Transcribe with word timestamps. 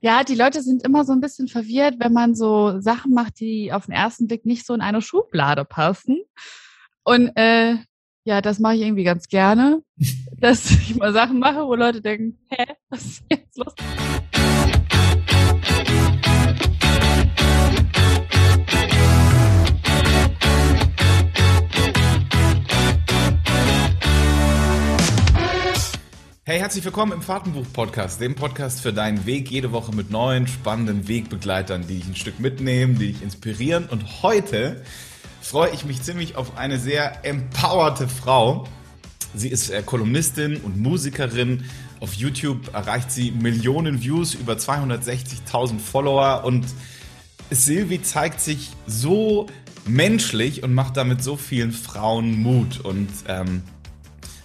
Ja, 0.00 0.22
die 0.22 0.36
Leute 0.36 0.62
sind 0.62 0.84
immer 0.84 1.04
so 1.04 1.12
ein 1.12 1.20
bisschen 1.20 1.48
verwirrt, 1.48 1.96
wenn 1.98 2.12
man 2.12 2.36
so 2.36 2.80
Sachen 2.80 3.12
macht, 3.12 3.40
die 3.40 3.72
auf 3.72 3.86
den 3.86 3.94
ersten 3.94 4.28
Blick 4.28 4.46
nicht 4.46 4.64
so 4.64 4.72
in 4.72 4.80
eine 4.80 5.02
Schublade 5.02 5.64
passen. 5.64 6.18
Und 7.02 7.32
äh, 7.36 7.78
ja, 8.22 8.40
das 8.40 8.60
mache 8.60 8.76
ich 8.76 8.82
irgendwie 8.82 9.02
ganz 9.02 9.26
gerne, 9.28 9.82
dass 10.38 10.70
ich 10.70 10.94
mal 10.94 11.12
Sachen 11.12 11.40
mache, 11.40 11.66
wo 11.66 11.74
Leute 11.74 12.00
denken, 12.00 12.38
hä, 12.48 12.64
was 12.90 13.04
ist 13.04 13.24
jetzt 13.28 13.58
los? 13.58 13.74
Hey, 26.48 26.60
herzlich 26.60 26.82
willkommen 26.82 27.12
im 27.12 27.20
Fahrtenbuch-Podcast, 27.20 28.22
dem 28.22 28.34
Podcast 28.34 28.80
für 28.80 28.90
deinen 28.90 29.26
Weg 29.26 29.50
jede 29.50 29.70
Woche 29.70 29.94
mit 29.94 30.10
neuen, 30.10 30.46
spannenden 30.46 31.06
Wegbegleitern, 31.06 31.86
die 31.86 31.96
dich 31.96 32.06
ein 32.06 32.16
Stück 32.16 32.40
mitnehmen, 32.40 32.98
die 32.98 33.12
dich 33.12 33.22
inspirieren. 33.22 33.84
Und 33.84 34.22
heute 34.22 34.82
freue 35.42 35.68
ich 35.74 35.84
mich 35.84 36.00
ziemlich 36.00 36.36
auf 36.36 36.56
eine 36.56 36.78
sehr 36.78 37.22
empowerte 37.26 38.08
Frau. 38.08 38.66
Sie 39.34 39.50
ist 39.50 39.68
äh, 39.68 39.82
Kolumnistin 39.84 40.56
und 40.62 40.78
Musikerin. 40.78 41.64
Auf 42.00 42.14
YouTube 42.14 42.72
erreicht 42.72 43.12
sie 43.12 43.30
Millionen 43.30 44.02
Views, 44.02 44.32
über 44.32 44.54
260.000 44.54 45.78
Follower 45.78 46.44
und 46.46 46.64
Silvi 47.50 48.00
zeigt 48.00 48.40
sich 48.40 48.70
so 48.86 49.48
menschlich 49.84 50.62
und 50.62 50.72
macht 50.72 50.96
damit 50.96 51.22
so 51.22 51.36
vielen 51.36 51.72
Frauen 51.72 52.40
Mut. 52.40 52.80
Und 52.80 53.10
ähm, 53.26 53.64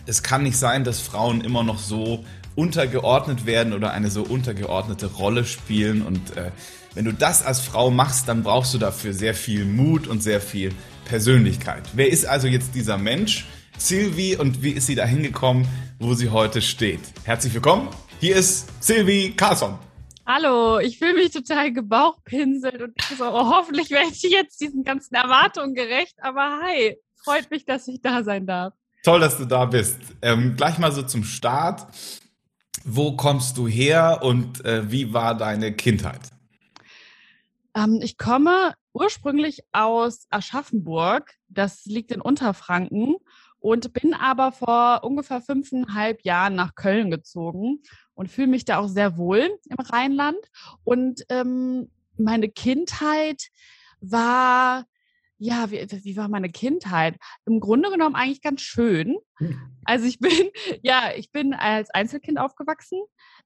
es 0.06 0.24
kann 0.24 0.44
nicht 0.44 0.58
sein, 0.58 0.84
dass 0.84 1.00
Frauen 1.00 1.42
immer 1.42 1.64
noch 1.64 1.80
so 1.80 2.24
untergeordnet 2.56 3.46
werden 3.46 3.74
oder 3.74 3.92
eine 3.92 4.10
so 4.12 4.24
untergeordnete 4.24 5.08
Rolle 5.08 5.46
spielen. 5.46 6.02
Und 6.02 6.36
äh, 6.38 6.52
wenn 6.94 7.06
du 7.06 7.14
das 7.14 7.44
als 7.44 7.62
Frau 7.62 7.90
machst, 7.90 8.28
dann 8.28 8.44
brauchst 8.44 8.74
du 8.74 8.78
dafür 8.78 9.14
sehr 9.14 9.34
viel 9.34 9.66
Mut 9.66 10.08
und 10.08 10.22
sehr 10.22 10.42
viel 10.42 10.72
Persönlichkeit. 11.06 11.84
Wer 11.94 12.10
ist 12.10 12.26
also 12.26 12.48
jetzt 12.48 12.76
dieser 12.76 12.98
Mensch? 12.98 13.46
Sylvie 13.78 14.36
und 14.36 14.62
wie 14.62 14.72
ist 14.72 14.86
sie 14.86 14.96
da 14.96 15.06
hingekommen, 15.06 15.68
wo 16.00 16.14
sie 16.14 16.30
heute 16.30 16.62
steht? 16.62 17.02
Herzlich 17.24 17.54
willkommen. 17.54 17.90
Hier 18.20 18.36
ist 18.36 18.68
Sylvie 18.84 19.32
Carlson. 19.36 19.80
Hallo, 20.26 20.80
ich 20.80 21.00
fühle 21.00 21.16
mich 21.16 21.32
total 21.32 21.74
gebauchpinselt 21.74 22.82
und 22.82 22.94
so, 23.18 23.26
oh, 23.26 23.50
hoffentlich 23.50 23.90
werde 23.90 24.10
ich 24.12 24.22
jetzt 24.22 24.62
diesen 24.62 24.84
ganzen 24.84 25.16
Erwartungen 25.16 25.74
gerecht. 25.74 26.16
Aber 26.22 26.62
hi, 26.62 26.96
freut 27.24 27.50
mich, 27.52 27.66
dass 27.66 27.88
ich 27.88 28.00
da 28.02 28.24
sein 28.24 28.46
darf. 28.46 28.74
Toll, 29.04 29.20
dass 29.20 29.38
du 29.38 29.44
da 29.46 29.66
bist. 29.66 30.00
Ähm, 30.22 30.56
gleich 30.56 30.78
mal 30.78 30.94
so 30.94 31.04
zum 31.04 31.26
Start. 31.26 31.88
Wo 32.86 33.18
kommst 33.18 33.58
du 33.58 33.68
her 33.68 34.20
und 34.24 34.64
äh, 34.64 34.90
wie 34.90 35.14
war 35.14 35.36
deine 35.36 35.74
Kindheit? 35.74 36.22
Ähm, 37.76 38.00
ich 38.02 38.18
komme 38.18 38.76
ursprünglich 38.94 39.60
aus 39.74 40.26
Aschaffenburg. 40.30 41.34
Das 41.50 41.84
liegt 41.86 42.14
in 42.14 42.22
Unterfranken 42.22 43.18
und 43.60 43.92
bin 43.92 44.14
aber 44.14 44.54
vor 44.54 45.04
ungefähr 45.04 45.42
fünfeinhalb 45.42 46.24
Jahren 46.24 46.56
nach 46.56 46.76
Köln 46.76 47.12
gezogen 47.12 47.82
und 48.14 48.32
fühle 48.32 48.48
mich 48.48 48.64
da 48.64 48.78
auch 48.78 48.88
sehr 48.88 49.18
wohl 49.18 49.50
im 49.70 49.80
Rheinland. 49.80 50.40
Und 50.86 51.26
ähm, 51.28 51.90
meine 52.18 52.48
Kindheit 52.48 53.50
war 54.00 54.86
ja, 55.44 55.72
wie, 55.72 55.86
wie 56.04 56.16
war 56.16 56.30
meine 56.30 56.50
Kindheit? 56.50 57.18
Im 57.46 57.60
Grunde 57.60 57.92
genommen 57.92 58.16
eigentlich 58.16 58.42
ganz 58.42 58.62
schön. 58.62 59.18
Hm. 59.40 59.60
Also 59.84 60.06
ich 60.06 60.20
bin, 60.20 60.32
ja, 60.84 61.12
ich 61.16 61.32
bin 61.32 61.54
als 61.54 61.90
Einzelkind 61.90 62.40
aufgewachsen. 62.40 63.02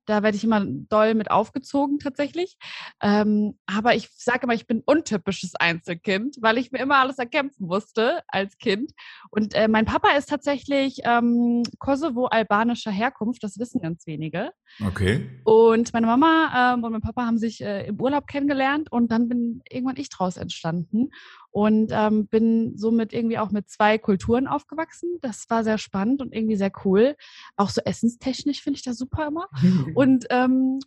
Da 0.05 0.23
werde 0.23 0.37
ich 0.37 0.43
immer 0.43 0.63
doll 0.63 1.15
mit 1.15 1.31
aufgezogen 1.31 1.99
tatsächlich. 1.99 2.57
Ähm, 3.01 3.57
aber 3.65 3.95
ich 3.95 4.09
sage 4.15 4.43
immer, 4.43 4.53
ich 4.53 4.67
bin 4.67 4.83
untypisches 4.85 5.55
Einzelkind, 5.55 6.37
weil 6.39 6.57
ich 6.57 6.71
mir 6.71 6.79
immer 6.79 6.97
alles 6.97 7.17
erkämpfen 7.17 7.65
musste 7.65 8.21
als 8.27 8.57
Kind. 8.57 8.91
Und 9.31 9.53
äh, 9.55 9.67
mein 9.67 9.85
Papa 9.85 10.11
ist 10.11 10.29
tatsächlich 10.29 10.99
ähm, 11.03 11.63
Kosovo-albanischer 11.79 12.91
Herkunft, 12.91 13.43
das 13.43 13.57
wissen 13.57 13.81
ganz 13.81 14.05
wenige. 14.05 14.51
Okay. 14.85 15.29
Und 15.43 15.91
meine 15.93 16.07
Mama 16.07 16.75
ähm, 16.75 16.83
und 16.83 16.91
mein 16.91 17.01
Papa 17.01 17.25
haben 17.25 17.39
sich 17.39 17.61
äh, 17.61 17.87
im 17.87 17.99
Urlaub 17.99 18.27
kennengelernt 18.27 18.91
und 18.91 19.11
dann 19.11 19.27
bin 19.27 19.61
irgendwann 19.69 19.97
ich 19.97 20.09
draus 20.09 20.37
entstanden 20.37 21.09
und 21.57 21.89
ähm, 21.91 22.27
bin 22.27 22.77
somit 22.77 23.13
irgendwie 23.13 23.39
auch 23.39 23.49
mit 23.49 23.67
zwei 23.67 23.97
Kulturen 23.97 24.45
aufgewachsen. 24.45 25.17
Das 25.21 25.49
war 25.49 25.63
sehr 25.63 25.79
spannend 25.79 26.21
und 26.21 26.31
irgendwie 26.31 26.55
sehr 26.55 26.71
cool. 26.85 27.15
Auch 27.55 27.71
so 27.71 27.81
essenstechnisch 27.83 28.61
finde 28.61 28.77
ich 28.77 28.83
das 28.83 28.95
super 28.95 29.25
immer. 29.25 29.47
und 29.95 30.27
ähm, 30.29 30.77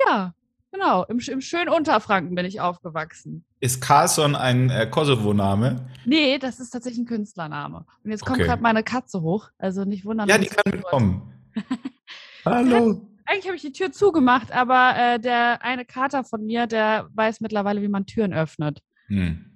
ja, 0.00 0.32
genau, 0.72 1.04
im, 1.04 1.18
im 1.18 1.42
schönen 1.42 1.68
Unterfranken 1.68 2.34
bin 2.34 2.46
ich 2.46 2.62
aufgewachsen. 2.62 3.44
Ist 3.60 3.82
Carlson 3.82 4.34
ein 4.34 4.70
äh, 4.70 4.88
Kosovo-Name? 4.90 5.90
Nee, 6.06 6.38
das 6.38 6.58
ist 6.58 6.70
tatsächlich 6.70 7.02
ein 7.02 7.06
Künstlername. 7.06 7.84
Und 8.02 8.10
jetzt 8.10 8.24
kommt 8.24 8.38
okay. 8.38 8.46
gerade 8.46 8.62
meine 8.62 8.82
Katze 8.82 9.20
hoch, 9.20 9.50
also 9.58 9.84
nicht 9.84 10.06
wundern. 10.06 10.26
Ja, 10.26 10.38
die 10.38 10.46
kann 10.46 10.72
mitkommen. 10.72 11.34
Hallo. 12.46 13.06
Eigentlich 13.26 13.46
habe 13.46 13.56
ich 13.56 13.62
die 13.62 13.72
Tür 13.72 13.92
zugemacht, 13.92 14.52
aber 14.52 14.94
äh, 14.96 15.20
der 15.20 15.62
eine 15.62 15.84
Kater 15.84 16.24
von 16.24 16.46
mir, 16.46 16.66
der 16.66 17.10
weiß 17.12 17.42
mittlerweile, 17.42 17.82
wie 17.82 17.88
man 17.88 18.06
Türen 18.06 18.32
öffnet. 18.32 18.80
Hm. 19.08 19.50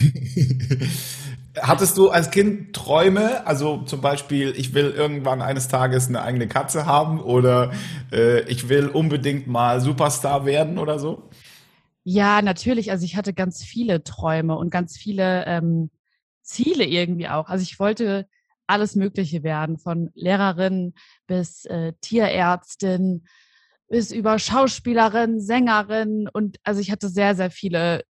Hattest 1.60 1.96
du 1.96 2.10
als 2.10 2.30
Kind 2.32 2.74
Träume? 2.74 3.46
Also 3.46 3.82
zum 3.82 4.00
Beispiel, 4.00 4.52
ich 4.56 4.74
will 4.74 4.90
irgendwann 4.90 5.40
eines 5.40 5.68
Tages 5.68 6.08
eine 6.08 6.22
eigene 6.22 6.48
Katze 6.48 6.84
haben 6.84 7.20
oder 7.20 7.72
äh, 8.12 8.40
ich 8.50 8.68
will 8.68 8.88
unbedingt 8.88 9.46
mal 9.46 9.80
Superstar 9.80 10.46
werden 10.46 10.78
oder 10.78 10.98
so? 10.98 11.30
Ja, 12.02 12.42
natürlich. 12.42 12.90
Also 12.90 13.04
ich 13.04 13.16
hatte 13.16 13.32
ganz 13.32 13.62
viele 13.62 14.02
Träume 14.02 14.56
und 14.56 14.70
ganz 14.70 14.96
viele 14.96 15.46
ähm, 15.46 15.90
Ziele 16.42 16.84
irgendwie 16.84 17.28
auch. 17.28 17.48
Also 17.48 17.62
ich 17.62 17.78
wollte 17.78 18.26
alles 18.66 18.96
Mögliche 18.96 19.42
werden, 19.42 19.78
von 19.78 20.10
Lehrerin 20.14 20.94
bis 21.26 21.66
äh, 21.66 21.92
Tierärztin 22.00 23.26
bis 23.88 24.10
über 24.10 24.38
Schauspielerin, 24.38 25.40
Sängerin 25.40 26.28
und 26.32 26.58
also 26.64 26.80
ich 26.80 26.90
hatte 26.90 27.08
sehr, 27.08 27.34
sehr 27.36 27.50
viele 27.50 28.04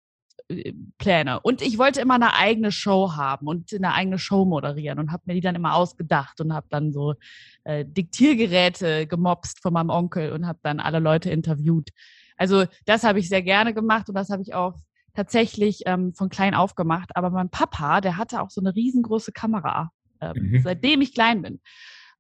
Pläne. 0.98 1.40
Und 1.40 1.62
ich 1.62 1.78
wollte 1.78 2.02
immer 2.02 2.16
eine 2.16 2.36
eigene 2.36 2.72
Show 2.72 3.14
haben 3.16 3.48
und 3.48 3.74
eine 3.74 3.94
eigene 3.94 4.20
Show 4.20 4.46
moderieren 4.46 5.00
und 5.00 5.12
habe 5.12 5.24
mir 5.26 5.34
die 5.34 5.42
dann 5.42 5.56
immer 5.56 5.76
ausgedacht 5.76 6.40
und 6.42 6.54
habe 6.54 6.68
dann 6.70 6.92
so 6.92 7.16
äh, 7.64 7.86
Diktiergeräte 7.86 9.08
gemobst 9.08 9.62
von 9.62 9.74
meinem 9.74 9.90
Onkel 9.90 10.32
und 10.32 10.48
habe 10.48 10.60
dann 10.64 10.80
alle 10.80 11.00
Leute 11.00 11.30
interviewt. 11.30 11.90
Also 12.38 12.66
das 12.86 13.04
habe 13.04 13.20
ich 13.20 13.30
sehr 13.30 13.44
gerne 13.44 13.74
gemacht 13.74 14.10
und 14.10 14.16
das 14.16 14.30
habe 14.30 14.42
ich 14.42 14.54
auch 14.54 14.76
tatsächlich 15.14 15.84
ähm, 15.86 16.14
von 16.14 16.30
klein 16.30 16.56
auf 16.56 16.76
gemacht. 16.76 17.12
Aber 17.16 17.30
mein 17.30 17.50
Papa, 17.50 18.02
der 18.02 18.18
hatte 18.18 18.42
auch 18.42 18.50
so 18.50 18.62
eine 18.62 18.76
riesengroße 18.76 19.32
Kamera, 19.32 19.92
äh, 20.20 20.34
mhm. 20.34 20.62
seitdem 20.64 21.02
ich 21.02 21.14
klein 21.14 21.42
bin. 21.42 21.62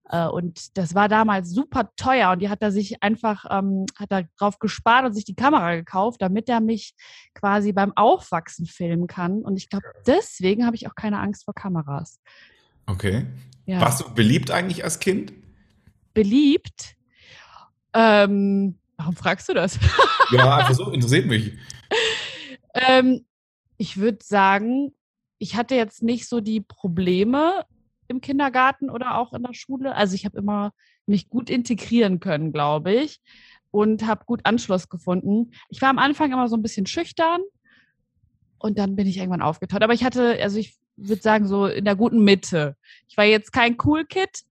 Äh, 0.10 0.28
und 0.28 0.78
das 0.78 0.96
war 0.96 1.08
damals 1.08 1.50
super 1.50 1.92
teuer 1.96 2.32
und 2.32 2.40
die 2.40 2.50
hat 2.50 2.62
er 2.62 2.72
sich 2.72 3.02
einfach, 3.02 3.46
ähm, 3.50 3.86
hat 3.98 4.12
er 4.12 4.24
drauf 4.38 4.60
gespart 4.60 5.06
und 5.06 5.14
sich 5.14 5.26
die 5.26 5.36
Kamera 5.36 5.76
gekauft, 5.76 6.22
damit 6.22 6.50
er 6.50 6.60
mich 6.60 6.94
quasi 7.34 7.72
beim 7.74 7.96
Aufwachsen 7.96 8.66
filmen 8.66 9.08
kann. 9.08 9.42
Und 9.42 9.58
ich 9.58 9.70
glaube, 9.70 9.86
deswegen 10.06 10.66
habe 10.66 10.76
ich 10.76 10.88
auch 10.88 10.96
keine 10.96 11.20
Angst 11.20 11.46
vor 11.46 11.54
Kameras. 11.54 12.20
Okay. 12.86 13.26
Ja. 13.66 13.80
Warst 13.80 14.02
du 14.02 14.14
beliebt 14.14 14.52
eigentlich 14.52 14.84
als 14.84 15.00
Kind? 15.00 15.34
Beliebt? 16.14 16.96
Ähm, 17.94 18.78
warum 18.98 19.16
fragst 19.16 19.48
du 19.48 19.54
das? 19.54 19.80
ja, 20.32 20.58
einfach 20.58 20.74
so, 20.74 20.92
interessiert 20.92 21.28
mich. 21.28 21.54
ähm, 22.74 23.26
ich 23.78 23.98
würde 23.98 24.20
sagen, 24.24 24.94
ich 25.38 25.56
hatte 25.56 25.76
jetzt 25.76 26.04
nicht 26.04 26.28
so 26.28 26.42
die 26.42 26.62
Probleme, 26.62 27.66
im 28.08 28.22
Kindergarten 28.22 28.90
oder 28.90 29.18
auch 29.18 29.34
in 29.34 29.44
der 29.44 29.54
Schule. 29.54 29.96
Also 29.96 30.16
ich 30.16 30.26
habe 30.26 30.38
immer 30.38 30.72
mich 31.06 31.30
gut 31.30 31.50
integrieren 31.50 32.20
können, 32.20 32.52
glaube 32.52 32.94
ich, 32.94 33.22
und 33.72 34.06
habe 34.06 34.26
gut 34.26 34.42
Anschluss 34.44 34.90
gefunden. 34.90 35.52
Ich 35.70 35.82
war 35.82 35.90
am 35.90 36.00
Anfang 36.00 36.32
immer 36.32 36.48
so 36.48 36.56
ein 36.56 36.62
bisschen 36.62 36.86
schüchtern 36.86 37.42
und 38.60 38.78
dann 38.78 38.96
bin 38.96 39.08
ich 39.08 39.18
irgendwann 39.18 39.42
aufgetaut. 39.42 39.84
Aber 39.84 39.94
ich 39.94 40.04
hatte, 40.04 40.38
also 40.42 40.58
ich 40.58 40.78
würde 40.96 41.22
sagen, 41.22 41.48
so 41.48 41.66
in 41.66 41.86
der 41.86 41.96
guten 41.96 42.24
Mitte. 42.24 42.76
Ich 43.08 43.18
war 43.18 43.26
jetzt 43.26 43.52
kein 43.52 43.78
Cool 43.84 44.06
Kid, 44.06 44.44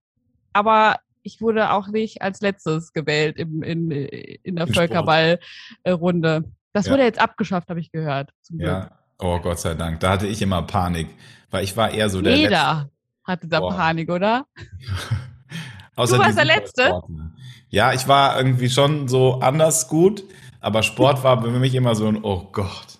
aber 0.53 0.97
ich 1.23 1.41
wurde 1.41 1.71
auch 1.71 1.89
nicht 1.89 2.21
als 2.21 2.41
letztes 2.41 2.93
gewählt 2.93 3.39
im, 3.39 3.63
in, 3.63 3.91
in 3.91 4.57
der 4.57 4.67
Völkerballrunde. 4.67 6.45
Das 6.73 6.87
ja. 6.87 6.93
wurde 6.93 7.05
jetzt 7.05 7.21
abgeschafft, 7.21 7.69
habe 7.69 7.81
ich 7.81 7.93
gehört. 7.93 8.31
ja. 8.51 8.99
Oh 9.19 9.39
Gott 9.39 9.61
sei 9.61 9.75
Dank. 9.75 10.01
Da 10.01 10.11
hatte 10.11 10.27
ich 10.27 10.43
immer 10.43 10.63
Panik, 10.63 11.07
weil 11.51 11.63
ich 11.63 11.77
war 11.77 11.93
eher 11.93 12.11
so 12.11 12.21
der 12.21 12.37
Jeder. 12.37 12.91
Hatte 13.25 13.47
da 13.49 13.61
Boah. 13.61 13.75
Panik, 13.75 14.11
oder? 14.11 14.47
du 15.97 16.03
warst 16.19 16.39
der 16.39 16.45
Letzte. 16.45 16.87
Sporten. 16.87 17.35
Ja, 17.69 17.93
ich 17.93 18.07
war 18.09 18.37
irgendwie 18.37 18.69
schon 18.69 19.09
so 19.09 19.41
anders 19.41 19.89
gut, 19.89 20.25
aber 20.61 20.83
Sport 20.83 21.25
war 21.25 21.43
für 21.43 21.51
mich 21.51 21.75
immer 21.75 21.95
so 21.95 22.07
ein 22.07 22.23
Oh 22.23 22.49
Gott. 22.53 22.99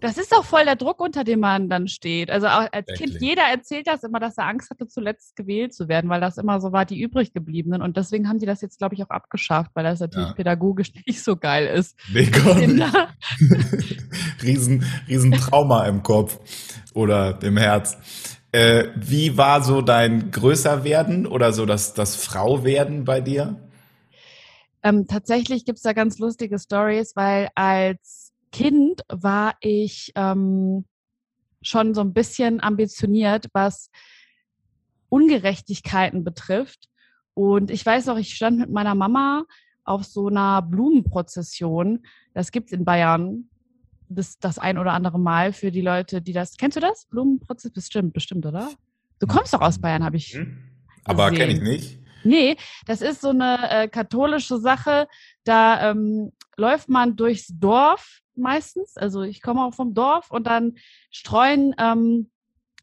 Das 0.00 0.18
ist 0.18 0.34
auch 0.34 0.44
voll 0.44 0.64
der 0.64 0.74
Druck, 0.74 1.00
unter 1.00 1.22
dem 1.22 1.38
man 1.38 1.68
dann 1.68 1.86
steht. 1.86 2.28
Also 2.28 2.48
auch 2.48 2.66
als? 2.72 2.88
Kind, 2.98 3.20
jeder 3.20 3.42
erzählt 3.44 3.86
das 3.86 4.02
immer, 4.02 4.18
dass 4.18 4.36
er 4.36 4.48
Angst 4.48 4.68
hatte, 4.68 4.88
zuletzt 4.88 5.36
gewählt 5.36 5.72
zu 5.72 5.86
werden, 5.86 6.10
weil 6.10 6.20
das 6.20 6.38
immer 6.38 6.60
so 6.60 6.72
war, 6.72 6.84
die 6.84 7.00
übrig 7.00 7.32
gebliebenen. 7.32 7.80
Und 7.82 7.96
deswegen 7.96 8.28
haben 8.28 8.40
die 8.40 8.46
das 8.46 8.60
jetzt, 8.62 8.78
glaube 8.78 8.96
ich, 8.96 9.04
auch 9.04 9.10
abgeschafft, 9.10 9.70
weil 9.74 9.84
das 9.84 10.00
natürlich 10.00 10.30
Ja. 10.30 10.34
pädagogisch 10.34 10.92
nicht 11.06 11.22
so 11.22 11.36
geil 11.36 11.68
ist. 11.68 11.96
Kinder. 12.12 13.10
riesen, 14.42 14.84
riesen 15.08 15.30
Trauma 15.32 15.86
im 15.86 16.02
Kopf 16.02 16.38
oder 16.94 17.40
im 17.40 17.56
Herz. 17.56 17.96
Äh, 18.52 18.88
wie 18.94 19.38
war 19.38 19.62
so 19.62 19.80
dein 19.80 20.30
Größerwerden 20.30 21.26
oder 21.26 21.52
so 21.52 21.64
das, 21.64 21.94
das 21.94 22.16
Frauwerden 22.16 23.04
bei 23.04 23.22
dir? 23.22 23.56
Ähm, 24.82 25.06
tatsächlich 25.06 25.64
gibt's 25.64 25.82
da 25.82 25.94
ganz 25.94 26.18
lustige 26.18 26.58
Stories, 26.58 27.16
weil 27.16 27.48
als 27.54 28.32
Kind 28.50 29.00
war 29.08 29.54
ich 29.60 30.12
ähm, 30.16 30.84
schon 31.62 31.94
so 31.94 32.02
ein 32.02 32.12
bisschen 32.12 32.62
ambitioniert, 32.62 33.46
was 33.54 33.90
Ungerechtigkeiten 35.08 36.22
betrifft. 36.22 36.90
Und 37.32 37.70
ich 37.70 37.86
weiß 37.86 38.08
auch, 38.10 38.18
ich 38.18 38.34
stand 38.34 38.58
mit 38.58 38.70
meiner 38.70 38.94
Mama 38.94 39.44
auf 39.84 40.04
so 40.04 40.28
einer 40.28 40.60
Blumenprozession. 40.60 42.04
Das 42.34 42.50
gibt's 42.50 42.72
in 42.72 42.84
Bayern 42.84 43.48
das, 44.12 44.38
das 44.38 44.58
ein 44.58 44.78
oder 44.78 44.92
andere 44.92 45.18
Mal 45.18 45.52
für 45.52 45.70
die 45.70 45.80
Leute, 45.80 46.22
die 46.22 46.32
das. 46.32 46.56
Kennst 46.56 46.76
du 46.76 46.80
das? 46.80 47.06
Blumenprozess? 47.06 47.72
Bestimmt, 47.72 48.12
bestimmt, 48.12 48.46
oder? 48.46 48.70
Du 49.18 49.26
kommst 49.26 49.52
doch 49.54 49.60
aus 49.60 49.80
Bayern, 49.80 50.04
habe 50.04 50.16
ich 50.16 50.38
Aber 51.04 51.30
Gesehen. 51.30 51.38
kenne 51.48 51.52
ich 51.58 51.62
nicht. 51.62 51.98
Nee, 52.24 52.56
das 52.86 53.02
ist 53.02 53.20
so 53.20 53.30
eine 53.30 53.70
äh, 53.70 53.88
katholische 53.88 54.58
Sache. 54.58 55.08
Da 55.44 55.90
ähm, 55.90 56.32
läuft 56.56 56.88
man 56.88 57.16
durchs 57.16 57.48
Dorf 57.48 58.20
meistens. 58.36 58.96
Also 58.96 59.22
ich 59.22 59.42
komme 59.42 59.62
auch 59.64 59.74
vom 59.74 59.92
Dorf 59.94 60.30
und 60.30 60.46
dann 60.46 60.74
streuen 61.10 61.74
ähm, 61.78 62.30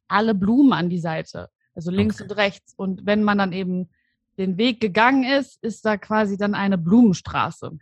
alle 0.07 0.35
Blumen 0.35 0.73
an 0.73 0.89
die 0.89 0.99
Seite. 0.99 1.49
Also 1.73 1.91
links 1.91 2.15
Okay. 2.15 2.23
und 2.23 2.31
rechts. 2.37 2.73
Und 2.75 3.05
wenn 3.05 3.23
man 3.23 3.37
dann 3.37 3.53
eben 3.53 3.89
den 4.37 4.57
Weg 4.57 4.79
gegangen 4.81 5.23
ist, 5.23 5.63
ist 5.63 5.85
da 5.85 5.97
quasi 5.97 6.37
dann 6.37 6.53
eine 6.55 6.77
Blumenstraße. 6.77 7.77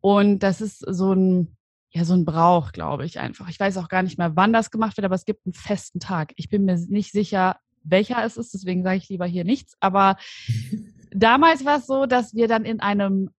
Und 0.00 0.40
das 0.40 0.60
ist 0.60 0.78
so 0.80 1.12
ein, 1.12 1.56
ja, 1.94 2.04
so 2.04 2.14
ein 2.14 2.24
Brauch, 2.24 2.72
glaube 2.72 3.04
ich 3.04 3.18
einfach. 3.20 3.48
Ich 3.48 3.60
weiß 3.60 3.76
auch 3.76 3.88
gar 3.88 4.02
nicht 4.02 4.16
mehr, 4.18 4.34
wann 4.34 4.52
das 4.52 4.70
gemacht 4.70 4.96
wird, 4.96 5.04
aber 5.04 5.14
es 5.14 5.26
gibt 5.26 5.46
einen 5.46 5.52
festen 5.52 6.00
Tag. 6.00 6.32
Ich 6.36 6.48
bin 6.48 6.64
mir 6.64 6.78
nicht 6.88 7.12
sicher, 7.12 7.56
welcher 7.84 8.24
es 8.24 8.36
ist, 8.36 8.54
deswegen 8.54 8.82
sage 8.82 8.96
ich 8.96 9.08
lieber 9.08 9.26
hier 9.26 9.44
nichts. 9.44 9.76
Aber 9.80 10.16
damals 11.10 11.64
war 11.64 11.78
es 11.78 11.86
so, 11.86 12.06
dass 12.06 12.34
wir 12.34 12.48
dann 12.48 12.64
in 12.64 12.80
einem 12.80 13.30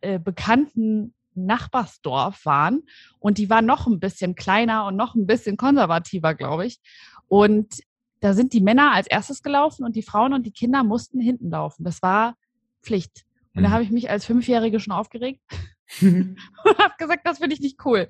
äh, 0.00 0.18
bekannten 0.18 1.14
Nachbarsdorf 1.36 2.44
waren 2.44 2.82
und 3.18 3.38
die 3.38 3.50
war 3.50 3.62
noch 3.62 3.86
ein 3.86 4.00
bisschen 4.00 4.34
kleiner 4.34 4.86
und 4.86 4.96
noch 4.96 5.14
ein 5.14 5.26
bisschen 5.26 5.56
konservativer, 5.56 6.34
glaube 6.34 6.66
ich. 6.66 6.80
Und 7.28 7.80
da 8.20 8.34
sind 8.34 8.52
die 8.52 8.60
Männer 8.60 8.92
als 8.92 9.06
erstes 9.06 9.42
gelaufen 9.42 9.84
und 9.84 9.94
die 9.94 10.02
Frauen 10.02 10.32
und 10.32 10.46
die 10.46 10.52
Kinder 10.52 10.82
mussten 10.82 11.20
hinten 11.20 11.50
laufen. 11.50 11.84
Das 11.84 12.02
war 12.02 12.36
Pflicht. 12.82 13.24
Und 13.54 13.62
da 13.62 13.68
Mhm. 13.68 13.72
habe 13.72 13.82
ich 13.84 13.90
mich 13.90 14.10
als 14.10 14.24
Fünfjährige 14.24 14.80
schon 14.80 14.92
aufgeregt 14.92 15.40
und 16.02 16.78
habe 16.78 16.94
gesagt, 16.98 17.26
das 17.26 17.38
finde 17.38 17.54
ich 17.54 17.60
nicht 17.60 17.84
cool. 17.84 18.08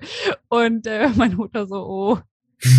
Und 0.49 0.87
äh, 0.87 1.09
meine 1.15 1.35
Mutter 1.35 1.67
so, 1.67 1.75
oh. 1.75 2.19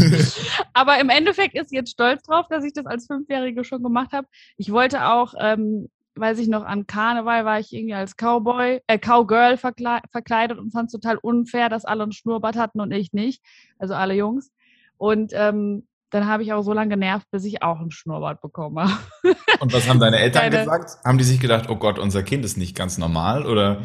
Aber 0.73 0.99
im 1.01 1.11
Endeffekt 1.11 1.55
ist 1.55 1.71
sie 1.71 1.77
jetzt 1.77 1.91
stolz 1.91 2.23
drauf, 2.23 2.47
dass 2.49 2.65
ich 2.65 2.73
das 2.73 2.87
als 2.87 3.07
Fünfjährige 3.07 3.65
schon 3.65 3.83
gemacht 3.83 4.13
habe. 4.13 4.27
Ich 4.57 4.73
wollte 4.73 5.07
auch, 5.07 5.35
ähm, 5.39 5.89
weiß 6.15 6.39
ich 6.39 6.49
noch, 6.49 6.65
an 6.65 6.87
Karneval 6.87 7.45
war 7.45 7.61
ich 7.61 7.73
irgendwie 7.73 7.95
als 7.95 8.17
Cowboy, 8.17 8.81
äh, 8.87 8.99
Cowgirl 8.99 9.59
verkle 9.59 10.01
verkleidet 10.11 10.59
und 10.59 10.73
fand 10.73 10.87
es 10.87 10.93
total 10.93 11.19
unfair, 11.19 11.69
dass 11.69 11.85
alle 11.85 12.05
einen 12.05 12.13
Schnurrbart 12.13 12.57
hatten 12.57 12.81
und 12.81 12.91
ich 12.91 13.13
nicht. 13.13 13.43
Also 13.79 13.95
alle 13.95 14.15
Jungs. 14.15 14.51
Und 14.97 15.33
ähm, 15.35 15.87
dann 16.11 16.27
habe 16.27 16.43
ich 16.43 16.53
auch 16.53 16.63
so 16.63 16.73
lange 16.73 16.91
genervt, 16.91 17.27
bis 17.31 17.45
ich 17.45 17.63
auch 17.63 17.81
einen 17.81 17.91
Schnurrbart 17.91 18.41
bekomme. 18.41 18.89
Und 19.61 19.73
was 19.73 19.89
haben 19.89 20.01
deine 20.01 20.19
Eltern 20.19 20.43
Keine- 20.43 20.59
gesagt? 20.59 21.05
Haben 21.05 21.19
die 21.19 21.25
sich 21.25 21.41
gedacht, 21.41 21.69
oh 21.69 21.77
Gott, 21.77 21.99
unser 21.99 22.23
Kind 22.23 22.45
ist 22.45 22.57
nicht 22.57 22.77
ganz 22.77 22.97
normal? 22.97 23.45
Oder 23.45 23.83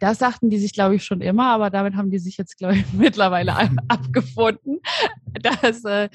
Das 0.00 0.18
sagten 0.18 0.50
die 0.50 0.58
sich, 0.58 0.72
glaube 0.72 0.94
ich, 0.94 1.04
schon 1.04 1.20
immer, 1.20 1.46
aber 1.48 1.70
damit 1.70 1.94
haben 1.96 2.10
die 2.10 2.18
sich 2.18 2.36
jetzt, 2.36 2.56
glaube 2.56 2.76
ich, 2.76 2.84
mittlerweile 2.92 3.54
ab- 3.56 3.70
abgefunden, 3.88 4.80
dass, 5.42 5.84
äh, 5.84 6.08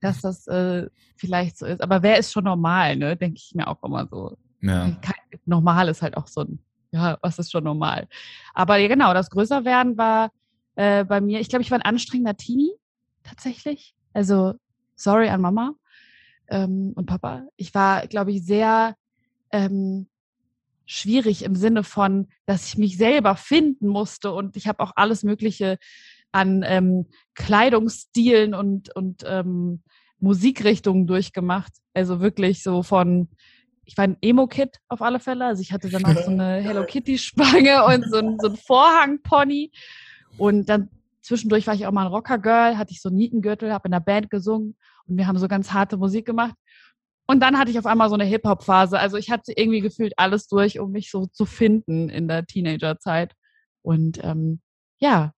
dass 0.00 0.20
das 0.20 0.46
äh, 0.46 0.88
vielleicht 1.16 1.58
so 1.58 1.66
ist. 1.66 1.80
Aber 1.82 2.02
wer 2.02 2.18
ist 2.18 2.32
schon 2.32 2.44
normal, 2.44 2.96
ne? 2.96 3.16
Denke 3.16 3.36
ich 3.38 3.54
mir 3.54 3.68
auch 3.68 3.82
immer 3.82 4.06
so. 4.06 4.36
ja. 4.60 4.90
Normal 5.44 5.88
ist 5.88 6.02
halt 6.02 6.16
auch 6.16 6.26
so 6.26 6.42
ein, 6.42 6.58
ja, 6.90 7.16
was 7.22 7.38
ist 7.38 7.50
schon 7.52 7.64
normal? 7.64 8.08
Aber 8.54 8.76
ja, 8.76 8.88
genau, 8.88 9.14
das 9.14 9.30
Größerwerden 9.30 9.96
war 9.96 10.30
äh, 10.76 11.04
bei 11.04 11.20
mir, 11.20 11.40
ich 11.40 11.48
glaube, 11.48 11.62
ich 11.62 11.70
war 11.70 11.78
ein 11.78 11.82
anstrengender 11.82 12.36
Teenie, 12.36 12.72
tatsächlich. 13.22 13.94
Also, 14.12 14.54
sorry 14.96 15.28
an 15.28 15.40
Mama 15.40 15.74
ähm, 16.48 16.92
und 16.96 17.06
Papa. 17.06 17.44
Ich 17.56 17.74
war, 17.74 18.06
glaube 18.06 18.32
ich, 18.32 18.44
sehr 18.44 18.94
ähm, 19.52 20.08
schwierig 20.88 21.44
im 21.44 21.54
Sinne 21.54 21.84
von, 21.84 22.28
dass 22.46 22.66
ich 22.66 22.78
mich 22.78 22.96
selber 22.96 23.36
finden 23.36 23.86
musste 23.86 24.32
und 24.32 24.56
ich 24.56 24.66
habe 24.66 24.82
auch 24.82 24.92
alles 24.96 25.22
Mögliche 25.22 25.78
an 26.32 26.64
ähm, 26.66 27.06
Kleidungsstilen 27.34 28.54
und, 28.54 28.94
und 28.96 29.22
ähm, 29.26 29.82
Musikrichtungen 30.18 31.06
durchgemacht. 31.06 31.72
Also 31.92 32.20
wirklich 32.20 32.62
so 32.62 32.82
von, 32.82 33.28
ich 33.84 33.96
war 33.98 34.04
ein 34.04 34.16
Emo-Kid 34.22 34.78
auf 34.88 35.02
alle 35.02 35.20
Fälle. 35.20 35.44
Also 35.44 35.60
ich 35.60 35.72
hatte 35.72 35.90
dann 35.90 36.04
auch 36.04 36.22
so 36.22 36.30
eine 36.30 36.60
Hello 36.62 36.84
Kitty-Spange 36.84 37.84
und 37.86 38.10
so 38.10 38.18
ein, 38.18 38.38
so 38.40 38.48
ein 38.48 38.56
Vorhang-Pony. 38.56 39.70
Und 40.38 40.68
dann 40.70 40.88
zwischendurch 41.20 41.66
war 41.66 41.74
ich 41.74 41.86
auch 41.86 41.92
mal 41.92 42.06
ein 42.06 42.12
Rocker-Girl, 42.12 42.78
hatte 42.78 42.92
ich 42.92 43.02
so 43.02 43.10
einen 43.10 43.18
Nietengürtel, 43.18 43.72
habe 43.72 43.88
in 43.88 43.92
der 43.92 44.00
Band 44.00 44.30
gesungen 44.30 44.74
und 45.06 45.18
wir 45.18 45.26
haben 45.26 45.38
so 45.38 45.48
ganz 45.48 45.72
harte 45.72 45.98
Musik 45.98 46.24
gemacht. 46.24 46.54
Und 47.30 47.40
dann 47.40 47.58
hatte 47.58 47.70
ich 47.70 47.78
auf 47.78 47.84
einmal 47.86 48.08
so 48.08 48.14
eine 48.14 48.24
Hip-Hop-Phase. 48.24 48.98
Also 48.98 49.18
ich 49.18 49.30
hatte 49.30 49.52
irgendwie 49.54 49.80
gefühlt 49.80 50.14
alles 50.16 50.48
durch, 50.48 50.80
um 50.80 50.92
mich 50.92 51.10
so 51.10 51.26
zu 51.26 51.44
finden 51.44 52.08
in 52.08 52.26
der 52.26 52.46
Teenagerzeit. 52.46 53.34
Und 53.82 54.18
ähm, 54.24 54.60
ja, 54.98 55.32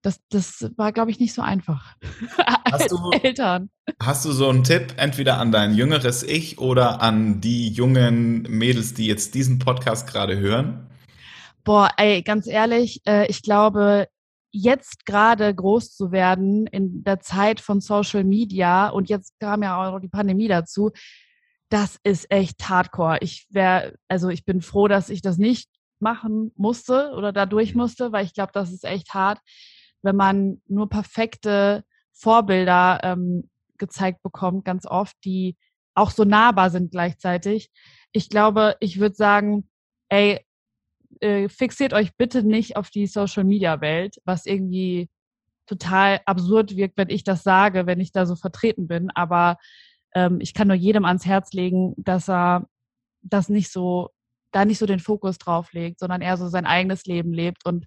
das, 0.00 0.20
das 0.30 0.70
war, 0.76 0.92
glaube 0.92 1.10
ich, 1.10 1.20
nicht 1.20 1.34
so 1.34 1.42
einfach. 1.42 1.96
Als 2.64 2.86
du- 2.86 3.10
Eltern. 3.10 3.68
Hast 4.02 4.24
du 4.24 4.32
so 4.32 4.48
einen 4.48 4.64
Tipp, 4.64 4.94
entweder 4.96 5.38
an 5.38 5.52
dein 5.52 5.74
jüngeres 5.74 6.22
Ich 6.22 6.58
oder 6.58 7.02
an 7.02 7.42
die 7.42 7.68
jungen 7.68 8.42
Mädels, 8.42 8.94
die 8.94 9.06
jetzt 9.06 9.34
diesen 9.34 9.58
Podcast 9.58 10.06
gerade 10.10 10.38
hören? 10.38 10.88
Boah, 11.62 11.90
ey, 11.98 12.22
ganz 12.22 12.46
ehrlich, 12.46 13.02
äh, 13.06 13.26
ich 13.28 13.42
glaube, 13.42 14.08
jetzt 14.50 15.04
gerade 15.04 15.54
groß 15.54 15.94
zu 15.94 16.10
werden 16.10 16.66
in 16.66 17.04
der 17.04 17.20
Zeit 17.20 17.60
von 17.60 17.80
Social 17.80 18.24
Media 18.24 18.88
und 18.88 19.10
jetzt 19.10 19.34
kam 19.40 19.62
ja 19.62 19.76
auch 19.76 19.92
noch 19.92 20.00
die 20.00 20.08
Pandemie 20.08 20.48
dazu, 20.48 20.90
das 21.70 21.98
ist 22.04 22.30
echt 22.30 22.68
hardcore. 22.68 23.18
Ich 23.20 23.46
wäre, 23.50 23.94
also 24.08 24.28
ich 24.28 24.44
bin 24.44 24.60
froh, 24.60 24.88
dass 24.88 25.10
ich 25.10 25.22
das 25.22 25.38
nicht 25.38 25.68
machen 25.98 26.52
musste 26.56 27.12
oder 27.16 27.32
dadurch 27.32 27.74
musste, 27.74 28.12
weil 28.12 28.24
ich 28.24 28.34
glaube, 28.34 28.52
das 28.52 28.72
ist 28.72 28.84
echt 28.84 29.14
hart, 29.14 29.40
wenn 30.02 30.16
man 30.16 30.60
nur 30.66 30.88
perfekte 30.88 31.84
Vorbilder 32.12 33.00
ähm, 33.02 33.50
gezeigt 33.78 34.22
bekommt, 34.22 34.64
ganz 34.64 34.86
oft, 34.86 35.16
die 35.24 35.56
auch 35.94 36.10
so 36.10 36.24
nahbar 36.24 36.70
sind 36.70 36.90
gleichzeitig. 36.90 37.70
Ich 38.12 38.28
glaube, 38.28 38.76
ich 38.80 39.00
würde 39.00 39.14
sagen, 39.14 39.68
ey, 40.08 40.40
äh, 41.20 41.48
fixiert 41.48 41.92
euch 41.92 42.16
bitte 42.16 42.42
nicht 42.42 42.76
auf 42.76 42.90
die 42.90 43.06
Social 43.06 43.44
Media 43.44 43.80
Welt, 43.80 44.16
was 44.24 44.46
irgendwie 44.46 45.08
total 45.66 46.20
absurd 46.26 46.76
wirkt, 46.76 46.96
wenn 46.96 47.08
ich 47.08 47.24
das 47.24 47.42
sage, 47.42 47.86
wenn 47.86 48.00
ich 48.00 48.12
da 48.12 48.26
so 48.26 48.36
vertreten 48.36 48.86
bin. 48.86 49.10
Aber 49.14 49.56
ähm, 50.14 50.38
ich 50.40 50.54
kann 50.54 50.68
nur 50.68 50.76
jedem 50.76 51.04
ans 51.04 51.26
Herz 51.26 51.52
legen, 51.52 51.94
dass 51.96 52.28
er 52.28 52.68
das 53.22 53.48
nicht 53.48 53.70
so, 53.70 54.10
da 54.52 54.64
nicht 54.64 54.78
so 54.78 54.86
den 54.86 55.00
Fokus 55.00 55.38
drauf 55.38 55.72
legt, 55.72 55.98
sondern 55.98 56.22
eher 56.22 56.36
so 56.36 56.48
sein 56.48 56.66
eigenes 56.66 57.04
Leben 57.04 57.32
lebt. 57.32 57.66
Und 57.66 57.86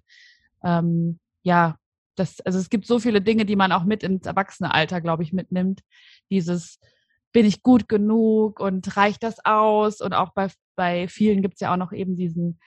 ähm, 0.62 1.18
ja, 1.42 1.76
das, 2.16 2.40
also 2.40 2.58
es 2.58 2.68
gibt 2.70 2.86
so 2.86 2.98
viele 2.98 3.22
Dinge, 3.22 3.46
die 3.46 3.56
man 3.56 3.72
auch 3.72 3.84
mit 3.84 4.02
ins 4.02 4.26
Erwachsenealter, 4.26 5.00
glaube 5.00 5.22
ich, 5.22 5.32
mitnimmt. 5.32 5.80
Dieses 6.30 6.78
bin 7.32 7.46
ich 7.46 7.62
gut 7.62 7.88
genug 7.88 8.60
und 8.60 8.96
reicht 8.96 9.22
das 9.22 9.44
aus? 9.44 10.00
Und 10.00 10.12
auch 10.12 10.32
bei, 10.34 10.48
bei 10.76 11.08
vielen 11.08 11.42
gibt 11.42 11.54
es 11.54 11.60
ja 11.60 11.72
auch 11.72 11.76
noch 11.76 11.92
eben 11.92 12.16
diesen 12.16 12.58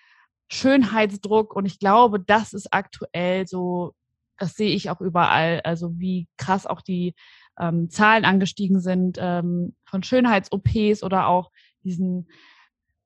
Schönheitsdruck. 0.49 1.55
Und 1.55 1.65
ich 1.65 1.79
glaube, 1.79 2.19
das 2.19 2.53
ist 2.53 2.73
aktuell 2.73 3.47
so, 3.47 3.93
das 4.37 4.53
sehe 4.53 4.73
ich 4.73 4.89
auch 4.89 5.01
überall, 5.01 5.61
also 5.63 5.99
wie 5.99 6.27
krass 6.37 6.65
auch 6.65 6.81
die 6.81 7.13
ähm, 7.61 7.89
Zahlen 7.89 8.25
angestiegen 8.25 8.81
sind 8.81 9.17
ähm, 9.21 9.75
von 9.85 10.03
Schönheits-OPs 10.03 11.03
oder 11.03 11.27
auch 11.27 11.51
diesen 11.83 12.27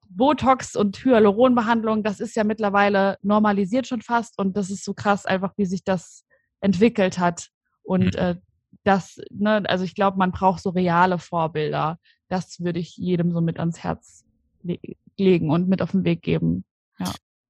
Botox- 0.09 0.77
und 0.77 0.97
Hyaluronbehandlungen. 1.03 2.03
Das 2.03 2.19
ist 2.19 2.35
ja 2.35 2.43
mittlerweile 2.43 3.17
normalisiert 3.21 3.85
schon 3.85 4.01
fast 4.01 4.39
und 4.39 4.55
das 4.55 4.71
ist 4.71 4.85
so 4.85 4.93
krass 4.93 5.25
einfach, 5.25 5.53
wie 5.57 5.65
sich 5.65 5.83
das 5.83 6.23
entwickelt 6.61 7.19
hat. 7.19 7.49
Und 7.83 8.15
Mhm. 8.15 8.19
äh, 8.19 8.35
das, 8.83 9.19
ne, 9.29 9.63
also 9.67 9.83
ich 9.83 9.95
glaube, 9.95 10.17
man 10.17 10.31
braucht 10.31 10.61
so 10.61 10.69
reale 10.69 11.19
Vorbilder. 11.19 11.99
Das 12.29 12.59
würde 12.59 12.79
ich 12.79 12.97
jedem 12.97 13.31
so 13.31 13.41
mit 13.41 13.59
ans 13.59 13.83
Herz 13.83 14.23
le 14.63 14.77
legen 15.17 15.49
und 15.49 15.69
mit 15.69 15.81
auf 15.81 15.91
den 15.91 16.03
Weg 16.03 16.21
geben. 16.21 16.65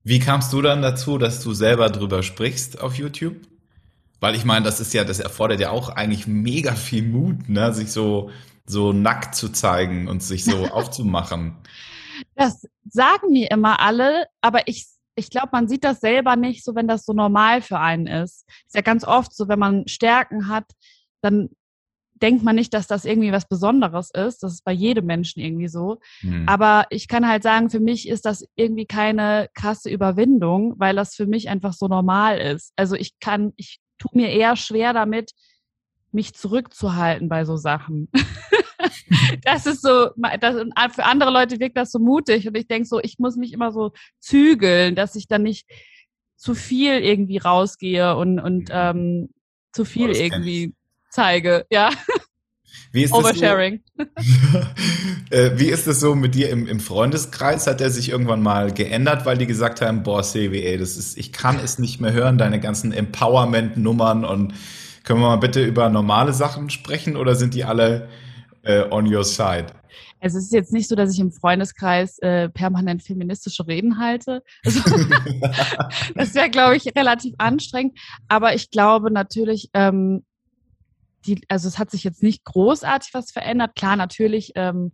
Wie 0.03 0.19
kamst 0.19 0.53
du 0.53 0.61
dann 0.61 0.83
dazu, 0.83 1.17
dass 1.17 1.43
du 1.43 1.53
selber 1.53 1.89
drüber 1.89 2.21
sprichst 2.21 2.79
auf 2.79 2.95
YouTube? 2.95 3.37
Weil 4.25 4.33
ich 4.33 4.43
meine, 4.43 4.65
das 4.65 4.79
ist 4.79 4.91
ja, 4.95 5.03
das 5.03 5.19
erfordert 5.19 5.59
ja 5.59 5.69
auch 5.69 5.89
eigentlich 5.89 6.25
mega 6.25 6.73
viel 6.73 7.03
Mut, 7.03 7.47
ne, 7.47 7.71
sich 7.75 7.91
so, 7.91 8.31
so 8.65 8.91
nackt 8.91 9.35
zu 9.35 9.49
zeigen 9.49 10.07
und 10.07 10.23
sich 10.23 10.43
so 10.45 10.65
aufzumachen. 10.71 11.57
Das 12.33 12.67
sagen 12.89 13.29
mir 13.29 13.51
immer 13.51 13.79
alle, 13.79 14.25
aber 14.41 14.67
ich, 14.67 14.87
ich 15.13 15.29
glaube, 15.29 15.49
man 15.51 15.67
sieht 15.67 15.83
das 15.83 15.99
selber 15.99 16.37
nicht 16.37 16.63
so, 16.63 16.73
wenn 16.73 16.87
das 16.87 17.05
so 17.05 17.13
normal 17.13 17.61
für 17.61 17.79
einen 17.79 18.07
ist. 18.07 18.49
Ist 18.65 18.73
ja 18.73 18.81
ganz 18.81 19.03
oft 19.03 19.31
so, 19.31 19.47
wenn 19.47 19.59
man 19.59 19.87
Stärken 19.87 20.47
hat, 20.47 20.71
dann 21.21 21.49
denkt 22.15 22.43
man 22.43 22.55
nicht, 22.55 22.73
dass 22.73 22.87
das 22.87 23.05
irgendwie 23.05 23.31
was 23.31 23.47
Besonderes 23.47 24.09
ist. 24.09 24.41
Das 24.41 24.53
ist 24.53 24.63
bei 24.63 24.71
jedem 24.71 25.05
Menschen 25.05 25.39
irgendwie 25.39 25.67
so. 25.67 25.99
Hm. 26.21 26.49
Aber 26.49 26.87
ich 26.89 27.07
kann 27.07 27.27
halt 27.27 27.43
sagen, 27.43 27.69
für 27.69 27.79
mich 27.79 28.07
ist 28.07 28.25
das 28.25 28.43
irgendwie 28.55 28.87
keine 28.87 29.49
krasse 29.53 29.91
Überwindung, 29.91 30.73
weil 30.77 30.95
das 30.95 31.13
für 31.13 31.27
mich 31.27 31.47
einfach 31.47 31.73
so 31.73 31.87
normal 31.87 32.39
ist. 32.39 32.73
Also 32.75 32.95
ich 32.95 33.19
kann, 33.19 33.53
ich 33.57 33.81
tue 33.97 34.11
mir 34.13 34.29
eher 34.29 34.55
schwer 34.55 34.93
damit, 34.93 35.31
mich 36.11 36.33
zurückzuhalten 36.33 37.29
bei 37.29 37.45
so 37.45 37.57
Sachen. 37.57 38.09
das 39.43 39.65
ist 39.65 39.81
so, 39.81 40.09
das, 40.39 40.55
für 40.93 41.03
andere 41.03 41.31
Leute 41.31 41.59
wirkt 41.59 41.77
das 41.77 41.91
so 41.91 41.99
mutig 41.99 42.47
und 42.47 42.55
ich 42.57 42.67
denke 42.67 42.87
so, 42.87 42.99
ich 42.99 43.19
muss 43.19 43.35
mich 43.35 43.53
immer 43.53 43.71
so 43.71 43.91
zügeln, 44.19 44.95
dass 44.95 45.15
ich 45.15 45.27
dann 45.27 45.43
nicht 45.43 45.69
zu 46.35 46.55
viel 46.55 46.93
irgendwie 46.99 47.37
rausgehe 47.37 48.15
und, 48.15 48.39
und 48.39 48.69
hm. 48.69 48.75
ähm, 48.97 49.29
zu 49.71 49.85
viel 49.85 50.11
irgendwie 50.11 50.73
zeige, 51.09 51.65
ja. 51.69 51.89
Wie 52.95 53.03
ist 53.03 53.13
Oversharing. 53.13 53.81
So, 53.97 54.05
äh, 55.29 55.51
wie 55.55 55.65
ist 55.65 55.85
das 55.85 55.99
so 55.99 56.15
mit 56.15 56.33
dir 56.33 56.49
im, 56.49 56.65
im, 56.65 56.79
Freundeskreis? 56.79 57.67
Hat 57.67 57.81
er 57.81 57.89
sich 57.89 58.07
irgendwann 58.07 58.41
mal 58.41 58.71
geändert, 58.71 59.25
weil 59.25 59.37
die 59.37 59.47
gesagt 59.47 59.81
haben, 59.81 60.03
boah, 60.03 60.23
Sevi, 60.23 60.63
ey, 60.63 60.77
das 60.77 60.95
ist, 60.95 61.17
ich 61.17 61.33
kann 61.33 61.59
es 61.61 61.77
nicht 61.77 61.99
mehr 61.99 62.13
hören, 62.13 62.37
deine 62.37 62.61
ganzen 62.61 62.93
Empowerment-Nummern 62.93 64.23
und 64.23 64.53
können 65.03 65.19
wir 65.19 65.27
mal 65.27 65.35
bitte 65.35 65.61
über 65.61 65.89
normale 65.89 66.31
Sachen 66.31 66.69
sprechen 66.69 67.17
oder 67.17 67.35
sind 67.35 67.53
die 67.53 67.65
alle 67.65 68.07
äh, 68.63 68.83
on 68.89 69.13
your 69.13 69.25
side? 69.25 69.65
Also 70.21 70.37
es 70.37 70.45
ist 70.45 70.53
jetzt 70.53 70.71
nicht 70.71 70.87
so, 70.87 70.95
dass 70.95 71.11
ich 71.11 71.19
im 71.19 71.33
Freundeskreis 71.33 72.17
äh, 72.19 72.47
permanent 72.47 73.03
feministische 73.03 73.67
Reden 73.67 73.99
halte. 73.99 74.41
Also, 74.63 74.79
das 76.15 76.33
wäre, 76.33 76.49
glaube 76.49 76.77
ich, 76.77 76.85
relativ 76.95 77.33
anstrengend. 77.39 77.99
Aber 78.29 78.55
ich 78.55 78.71
glaube 78.71 79.11
natürlich, 79.11 79.69
ähm, 79.73 80.23
die, 81.27 81.41
also 81.47 81.67
es 81.67 81.79
hat 81.79 81.91
sich 81.91 82.03
jetzt 82.03 82.23
nicht 82.23 82.43
großartig 82.43 83.13
was 83.13 83.31
verändert. 83.31 83.75
Klar, 83.75 83.95
natürlich, 83.95 84.51
ähm, 84.55 84.93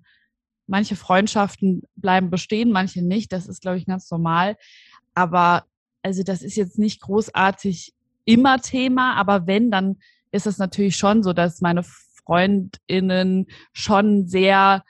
manche 0.68 0.96
Freundschaften 0.96 1.84
bleiben 1.96 2.30
bestehen, 2.30 2.72
manche 2.72 3.02
nicht. 3.02 3.32
Das 3.32 3.48
ist, 3.48 3.62
glaube 3.62 3.78
ich, 3.78 3.86
ganz 3.86 4.10
normal. 4.10 4.56
Aber 5.14 5.66
also 6.02 6.24
das 6.24 6.42
ist 6.42 6.56
jetzt 6.56 6.80
nicht 6.80 7.02
großartig 7.02 7.94
immer 8.26 8.60
Thema, 8.62 9.16
aber 9.16 9.48
wenn, 9.48 9.72
dann 9.72 9.98
ist 10.32 10.48
es 10.48 10.58
natürlich 10.58 10.98
schon 10.98 11.24
so, 11.24 11.34
dass 11.34 11.62
meine 11.62 11.84
Freundinnen 11.84 13.48
schon 13.74 14.28
sehr 14.28 14.84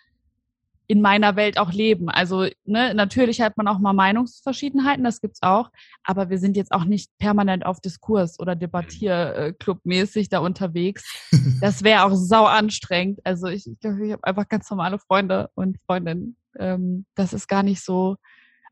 in 0.91 1.00
meiner 1.00 1.38
Welt 1.38 1.57
auch 1.57 1.71
leben. 1.71 2.10
Also 2.10 2.48
ne, 2.65 2.93
natürlich 2.93 3.39
hat 3.39 3.55
man 3.55 3.69
auch 3.69 3.79
mal 3.79 3.93
Meinungsverschiedenheiten, 3.93 5.05
das 5.05 5.21
gibt's 5.21 5.41
auch, 5.41 5.69
aber 6.03 6.29
wir 6.29 6.38
sind 6.38 6.57
jetzt 6.57 6.74
auch 6.74 6.83
nicht 6.83 7.10
permanent 7.17 7.65
auf 7.65 7.79
Diskurs 7.79 8.38
oder 8.41 8.57
Debattierclub-mäßig 8.57 10.27
da 10.29 10.39
unterwegs. 10.39 11.03
Das 11.62 11.83
wäre 11.83 12.03
auch 12.03 12.15
sau 12.15 12.45
anstrengend. 12.45 13.19
Also 13.24 13.48
ich, 13.48 13.67
ich 13.67 13.79
glaube, 13.79 14.05
ich 14.05 14.12
habe 14.12 14.24
einfach 14.24 14.50
ganz 14.50 14.69
normale 14.69 14.98
Freunde 14.98 15.50
und 15.53 15.77
Freundinnen. 15.86 16.36
Ähm, 16.57 17.05
das 17.15 17.33
ist 17.33 17.48
gar 17.48 17.62
nicht 17.62 17.83
so. 17.83 18.17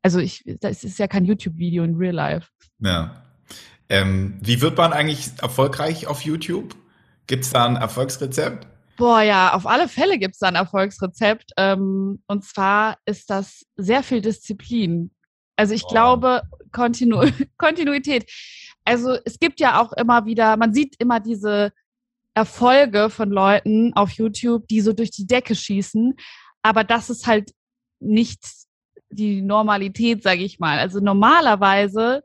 Also 0.02 0.20
ich, 0.20 0.44
das 0.60 0.84
ist 0.84 0.98
ja 0.98 1.08
kein 1.08 1.24
YouTube-Video 1.24 1.84
in 1.84 1.96
Real 1.96 2.16
Life. 2.16 2.50
Ja. 2.80 3.24
Ähm, 3.90 4.40
wie 4.42 4.62
wird 4.62 4.78
man 4.78 4.92
eigentlich 4.92 5.30
erfolgreich 5.40 6.08
auf 6.08 6.22
YouTube? 6.22 6.76
Gibt 7.28 7.46
es 7.46 7.52
da 7.52 7.66
ein 7.66 7.76
Erfolgsrezept? 7.76 8.68
Boah, 9.00 9.22
ja, 9.22 9.54
auf 9.54 9.66
alle 9.66 9.88
Fälle 9.88 10.20
gibt 10.20 10.34
es 10.34 10.40
da 10.40 10.50
ein 10.50 10.56
Erfolgsrezept. 10.56 11.54
Ähm, 11.56 12.22
und 12.28 12.44
zwar 12.44 12.98
ist 13.06 13.30
das 13.30 13.66
sehr 13.78 14.04
viel 14.04 14.20
Disziplin. 14.20 15.12
Also 15.56 15.74
ich 15.74 15.86
oh. 15.86 15.88
glaube, 15.88 16.42
Kontinu 16.74 17.22
Kontinuität. 17.58 18.30
Also 18.84 19.16
es 19.24 19.40
gibt 19.40 19.62
ja 19.62 19.82
auch 19.82 19.94
immer 19.94 20.26
wieder, 20.26 20.58
man 20.58 20.74
sieht 20.74 20.98
immer 21.00 21.22
diese 21.22 21.72
Erfolge 22.34 23.10
von 23.10 23.30
Leuten 23.30 23.94
auf 23.94 24.12
YouTube, 24.12 24.68
die 24.68 24.82
so 24.82 24.92
durch 24.92 25.12
die 25.12 25.26
Decke 25.28 25.56
schießen. 25.56 26.16
Aber 26.62 26.84
das 26.84 27.10
ist 27.10 27.26
halt 27.26 27.54
nicht 28.02 28.44
die 29.10 29.42
Normalität, 29.42 30.24
sage 30.24 30.44
ich 30.44 30.60
mal. 30.60 30.78
Also 30.78 31.00
normalerweise, 31.00 32.22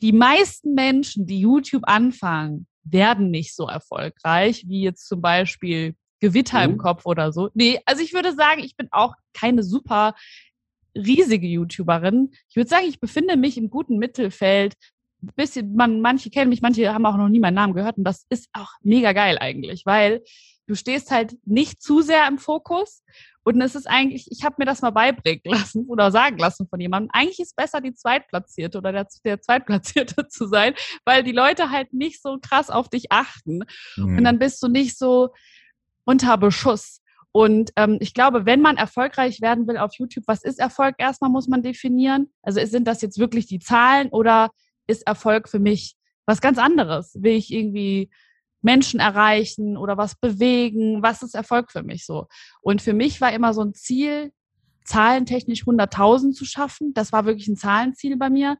die 0.00 0.12
meisten 0.12 0.74
Menschen, 0.74 1.28
die 1.28 1.38
YouTube 1.38 1.84
anfangen, 1.86 2.66
werden 2.84 3.30
nicht 3.30 3.54
so 3.54 3.68
erfolgreich 3.68 4.64
wie 4.68 4.82
jetzt 4.82 5.06
zum 5.08 5.20
Beispiel 5.20 5.94
Gewitter 6.20 6.66
mhm. 6.66 6.74
im 6.74 6.78
Kopf 6.78 7.06
oder 7.06 7.32
so. 7.32 7.50
Nee, 7.54 7.80
also 7.84 8.02
ich 8.02 8.12
würde 8.12 8.34
sagen, 8.34 8.62
ich 8.62 8.76
bin 8.76 8.88
auch 8.90 9.14
keine 9.34 9.62
super 9.62 10.14
riesige 10.94 11.46
YouTuberin. 11.46 12.32
Ich 12.48 12.56
würde 12.56 12.68
sagen, 12.68 12.86
ich 12.86 13.00
befinde 13.00 13.36
mich 13.36 13.56
im 13.56 13.70
guten 13.70 13.98
Mittelfeld. 13.98 14.74
Bisschen, 15.36 15.74
man, 15.74 16.00
manche 16.00 16.30
kennen 16.30 16.50
mich, 16.50 16.62
manche 16.62 16.92
haben 16.92 17.06
auch 17.06 17.16
noch 17.16 17.28
nie 17.28 17.40
meinen 17.40 17.54
Namen 17.54 17.74
gehört 17.74 17.96
und 17.96 18.04
das 18.04 18.26
ist 18.28 18.48
auch 18.52 18.72
mega 18.82 19.12
geil 19.12 19.38
eigentlich, 19.38 19.86
weil 19.86 20.22
du 20.66 20.74
stehst 20.74 21.10
halt 21.10 21.36
nicht 21.44 21.82
zu 21.82 22.02
sehr 22.02 22.26
im 22.26 22.38
Fokus 22.38 23.02
und 23.44 23.60
es 23.60 23.74
ist 23.74 23.88
eigentlich, 23.88 24.28
ich 24.30 24.44
habe 24.44 24.56
mir 24.58 24.64
das 24.64 24.82
mal 24.82 24.90
beibringen 24.90 25.42
lassen 25.44 25.86
oder 25.88 26.10
sagen 26.10 26.38
lassen 26.38 26.68
von 26.68 26.80
jemandem, 26.80 27.10
eigentlich 27.12 27.40
ist 27.40 27.56
besser 27.56 27.80
die 27.80 27.94
Zweitplatzierte 27.94 28.78
oder 28.78 28.92
der, 28.92 29.06
der 29.24 29.40
Zweitplatzierte 29.40 30.26
zu 30.28 30.46
sein, 30.46 30.74
weil 31.04 31.22
die 31.22 31.32
Leute 31.32 31.70
halt 31.70 31.92
nicht 31.92 32.22
so 32.22 32.38
krass 32.40 32.70
auf 32.70 32.88
dich 32.88 33.10
achten. 33.10 33.60
Mhm. 33.96 34.18
Und 34.18 34.24
dann 34.24 34.38
bist 34.38 34.62
du 34.62 34.68
nicht 34.68 34.96
so 34.96 35.30
unter 36.04 36.38
Beschuss. 36.38 37.00
Und 37.32 37.70
ähm, 37.76 37.96
ich 38.00 38.14
glaube, 38.14 38.46
wenn 38.46 38.60
man 38.60 38.76
erfolgreich 38.76 39.40
werden 39.40 39.66
will 39.66 39.78
auf 39.78 39.94
YouTube, 39.94 40.24
was 40.26 40.44
ist 40.44 40.60
Erfolg? 40.60 40.96
Erstmal 40.98 41.30
muss 41.30 41.48
man 41.48 41.62
definieren. 41.62 42.30
Also 42.42 42.64
sind 42.64 42.86
das 42.86 43.00
jetzt 43.00 43.18
wirklich 43.18 43.46
die 43.46 43.58
Zahlen 43.58 44.10
oder 44.10 44.50
ist 44.86 45.06
Erfolg 45.06 45.48
für 45.48 45.58
mich 45.58 45.96
was 46.26 46.40
ganz 46.40 46.58
anderes? 46.58 47.16
Will 47.20 47.36
ich 47.36 47.52
irgendwie 47.52 48.10
Menschen 48.62 49.00
erreichen 49.00 49.76
oder 49.76 49.96
was 49.96 50.14
bewegen? 50.14 51.02
Was 51.02 51.22
ist 51.22 51.34
Erfolg 51.34 51.70
für 51.70 51.82
mich 51.82 52.06
so? 52.06 52.28
Und 52.60 52.80
für 52.80 52.92
mich 52.92 53.20
war 53.20 53.32
immer 53.32 53.54
so 53.54 53.62
ein 53.62 53.74
Ziel, 53.74 54.32
zahlentechnisch 54.84 55.64
100.000 55.64 56.32
zu 56.32 56.44
schaffen. 56.44 56.94
Das 56.94 57.12
war 57.12 57.26
wirklich 57.26 57.48
ein 57.48 57.56
Zahlenziel 57.56 58.16
bei 58.16 58.30
mir. 58.30 58.56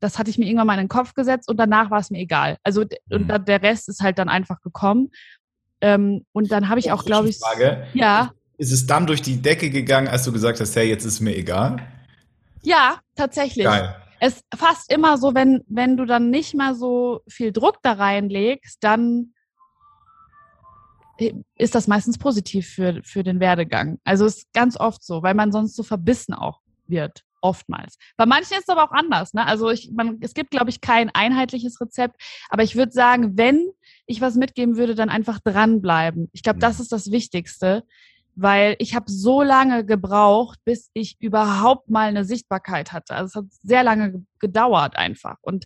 Das 0.00 0.18
hatte 0.18 0.30
ich 0.30 0.38
mir 0.38 0.46
irgendwann 0.46 0.66
mal 0.66 0.74
in 0.74 0.80
den 0.80 0.88
Kopf 0.88 1.14
gesetzt 1.14 1.48
und 1.48 1.56
danach 1.58 1.90
war 1.90 2.00
es 2.00 2.10
mir 2.10 2.18
egal. 2.18 2.58
Also 2.62 2.82
und 3.10 3.28
mhm. 3.28 3.44
der 3.44 3.62
Rest 3.62 3.88
ist 3.88 4.00
halt 4.00 4.18
dann 4.18 4.28
einfach 4.28 4.60
gekommen. 4.60 5.10
Ähm, 5.80 6.24
und 6.32 6.50
dann 6.52 6.68
habe 6.68 6.80
ich 6.80 6.92
auch, 6.92 7.04
glaube 7.04 7.28
ich, 7.28 7.38
Frage. 7.38 7.86
ja. 7.94 8.32
Ist 8.58 8.72
es 8.72 8.86
dann 8.86 9.06
durch 9.06 9.20
die 9.20 9.42
Decke 9.42 9.68
gegangen, 9.68 10.08
als 10.08 10.24
du 10.24 10.32
gesagt 10.32 10.60
hast, 10.60 10.74
hey, 10.76 10.88
jetzt 10.88 11.04
ist 11.04 11.20
mir 11.20 11.36
egal? 11.36 11.76
Ja, 12.62 13.00
tatsächlich. 13.14 13.66
Geil 13.66 13.94
es 14.26 14.42
fast 14.54 14.92
immer 14.92 15.18
so, 15.18 15.34
wenn, 15.34 15.62
wenn 15.68 15.96
du 15.96 16.04
dann 16.04 16.30
nicht 16.30 16.54
mehr 16.54 16.74
so 16.74 17.20
viel 17.28 17.52
Druck 17.52 17.78
da 17.82 17.92
reinlegst, 17.92 18.82
dann 18.82 19.32
ist 21.56 21.74
das 21.74 21.86
meistens 21.86 22.18
positiv 22.18 22.68
für, 22.68 23.00
für 23.02 23.22
den 23.22 23.40
Werdegang. 23.40 23.98
Also 24.04 24.26
ist 24.26 24.52
ganz 24.52 24.78
oft 24.78 25.02
so, 25.02 25.22
weil 25.22 25.34
man 25.34 25.52
sonst 25.52 25.74
so 25.74 25.82
verbissen 25.82 26.34
auch 26.34 26.60
wird. 26.86 27.22
Oftmals. 27.42 27.96
Bei 28.16 28.26
manchen 28.26 28.54
ist 28.54 28.64
es 28.64 28.68
aber 28.68 28.82
auch 28.82 28.92
anders. 28.92 29.32
Ne? 29.32 29.46
Also 29.46 29.70
ich, 29.70 29.92
man, 29.92 30.18
es 30.20 30.34
gibt, 30.34 30.50
glaube 30.50 30.70
ich, 30.70 30.80
kein 30.80 31.10
einheitliches 31.14 31.80
Rezept. 31.80 32.20
Aber 32.48 32.64
ich 32.64 32.74
würde 32.74 32.90
sagen, 32.92 33.36
wenn 33.36 33.68
ich 34.06 34.20
was 34.20 34.34
mitgeben 34.34 34.76
würde, 34.76 34.94
dann 34.94 35.10
einfach 35.10 35.38
dranbleiben. 35.38 36.28
Ich 36.32 36.42
glaube, 36.42 36.58
das 36.58 36.80
ist 36.80 36.90
das 36.90 37.12
Wichtigste 37.12 37.84
weil 38.36 38.76
ich 38.78 38.94
habe 38.94 39.10
so 39.10 39.42
lange 39.42 39.84
gebraucht, 39.84 40.58
bis 40.64 40.90
ich 40.92 41.16
überhaupt 41.20 41.88
mal 41.88 42.08
eine 42.08 42.24
Sichtbarkeit 42.24 42.92
hatte. 42.92 43.14
Also 43.14 43.26
es 43.26 43.34
hat 43.34 43.44
sehr 43.62 43.82
lange 43.82 44.24
gedauert 44.38 44.96
einfach. 44.96 45.36
Und 45.40 45.64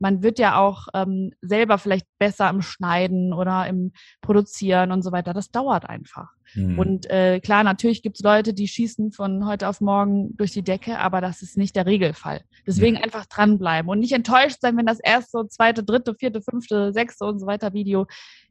man 0.00 0.22
wird 0.22 0.38
ja 0.38 0.58
auch 0.58 0.86
ähm, 0.94 1.32
selber 1.40 1.78
vielleicht 1.78 2.06
besser 2.18 2.48
im 2.50 2.62
Schneiden 2.62 3.32
oder 3.32 3.66
im 3.66 3.92
Produzieren 4.20 4.92
und 4.92 5.02
so 5.02 5.12
weiter. 5.12 5.32
Das 5.32 5.50
dauert 5.50 5.88
einfach. 5.88 6.28
Mhm. 6.54 6.78
Und 6.78 7.10
äh, 7.10 7.40
klar, 7.40 7.64
natürlich 7.64 8.02
gibt 8.02 8.16
es 8.16 8.22
Leute, 8.22 8.54
die 8.54 8.68
schießen 8.68 9.12
von 9.12 9.46
heute 9.46 9.68
auf 9.68 9.80
morgen 9.80 10.36
durch 10.36 10.52
die 10.52 10.62
Decke, 10.62 10.98
aber 10.98 11.20
das 11.20 11.42
ist 11.42 11.56
nicht 11.56 11.74
der 11.76 11.86
Regelfall. 11.86 12.42
Deswegen 12.66 12.96
mhm. 12.96 13.04
einfach 13.04 13.26
dranbleiben 13.26 13.90
und 13.90 14.00
nicht 14.00 14.12
enttäuscht 14.12 14.58
sein, 14.60 14.76
wenn 14.76 14.86
das 14.86 15.00
erste, 15.00 15.46
zweite, 15.48 15.82
dritte, 15.82 16.14
vierte, 16.14 16.42
fünfte, 16.42 16.92
sechste 16.92 17.24
und 17.24 17.38
so 17.38 17.46
weiter 17.46 17.72
Video 17.72 18.06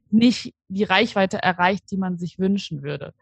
nicht 0.10 0.54
die 0.70 0.84
Reichweite 0.84 1.42
erreicht, 1.42 1.92
die 1.92 1.98
man 1.98 2.18
sich 2.18 2.40
wünschen 2.40 2.82
würde. 2.82 3.14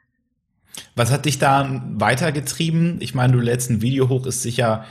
Was 0.95 1.11
hat 1.11 1.25
dich 1.25 1.39
da 1.39 1.81
weitergetrieben? 1.93 2.97
Ich 3.01 3.15
meine, 3.15 3.33
du 3.33 3.39
lädst 3.39 3.69
ein 3.69 3.81
Video 3.81 4.09
hoch, 4.09 4.25
ist 4.25 4.41
sicher, 4.41 4.85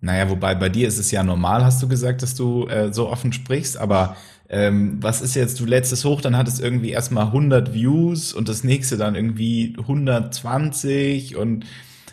naja, 0.00 0.28
wobei 0.28 0.54
bei 0.54 0.68
dir 0.68 0.86
ist 0.86 0.98
es 0.98 1.10
ja 1.10 1.22
normal, 1.22 1.64
hast 1.64 1.82
du 1.82 1.88
gesagt, 1.88 2.22
dass 2.22 2.34
du 2.34 2.66
äh, 2.68 2.92
so 2.92 3.08
offen 3.08 3.32
sprichst, 3.32 3.76
aber 3.76 4.16
ähm, 4.48 4.98
was 5.00 5.22
ist 5.22 5.34
jetzt, 5.34 5.58
du 5.60 5.64
lädst 5.64 5.92
es 5.92 6.04
hoch, 6.04 6.20
dann 6.20 6.36
hat 6.36 6.46
es 6.46 6.60
irgendwie 6.60 6.90
erstmal 6.90 7.26
100 7.26 7.72
Views 7.72 8.34
und 8.34 8.48
das 8.48 8.64
nächste 8.64 8.96
dann 8.98 9.14
irgendwie 9.14 9.74
120 9.78 11.36
und 11.36 11.64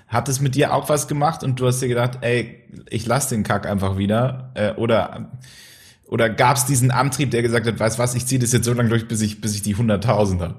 hat 0.07 0.29
es 0.29 0.39
mit 0.39 0.55
dir 0.55 0.73
auch 0.73 0.87
was 0.89 1.07
gemacht 1.07 1.43
und 1.43 1.59
du 1.59 1.67
hast 1.67 1.81
dir 1.81 1.89
gedacht, 1.89 2.19
ey, 2.21 2.63
ich 2.89 3.05
lass 3.05 3.27
den 3.27 3.43
Kack 3.43 3.65
einfach 3.67 3.97
wieder 3.97 4.51
äh, 4.53 4.71
oder 4.73 5.31
Oder 6.11 6.29
gab 6.29 6.57
es 6.57 6.65
diesen 6.65 6.91
Antrieb, 6.91 7.31
der 7.31 7.41
gesagt 7.41 7.65
hat, 7.65 7.79
weißt 7.79 7.97
was, 7.97 8.15
ich 8.15 8.25
ziehe 8.25 8.37
das 8.37 8.51
jetzt 8.51 8.65
so 8.65 8.73
lange 8.73 8.89
durch, 8.89 9.07
bis 9.07 9.21
ich, 9.21 9.39
bis 9.39 9.55
ich 9.55 9.61
die 9.61 9.77
100.000 9.77 10.41
habe? 10.41 10.55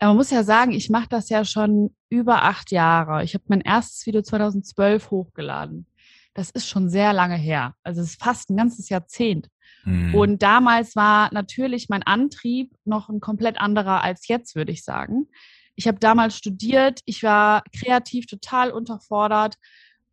Man 0.00 0.16
muss 0.16 0.30
ja 0.30 0.44
sagen, 0.44 0.72
ich 0.72 0.90
mache 0.90 1.08
das 1.08 1.28
ja 1.28 1.44
schon 1.44 1.94
über 2.08 2.44
acht 2.44 2.70
Jahre. 2.70 3.24
Ich 3.24 3.34
habe 3.34 3.44
mein 3.48 3.60
erstes 3.60 4.06
Video 4.06 4.22
2012 4.22 5.10
hochgeladen. 5.10 5.86
Das 6.34 6.50
ist 6.50 6.68
schon 6.68 6.88
sehr 6.88 7.12
lange 7.12 7.36
her. 7.36 7.74
Also 7.82 8.00
es 8.00 8.10
ist 8.10 8.22
fast 8.22 8.50
ein 8.50 8.56
ganzes 8.56 8.88
Jahrzehnt. 8.88 9.48
Mhm. 9.84 10.14
Und 10.14 10.42
damals 10.42 10.94
war 10.94 11.32
natürlich 11.32 11.88
mein 11.88 12.04
Antrieb 12.04 12.72
noch 12.84 13.08
ein 13.08 13.20
komplett 13.20 13.60
anderer 13.60 14.02
als 14.02 14.28
jetzt, 14.28 14.54
würde 14.54 14.72
ich 14.72 14.84
sagen. 14.84 15.28
Ich 15.74 15.86
habe 15.86 15.98
damals 15.98 16.36
studiert, 16.36 17.00
ich 17.04 17.22
war 17.22 17.62
kreativ 17.76 18.26
total 18.26 18.70
unterfordert 18.70 19.56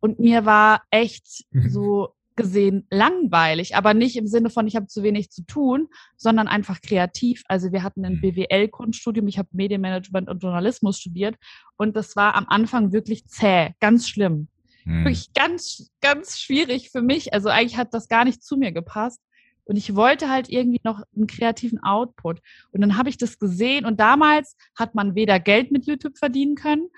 und 0.00 0.18
mir 0.18 0.44
war 0.44 0.82
echt 0.90 1.44
mhm. 1.50 1.70
so 1.70 2.15
gesehen 2.36 2.86
langweilig, 2.90 3.76
aber 3.76 3.94
nicht 3.94 4.16
im 4.16 4.26
Sinne 4.26 4.50
von, 4.50 4.66
ich 4.66 4.76
habe 4.76 4.86
zu 4.86 5.02
wenig 5.02 5.30
zu 5.30 5.42
tun, 5.44 5.88
sondern 6.16 6.48
einfach 6.48 6.80
kreativ. 6.80 7.42
Also 7.48 7.72
wir 7.72 7.82
hatten 7.82 8.04
ein 8.04 8.16
mhm. 8.16 8.20
BWL-Grundstudium, 8.20 9.26
ich 9.28 9.38
habe 9.38 9.48
Medienmanagement 9.52 10.28
und 10.28 10.42
Journalismus 10.42 10.98
studiert 10.98 11.36
und 11.76 11.96
das 11.96 12.16
war 12.16 12.34
am 12.34 12.46
Anfang 12.48 12.92
wirklich 12.92 13.26
zäh, 13.26 13.70
ganz 13.80 14.08
schlimm. 14.08 14.48
Mhm. 14.84 15.04
Wirklich 15.04 15.32
ganz, 15.32 15.90
ganz 16.00 16.38
schwierig 16.38 16.90
für 16.90 17.02
mich. 17.02 17.34
Also 17.34 17.48
eigentlich 17.48 17.76
hat 17.76 17.92
das 17.92 18.08
gar 18.08 18.24
nicht 18.24 18.42
zu 18.42 18.56
mir 18.56 18.72
gepasst. 18.72 19.20
Und 19.64 19.76
ich 19.76 19.96
wollte 19.96 20.30
halt 20.30 20.48
irgendwie 20.48 20.80
noch 20.84 21.02
einen 21.14 21.26
kreativen 21.26 21.82
Output. 21.82 22.40
Und 22.70 22.80
dann 22.82 22.96
habe 22.96 23.08
ich 23.08 23.18
das 23.18 23.40
gesehen 23.40 23.84
und 23.84 23.98
damals 23.98 24.56
hat 24.76 24.94
man 24.94 25.16
weder 25.16 25.40
Geld 25.40 25.72
mit 25.72 25.86
YouTube 25.86 26.16
verdienen 26.16 26.54
können, 26.54 26.88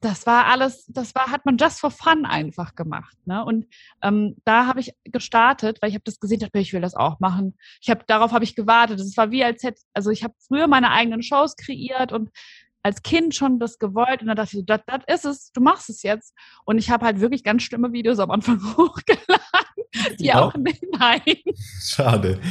das 0.00 0.26
war 0.26 0.46
alles, 0.46 0.86
das 0.88 1.14
war, 1.14 1.30
hat 1.30 1.44
man 1.44 1.58
just 1.58 1.80
for 1.80 1.90
fun 1.90 2.24
einfach 2.24 2.74
gemacht. 2.74 3.16
Ne? 3.26 3.44
Und 3.44 3.66
ähm, 4.02 4.36
da 4.44 4.66
habe 4.66 4.80
ich 4.80 4.94
gestartet, 5.04 5.80
weil 5.80 5.90
ich 5.90 5.94
habe 5.94 6.04
das 6.04 6.20
gesehen, 6.20 6.40
dachte, 6.40 6.58
ich 6.58 6.72
will 6.72 6.80
das 6.80 6.94
auch 6.94 7.20
machen. 7.20 7.56
Ich 7.82 7.90
habe 7.90 8.02
darauf 8.06 8.32
habe 8.32 8.44
ich 8.44 8.56
gewartet. 8.56 8.98
Es 9.00 9.16
war 9.16 9.30
wie 9.30 9.44
als 9.44 9.62
hätte, 9.62 9.80
also 9.92 10.10
ich 10.10 10.24
habe 10.24 10.34
früher 10.46 10.68
meine 10.68 10.90
eigenen 10.90 11.22
Shows 11.22 11.56
kreiert 11.56 12.12
und 12.12 12.30
als 12.84 13.02
Kind 13.02 13.34
schon 13.34 13.58
das 13.58 13.78
gewollt 13.78 14.20
und 14.20 14.26
dann 14.28 14.36
dachte 14.36 14.50
ich 14.52 14.58
so, 14.58 14.62
das, 14.62 14.82
das 14.86 15.02
ist 15.06 15.24
es, 15.24 15.52
du 15.52 15.62
machst 15.62 15.88
es 15.88 16.02
jetzt. 16.02 16.34
Und 16.66 16.76
ich 16.76 16.90
habe 16.90 17.06
halt 17.06 17.18
wirklich 17.18 17.42
ganz 17.42 17.62
schlimme 17.62 17.92
Videos 17.92 18.18
am 18.18 18.30
Anfang 18.30 18.60
hochgeladen, 18.76 20.18
die 20.18 20.26
ja. 20.26 20.42
auch 20.42 20.54
nicht, 20.54 20.84
nein. 20.92 21.20
Schade. 21.80 22.38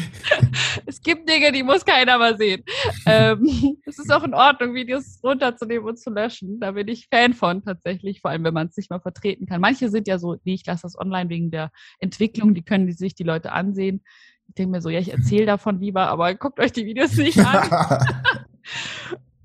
Es 0.85 1.01
gibt 1.01 1.29
Dinge, 1.29 1.51
die 1.51 1.63
muss 1.63 1.85
keiner 1.85 2.17
mal 2.17 2.37
sehen. 2.37 2.63
ähm, 3.05 3.77
es 3.85 3.99
ist 3.99 4.11
auch 4.11 4.23
in 4.23 4.33
Ordnung, 4.33 4.73
Videos 4.73 5.19
runterzunehmen 5.23 5.87
und 5.87 5.99
zu 5.99 6.09
löschen. 6.09 6.59
Da 6.59 6.71
bin 6.71 6.87
ich 6.87 7.07
Fan 7.11 7.33
von 7.33 7.63
tatsächlich, 7.63 8.21
vor 8.21 8.31
allem 8.31 8.43
wenn 8.43 8.53
man 8.53 8.67
es 8.67 8.77
nicht 8.77 8.89
mal 8.89 8.99
vertreten 8.99 9.45
kann. 9.45 9.61
Manche 9.61 9.89
sind 9.89 10.07
ja 10.07 10.17
so, 10.17 10.37
nee, 10.43 10.55
ich 10.55 10.65
lasse 10.65 10.81
das 10.83 10.97
online 10.97 11.29
wegen 11.29 11.51
der 11.51 11.71
Entwicklung, 11.99 12.55
die 12.55 12.63
können 12.63 12.87
die 12.87 12.93
sich 12.93 13.13
die 13.13 13.23
Leute 13.23 13.51
ansehen. 13.51 14.03
Ich 14.47 14.55
denke 14.55 14.71
mir 14.71 14.81
so, 14.81 14.89
ja, 14.89 14.99
ich 14.99 15.11
erzähle 15.11 15.45
davon 15.45 15.79
lieber, 15.79 16.07
aber 16.07 16.33
guckt 16.33 16.59
euch 16.59 16.71
die 16.71 16.85
Videos 16.85 17.15
nicht 17.15 17.39
an. 17.39 17.69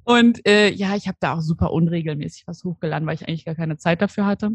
Und 0.09 0.47
äh, 0.47 0.71
ja, 0.71 0.97
ich 0.97 1.07
habe 1.07 1.19
da 1.21 1.35
auch 1.35 1.43
super 1.43 1.71
unregelmäßig 1.71 2.47
was 2.47 2.65
hochgeladen, 2.65 3.07
weil 3.07 3.17
ich 3.17 3.29
eigentlich 3.29 3.45
gar 3.45 3.55
keine 3.55 3.77
Zeit 3.77 4.01
dafür 4.01 4.25
hatte. 4.25 4.53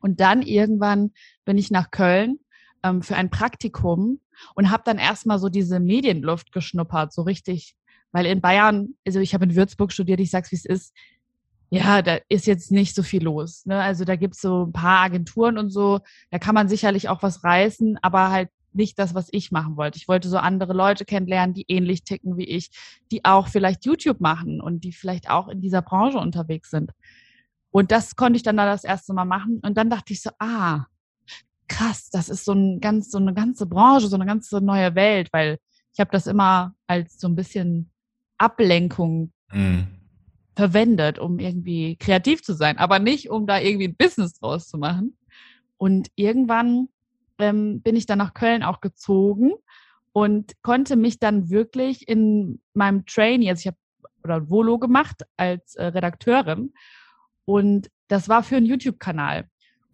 Und 0.00 0.18
dann 0.18 0.42
irgendwann 0.42 1.12
bin 1.44 1.58
ich 1.58 1.70
nach 1.70 1.92
Köln 1.92 2.40
ähm, 2.82 3.00
für 3.00 3.14
ein 3.14 3.30
Praktikum 3.30 4.18
und 4.56 4.72
habe 4.72 4.82
dann 4.84 4.98
erstmal 4.98 5.38
so 5.38 5.48
diese 5.48 5.78
Medienluft 5.78 6.50
geschnuppert, 6.50 7.12
so 7.12 7.22
richtig. 7.22 7.76
Weil 8.10 8.26
in 8.26 8.40
Bayern, 8.40 8.94
also 9.06 9.20
ich 9.20 9.32
habe 9.32 9.44
in 9.44 9.54
Würzburg 9.54 9.92
studiert, 9.92 10.18
ich 10.18 10.32
sag's 10.32 10.50
wie 10.50 10.56
es 10.56 10.64
ist, 10.64 10.92
ja, 11.70 12.02
da 12.02 12.18
ist 12.28 12.48
jetzt 12.48 12.72
nicht 12.72 12.96
so 12.96 13.04
viel 13.04 13.22
los. 13.22 13.66
Ne? 13.66 13.80
Also 13.80 14.04
da 14.04 14.16
gibt's 14.16 14.40
so 14.40 14.66
ein 14.66 14.72
paar 14.72 15.04
Agenturen 15.04 15.56
und 15.56 15.70
so, 15.70 16.00
da 16.32 16.40
kann 16.40 16.56
man 16.56 16.68
sicherlich 16.68 17.08
auch 17.08 17.22
was 17.22 17.44
reißen, 17.44 18.00
aber 18.02 18.32
halt 18.32 18.48
nicht 18.74 18.98
das, 18.98 19.14
was 19.14 19.28
ich 19.32 19.50
machen 19.50 19.76
wollte. 19.76 19.98
Ich 19.98 20.08
wollte 20.08 20.28
so 20.28 20.38
andere 20.38 20.72
Leute 20.72 21.04
kennenlernen, 21.04 21.54
die 21.54 21.64
ähnlich 21.68 22.04
ticken 22.04 22.36
wie 22.36 22.44
ich, 22.44 22.70
die 23.10 23.24
auch 23.24 23.48
vielleicht 23.48 23.84
YouTube 23.84 24.20
machen 24.20 24.60
und 24.60 24.84
die 24.84 24.92
vielleicht 24.92 25.30
auch 25.30 25.48
in 25.48 25.60
dieser 25.60 25.82
Branche 25.82 26.18
unterwegs 26.18 26.70
sind. 26.70 26.90
Und 27.70 27.90
das 27.90 28.16
konnte 28.16 28.36
ich 28.36 28.42
dann 28.42 28.56
da 28.56 28.66
das 28.66 28.84
erste 28.84 29.14
Mal 29.14 29.24
machen. 29.24 29.60
Und 29.64 29.76
dann 29.76 29.90
dachte 29.90 30.12
ich 30.12 30.22
so, 30.22 30.30
ah, 30.38 30.86
krass, 31.68 32.08
das 32.10 32.28
ist 32.28 32.44
so, 32.44 32.52
ein 32.52 32.80
ganz, 32.80 33.10
so 33.10 33.18
eine 33.18 33.34
ganze 33.34 33.66
Branche, 33.66 34.08
so 34.08 34.16
eine 34.16 34.26
ganze 34.26 34.60
neue 34.60 34.94
Welt, 34.94 35.28
weil 35.32 35.58
ich 35.92 36.00
habe 36.00 36.10
das 36.10 36.26
immer 36.26 36.74
als 36.86 37.18
so 37.18 37.28
ein 37.28 37.36
bisschen 37.36 37.90
Ablenkung 38.38 39.32
mhm. 39.52 39.86
verwendet, 40.54 41.18
um 41.18 41.38
irgendwie 41.38 41.96
kreativ 41.96 42.42
zu 42.42 42.54
sein, 42.54 42.78
aber 42.78 42.98
nicht, 42.98 43.30
um 43.30 43.46
da 43.46 43.58
irgendwie 43.58 43.88
ein 43.88 43.96
Business 43.96 44.34
draus 44.34 44.68
zu 44.68 44.78
machen. 44.78 45.16
Und 45.76 46.08
irgendwann 46.14 46.88
ähm, 47.38 47.80
bin 47.82 47.96
ich 47.96 48.06
dann 48.06 48.18
nach 48.18 48.34
Köln 48.34 48.62
auch 48.62 48.80
gezogen 48.80 49.52
und 50.12 50.52
konnte 50.62 50.96
mich 50.96 51.18
dann 51.18 51.50
wirklich 51.50 52.08
in 52.08 52.60
meinem 52.72 53.06
Trainee, 53.06 53.50
also 53.50 53.60
ich 53.60 53.66
habe 53.66 53.76
oder 54.22 54.48
Volo 54.48 54.78
gemacht 54.78 55.22
als 55.36 55.74
äh, 55.74 55.86
Redakteurin 55.86 56.72
und 57.44 57.90
das 58.08 58.28
war 58.28 58.42
für 58.42 58.56
einen 58.56 58.66
YouTube-Kanal 58.66 59.48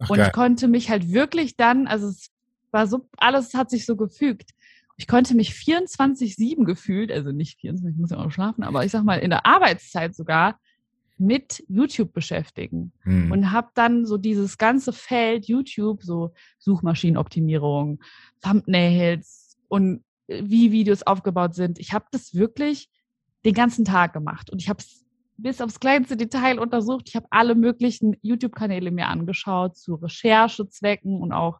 und 0.07 0.17
geil. 0.17 0.31
konnte 0.31 0.67
mich 0.67 0.89
halt 0.89 1.11
wirklich 1.11 1.57
dann, 1.57 1.87
also 1.87 2.07
es 2.07 2.31
war 2.71 2.87
so, 2.87 3.07
alles 3.17 3.53
hat 3.53 3.69
sich 3.69 3.85
so 3.85 3.95
gefügt. 3.95 4.51
Ich 4.97 5.07
konnte 5.07 5.35
mich 5.35 5.51
24-7 5.51 6.63
gefühlt, 6.63 7.11
also 7.11 7.31
nicht 7.31 7.59
24, 7.59 7.95
ich 7.95 7.99
muss 7.99 8.11
ja 8.11 8.17
auch 8.17 8.31
schlafen, 8.31 8.63
aber 8.63 8.85
ich 8.85 8.91
sag 8.91 9.03
mal 9.03 9.19
in 9.19 9.31
der 9.31 9.45
Arbeitszeit 9.45 10.15
sogar 10.15 10.59
mit 11.21 11.63
YouTube 11.67 12.13
beschäftigen 12.13 12.91
mhm. 13.03 13.31
und 13.31 13.51
habe 13.51 13.69
dann 13.75 14.05
so 14.05 14.17
dieses 14.17 14.57
ganze 14.57 14.91
Feld 14.91 15.45
YouTube, 15.45 16.03
so 16.03 16.33
Suchmaschinenoptimierung, 16.57 18.01
Thumbnails 18.41 19.57
und 19.67 20.03
äh, 20.27 20.41
wie 20.45 20.71
Videos 20.71 21.03
aufgebaut 21.03 21.53
sind. 21.53 21.77
Ich 21.77 21.93
habe 21.93 22.05
das 22.11 22.33
wirklich 22.33 22.89
den 23.45 23.53
ganzen 23.53 23.85
Tag 23.85 24.13
gemacht 24.13 24.49
und 24.49 24.61
ich 24.61 24.69
habe 24.69 24.79
es 24.79 25.05
bis 25.37 25.61
aufs 25.61 25.79
kleinste 25.79 26.17
Detail 26.17 26.59
untersucht. 26.59 27.07
Ich 27.07 27.15
habe 27.15 27.27
alle 27.29 27.55
möglichen 27.55 28.17
YouTube-Kanäle 28.21 28.91
mir 28.91 29.07
angeschaut 29.07 29.77
zu 29.77 29.95
Recherchezwecken 29.95 31.21
und 31.21 31.31
auch 31.31 31.59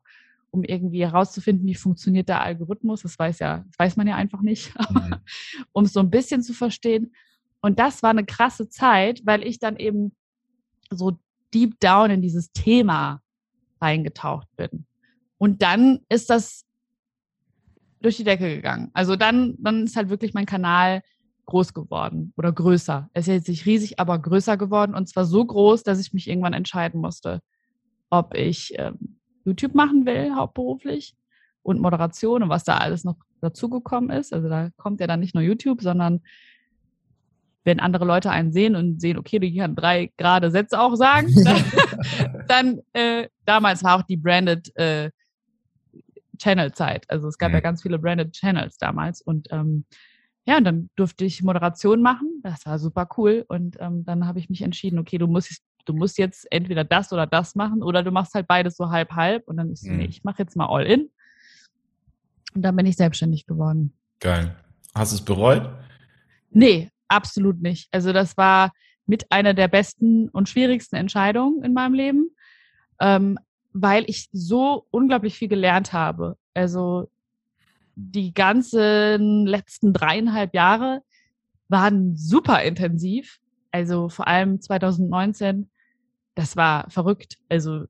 um 0.49 0.63
irgendwie 0.63 1.01
herauszufinden, 1.01 1.65
wie 1.67 1.75
funktioniert 1.75 2.29
der 2.29 2.41
Algorithmus. 2.41 3.03
Das 3.03 3.17
weiß 3.17 3.39
ja, 3.39 3.63
das 3.67 3.79
weiß 3.79 3.95
man 3.95 4.07
ja 4.07 4.15
einfach 4.15 4.41
nicht, 4.41 4.73
um 5.71 5.85
es 5.85 5.93
so 5.93 5.99
ein 5.99 6.09
bisschen 6.09 6.41
zu 6.41 6.53
verstehen. 6.53 7.13
Und 7.61 7.79
das 7.79 8.03
war 8.03 8.09
eine 8.09 8.25
krasse 8.25 8.69
Zeit, 8.69 9.21
weil 9.25 9.45
ich 9.45 9.59
dann 9.59 9.77
eben 9.77 10.15
so 10.89 11.17
deep 11.53 11.79
down 11.79 12.11
in 12.11 12.21
dieses 12.21 12.51
Thema 12.51 13.21
reingetaucht 13.79 14.47
bin. 14.55 14.85
Und 15.37 15.61
dann 15.61 15.99
ist 16.09 16.29
das 16.29 16.65
durch 18.01 18.17
die 18.17 18.23
Decke 18.23 18.55
gegangen. 18.55 18.89
Also 18.93 19.15
dann, 19.15 19.55
dann 19.59 19.83
ist 19.85 19.95
halt 19.95 20.09
wirklich 20.09 20.33
mein 20.33 20.45
Kanal 20.45 21.01
groß 21.45 21.73
geworden 21.73 22.33
oder 22.37 22.51
größer. 22.51 23.09
Er 23.13 23.19
ist 23.19 23.27
jetzt 23.27 23.49
nicht 23.49 23.65
riesig, 23.65 23.99
aber 23.99 24.17
größer 24.19 24.57
geworden 24.57 24.95
und 24.95 25.07
zwar 25.07 25.25
so 25.25 25.43
groß, 25.43 25.83
dass 25.83 25.99
ich 25.99 26.13
mich 26.13 26.27
irgendwann 26.27 26.53
entscheiden 26.53 27.01
musste, 27.01 27.41
ob 28.09 28.35
ich 28.35 28.73
ähm, 28.77 29.19
YouTube 29.43 29.75
machen 29.75 30.05
will, 30.05 30.35
hauptberuflich 30.35 31.15
und 31.63 31.79
Moderation 31.79 32.43
und 32.43 32.49
was 32.49 32.63
da 32.63 32.77
alles 32.77 33.03
noch 33.03 33.17
dazugekommen 33.41 34.09
ist. 34.09 34.33
Also 34.33 34.49
da 34.49 34.69
kommt 34.77 34.99
ja 34.99 35.07
dann 35.07 35.19
nicht 35.19 35.35
nur 35.35 35.43
YouTube, 35.43 35.81
sondern 35.81 36.21
wenn 37.63 37.79
andere 37.79 38.05
Leute 38.05 38.31
einen 38.31 38.51
sehen 38.51 38.75
und 38.75 38.99
sehen, 39.01 39.17
okay, 39.17 39.39
du 39.39 39.53
kann 39.55 39.75
drei 39.75 40.11
gerade 40.17 40.51
Sätze 40.51 40.79
auch 40.79 40.95
sagen, 40.95 41.33
dann, 41.43 41.63
dann 42.47 42.79
äh, 42.93 43.27
damals 43.45 43.83
war 43.83 43.97
auch 43.97 44.03
die 44.03 44.17
branded 44.17 44.75
äh, 44.75 45.11
Channel-Zeit. 46.37 47.09
Also 47.09 47.27
es 47.27 47.37
gab 47.37 47.49
mhm. 47.49 47.55
ja 47.55 47.61
ganz 47.61 47.83
viele 47.83 47.99
branded 47.99 48.33
Channels 48.33 48.77
damals 48.77 49.21
und 49.21 49.47
ähm, 49.51 49.85
ja, 50.45 50.57
und 50.57 50.63
dann 50.63 50.89
durfte 50.95 51.23
ich 51.23 51.43
Moderation 51.43 52.01
machen. 52.01 52.41
Das 52.43 52.65
war 52.65 52.79
super 52.79 53.07
cool. 53.17 53.45
Und 53.47 53.77
ähm, 53.79 54.03
dann 54.05 54.27
habe 54.27 54.39
ich 54.39 54.49
mich 54.49 54.63
entschieden, 54.63 54.97
okay, 54.97 55.17
du 55.17 55.27
musst, 55.27 55.61
du 55.85 55.93
musst 55.93 56.17
jetzt 56.17 56.47
entweder 56.51 56.83
das 56.83 57.13
oder 57.13 57.27
das 57.27 57.55
machen 57.55 57.83
oder 57.83 58.01
du 58.03 58.11
machst 58.11 58.33
halt 58.33 58.47
beides 58.47 58.75
so 58.75 58.89
halb 58.89 59.11
halb. 59.11 59.47
Und 59.47 59.57
dann 59.57 59.71
ist 59.71 59.85
mhm. 59.85 59.97
nee, 59.97 60.05
ich 60.05 60.23
mache 60.23 60.39
jetzt 60.39 60.55
mal 60.55 60.65
all 60.65 60.85
in. 60.85 61.11
Und 62.55 62.63
dann 62.63 62.75
bin 62.75 62.85
ich 62.85 62.95
selbstständig 62.95 63.45
geworden. 63.45 63.93
Geil. 64.19 64.55
Hast 64.95 65.11
du 65.11 65.17
es 65.17 65.23
bereut? 65.23 65.69
Nee, 66.49 66.89
absolut 67.11 67.61
nicht. 67.61 67.87
Also 67.91 68.13
das 68.13 68.37
war 68.37 68.71
mit 69.05 69.31
einer 69.31 69.53
der 69.53 69.67
besten 69.67 70.29
und 70.29 70.49
schwierigsten 70.49 70.95
Entscheidungen 70.95 71.63
in 71.63 71.73
meinem 71.73 71.93
Leben, 71.93 72.29
ähm, 72.99 73.37
weil 73.73 74.03
ich 74.07 74.29
so 74.31 74.85
unglaublich 74.91 75.35
viel 75.35 75.47
gelernt 75.47 75.93
habe. 75.93 76.37
Also 76.53 77.09
die 77.95 78.33
ganzen 78.33 79.45
letzten 79.45 79.93
dreieinhalb 79.93 80.53
Jahre 80.53 81.01
waren 81.67 82.15
super 82.15 82.61
intensiv. 82.63 83.39
Also 83.71 84.09
vor 84.09 84.27
allem 84.27 84.61
2019, 84.61 85.69
das 86.35 86.55
war 86.55 86.89
verrückt. 86.89 87.37
Also 87.49 87.85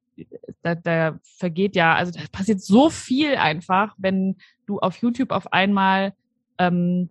da, 0.62 0.76
da 0.76 1.20
vergeht 1.24 1.76
ja, 1.76 1.96
also 1.96 2.12
da 2.12 2.20
passiert 2.32 2.62
so 2.62 2.90
viel 2.90 3.36
einfach, 3.36 3.96
wenn 3.98 4.38
du 4.66 4.80
auf 4.80 4.98
YouTube 4.98 5.32
auf 5.32 5.52
einmal 5.52 6.14
ähm, 6.58 7.10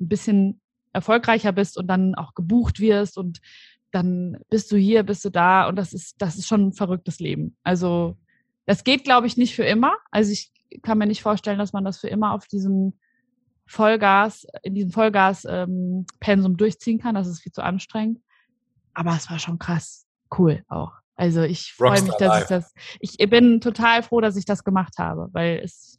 ein 0.00 0.08
bisschen 0.08 0.60
erfolgreicher 0.96 1.52
bist 1.52 1.78
und 1.78 1.86
dann 1.86 2.14
auch 2.14 2.34
gebucht 2.34 2.80
wirst 2.80 3.18
und 3.18 3.40
dann 3.92 4.38
bist 4.50 4.72
du 4.72 4.76
hier, 4.76 5.04
bist 5.04 5.24
du 5.24 5.30
da 5.30 5.68
und 5.68 5.76
das 5.76 5.92
ist, 5.92 6.16
das 6.18 6.36
ist 6.36 6.46
schon 6.48 6.68
ein 6.68 6.72
verrücktes 6.72 7.20
Leben. 7.20 7.56
Also 7.62 8.16
das 8.64 8.82
geht, 8.82 9.04
glaube 9.04 9.26
ich, 9.26 9.36
nicht 9.36 9.54
für 9.54 9.64
immer. 9.64 9.94
Also 10.10 10.32
ich 10.32 10.50
kann 10.82 10.98
mir 10.98 11.06
nicht 11.06 11.22
vorstellen, 11.22 11.58
dass 11.58 11.72
man 11.72 11.84
das 11.84 11.98
für 11.98 12.08
immer 12.08 12.32
auf 12.32 12.46
diesem 12.48 12.94
Vollgas, 13.66 14.46
in 14.62 14.74
diesem 14.74 14.90
Vollgas-Pensum 14.90 16.52
ähm, 16.52 16.56
durchziehen 16.56 16.98
kann. 16.98 17.14
Das 17.14 17.28
ist 17.28 17.40
viel 17.40 17.52
zu 17.52 17.62
anstrengend. 17.62 18.20
Aber 18.94 19.14
es 19.14 19.30
war 19.30 19.38
schon 19.38 19.58
krass 19.58 20.06
cool 20.36 20.64
auch. 20.68 20.92
Also 21.14 21.42
ich 21.42 21.72
freue 21.72 22.02
mich, 22.02 22.14
dass 22.18 22.42
ich 22.42 22.48
das, 22.48 22.74
ich 23.00 23.16
bin 23.30 23.60
total 23.60 24.02
froh, 24.02 24.20
dass 24.20 24.36
ich 24.36 24.44
das 24.44 24.64
gemacht 24.64 24.98
habe, 24.98 25.28
weil 25.32 25.60
es 25.62 25.98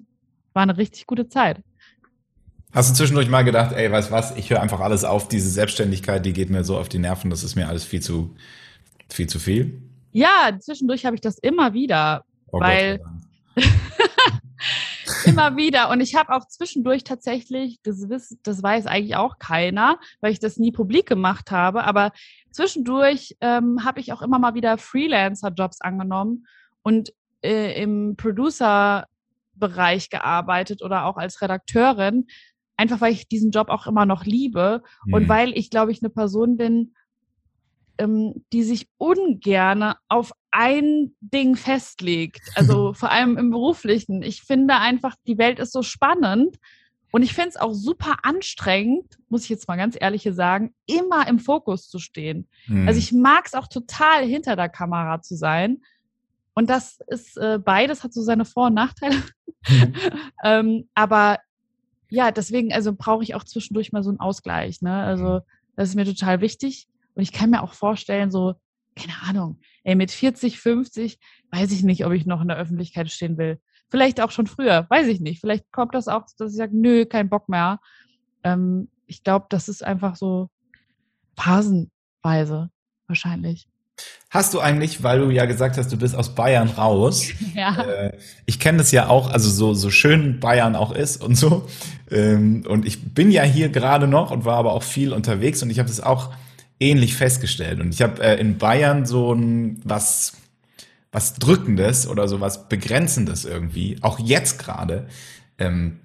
war 0.53 0.63
eine 0.63 0.77
richtig 0.77 1.07
gute 1.07 1.27
Zeit. 1.27 1.63
Hast 2.73 2.89
du 2.89 2.93
zwischendurch 2.95 3.29
mal 3.29 3.43
gedacht, 3.43 3.73
ey, 3.73 3.91
weißt 3.91 4.11
was, 4.11 4.35
ich 4.35 4.49
höre 4.49 4.61
einfach 4.61 4.81
alles 4.81 5.03
auf, 5.03 5.27
diese 5.27 5.49
Selbstständigkeit, 5.49 6.25
die 6.25 6.33
geht 6.33 6.49
mir 6.49 6.63
so 6.63 6.77
auf 6.77 6.89
die 6.89 6.99
Nerven, 6.99 7.29
das 7.29 7.43
ist 7.43 7.55
mir 7.55 7.67
alles 7.67 7.85
viel 7.85 8.01
zu, 8.01 8.35
viel 9.09 9.27
zu 9.27 9.39
viel? 9.39 9.81
Ja, 10.11 10.57
zwischendurch 10.59 11.05
habe 11.05 11.15
ich 11.15 11.21
das 11.21 11.37
immer 11.37 11.73
wieder, 11.73 12.25
oh 12.51 12.59
weil 12.59 12.99
immer 15.25 15.55
wieder. 15.55 15.89
Und 15.89 16.01
ich 16.01 16.15
habe 16.15 16.33
auch 16.33 16.45
zwischendurch 16.47 17.03
tatsächlich, 17.03 17.79
das, 17.83 18.35
das 18.43 18.63
weiß 18.63 18.87
eigentlich 18.87 19.15
auch 19.15 19.39
keiner, 19.39 19.99
weil 20.21 20.31
ich 20.31 20.39
das 20.39 20.57
nie 20.57 20.71
publik 20.71 21.07
gemacht 21.07 21.51
habe, 21.51 21.83
aber 21.83 22.11
zwischendurch 22.51 23.37
ähm, 23.41 23.83
habe 23.83 23.99
ich 23.99 24.11
auch 24.13 24.21
immer 24.21 24.39
mal 24.39 24.55
wieder 24.55 24.77
Freelancer-Jobs 24.77 25.81
angenommen 25.81 26.47
und 26.83 27.13
äh, 27.43 27.81
im 27.81 28.15
Producer-Bereich 28.17 30.09
gearbeitet 30.09 30.81
oder 30.81 31.05
auch 31.05 31.17
als 31.17 31.41
Redakteurin, 31.41 32.27
einfach 32.77 33.01
weil 33.01 33.13
ich 33.13 33.27
diesen 33.27 33.51
Job 33.51 33.69
auch 33.69 33.87
immer 33.87 34.05
noch 34.05 34.23
liebe 34.23 34.83
mhm. 35.05 35.13
und 35.13 35.29
weil 35.29 35.57
ich, 35.57 35.69
glaube 35.69 35.91
ich, 35.91 36.01
eine 36.01 36.09
Person 36.09 36.57
bin, 36.57 36.93
ähm, 37.97 38.45
die 38.53 38.63
sich 38.63 38.87
ungerne 38.97 39.97
auf 40.07 40.31
ein 40.51 41.15
Ding 41.19 41.55
festlegt. 41.55 42.41
Also 42.55 42.93
vor 42.93 43.11
allem 43.11 43.37
im 43.37 43.49
beruflichen. 43.49 44.21
Ich 44.21 44.43
finde 44.43 44.75
einfach, 44.75 45.15
die 45.25 45.37
Welt 45.37 45.59
ist 45.59 45.73
so 45.73 45.81
spannend 45.81 46.57
und 47.11 47.23
ich 47.23 47.33
finde 47.33 47.49
es 47.49 47.57
auch 47.57 47.73
super 47.73 48.17
anstrengend, 48.23 49.17
muss 49.29 49.43
ich 49.43 49.49
jetzt 49.49 49.67
mal 49.67 49.77
ganz 49.77 49.97
ehrlich 49.99 50.27
sagen, 50.31 50.73
immer 50.85 51.27
im 51.27 51.39
Fokus 51.39 51.89
zu 51.89 51.99
stehen. 51.99 52.47
Mhm. 52.67 52.87
Also 52.87 52.99
ich 52.99 53.11
mag 53.11 53.45
es 53.45 53.53
auch 53.53 53.67
total, 53.67 54.25
hinter 54.25 54.55
der 54.55 54.69
Kamera 54.69 55.21
zu 55.21 55.35
sein. 55.35 55.81
Und 56.53 56.69
das 56.69 56.99
ist 57.07 57.37
äh, 57.37 57.59
beides, 57.63 58.03
hat 58.03 58.13
so 58.13 58.21
seine 58.21 58.45
Vor- 58.45 58.67
und 58.67 58.73
Nachteile. 58.73 59.15
Mhm. 59.67 59.93
ähm, 60.43 60.89
aber 60.95 61.37
ja, 62.09 62.31
deswegen, 62.31 62.73
also 62.73 62.93
brauche 62.93 63.23
ich 63.23 63.35
auch 63.35 63.43
zwischendurch 63.43 63.91
mal 63.91 64.03
so 64.03 64.09
einen 64.09 64.19
Ausgleich. 64.19 64.81
Ne? 64.81 64.93
Also 64.93 65.41
das 65.75 65.89
ist 65.89 65.95
mir 65.95 66.05
total 66.05 66.41
wichtig. 66.41 66.87
Und 67.15 67.23
ich 67.23 67.31
kann 67.31 67.49
mir 67.49 67.63
auch 67.63 67.73
vorstellen, 67.73 68.31
so, 68.31 68.55
keine 68.95 69.13
Ahnung, 69.23 69.59
ey, 69.83 69.95
mit 69.95 70.11
40, 70.11 70.59
50 70.59 71.19
weiß 71.51 71.71
ich 71.71 71.83
nicht, 71.83 72.05
ob 72.05 72.13
ich 72.13 72.25
noch 72.25 72.41
in 72.41 72.47
der 72.47 72.57
Öffentlichkeit 72.57 73.09
stehen 73.11 73.37
will. 73.37 73.59
Vielleicht 73.89 74.19
auch 74.21 74.31
schon 74.31 74.47
früher, 74.47 74.85
weiß 74.89 75.07
ich 75.07 75.19
nicht. 75.19 75.39
Vielleicht 75.39 75.71
kommt 75.71 75.95
das 75.95 76.07
auch, 76.07 76.25
dass 76.37 76.51
ich 76.51 76.57
sage, 76.57 76.75
nö, 76.75 77.05
kein 77.05 77.29
Bock 77.29 77.47
mehr. 77.47 77.79
Ähm, 78.43 78.89
ich 79.05 79.23
glaube, 79.23 79.47
das 79.49 79.69
ist 79.69 79.83
einfach 79.83 80.15
so 80.15 80.49
phasenweise 81.37 82.69
wahrscheinlich. 83.07 83.69
Hast 84.29 84.53
du 84.53 84.59
eigentlich, 84.59 85.03
weil 85.03 85.19
du 85.19 85.29
ja 85.29 85.45
gesagt 85.45 85.77
hast, 85.77 85.91
du 85.91 85.97
bist 85.97 86.15
aus 86.15 86.35
Bayern 86.35 86.69
raus. 86.69 87.27
Ja. 87.55 87.81
Äh, 87.81 88.17
ich 88.45 88.59
kenne 88.59 88.77
das 88.77 88.91
ja 88.91 89.07
auch, 89.07 89.31
also 89.31 89.49
so, 89.49 89.73
so 89.73 89.89
schön 89.89 90.39
Bayern 90.39 90.75
auch 90.75 90.91
ist 90.91 91.23
und 91.23 91.35
so. 91.35 91.67
Ähm, 92.11 92.63
und 92.67 92.85
ich 92.85 93.13
bin 93.13 93.31
ja 93.31 93.41
hier 93.43 93.69
gerade 93.69 94.07
noch 94.07 94.29
und 94.29 94.45
war 94.45 94.57
aber 94.57 94.73
auch 94.73 94.83
viel 94.83 95.11
unterwegs 95.11 95.63
und 95.63 95.71
ich 95.71 95.79
habe 95.79 95.89
das 95.89 96.01
auch 96.01 96.31
ähnlich 96.79 97.15
festgestellt. 97.15 97.79
Und 97.79 97.93
ich 97.93 98.01
habe 98.03 98.21
äh, 98.21 98.39
in 98.39 98.57
Bayern 98.59 99.05
so 99.05 99.33
ein 99.33 99.81
was 99.83 100.33
was 101.11 101.33
Drückendes 101.35 102.07
oder 102.07 102.27
so 102.27 102.41
was 102.41 102.69
Begrenzendes 102.69 103.45
irgendwie, 103.45 103.97
auch 104.01 104.19
jetzt 104.19 104.59
gerade. 104.59 105.07
Ähm, 105.57 105.99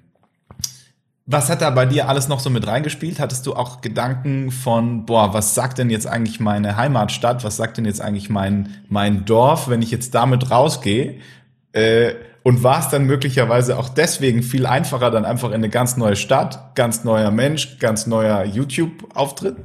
was 1.33 1.49
hat 1.51 1.62
da 1.62 1.71
bei 1.71 1.87
dir 1.87 2.09
alles 2.09 2.29
noch 2.29 2.40
so 2.40 2.51
mit 2.51 2.66
reingespielt? 2.66 3.18
Hattest 3.18 3.47
du 3.47 3.55
auch 3.55 3.81
Gedanken 3.81 4.51
von, 4.51 5.07
boah, 5.07 5.35
was 5.35 5.55
sagt 5.55 5.79
denn 5.79 5.90
jetzt 5.90 6.07
eigentlich 6.07 6.38
meine 6.38 6.77
Heimatstadt? 6.77 7.42
Was 7.45 7.57
sagt 7.57 7.79
denn 7.79 7.85
jetzt 7.85 8.01
eigentlich 8.01 8.31
mein, 8.31 8.85
mein 8.88 9.25
Dorf, 9.25 9.68
wenn 9.68 9.83
ich 9.83 9.90
jetzt 9.90 10.14
damit 10.14 10.51
rausgehe? 10.51 11.21
Äh, 11.73 12.14
und 12.42 12.62
war 12.62 12.81
es 12.81 12.88
dann 12.88 13.05
möglicherweise 13.05 13.79
auch 13.79 13.88
deswegen 13.88 14.42
viel 14.42 14.66
einfacher, 14.66 15.11
dann 15.11 15.25
einfach 15.25 15.49
in 15.51 15.57
eine 15.57 15.68
ganz 15.68 15.97
neue 15.97 16.16
Stadt, 16.16 16.75
ganz 16.75 17.05
neuer 17.05 17.31
Mensch, 17.31 17.79
ganz 17.79 18.07
neuer 18.07 18.45
YouTube-Auftritt? 18.45 19.57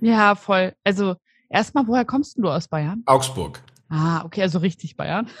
Ja, 0.00 0.34
voll. 0.34 0.74
Also 0.84 1.16
erstmal, 1.48 1.86
woher 1.86 2.04
kommst 2.04 2.36
du 2.36 2.48
aus 2.48 2.68
Bayern? 2.68 3.02
Augsburg. 3.06 3.62
Ah, 3.90 4.22
okay, 4.24 4.42
also 4.42 4.58
richtig 4.58 4.96
Bayern. 4.96 5.28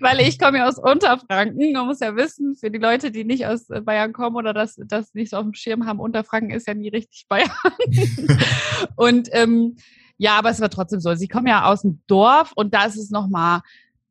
Weil 0.00 0.20
ich 0.20 0.38
komme 0.38 0.58
ja 0.58 0.68
aus 0.68 0.78
Unterfranken. 0.78 1.72
Man 1.72 1.86
muss 1.86 1.98
ja 1.98 2.14
wissen, 2.14 2.54
für 2.54 2.70
die 2.70 2.78
Leute, 2.78 3.10
die 3.10 3.24
nicht 3.24 3.46
aus 3.46 3.68
äh, 3.70 3.80
Bayern 3.80 4.12
kommen 4.12 4.36
oder 4.36 4.54
das, 4.54 4.76
das 4.86 5.14
nicht 5.14 5.30
so 5.30 5.38
auf 5.38 5.42
dem 5.42 5.54
Schirm 5.54 5.86
haben, 5.86 5.98
Unterfranken 5.98 6.50
ist 6.50 6.68
ja 6.68 6.74
nie 6.74 6.90
richtig 6.90 7.26
Bayern. 7.28 7.50
und 8.96 9.28
ähm, 9.32 9.76
ja, 10.16 10.38
aber 10.38 10.50
es 10.50 10.60
war 10.60 10.70
trotzdem 10.70 11.00
so. 11.00 11.12
Sie 11.14 11.28
kommen 11.28 11.48
ja 11.48 11.64
aus 11.64 11.82
dem 11.82 12.02
Dorf 12.06 12.52
und 12.54 12.72
da 12.72 12.84
ist 12.84 12.96
es 12.96 13.10
nochmal, 13.10 13.62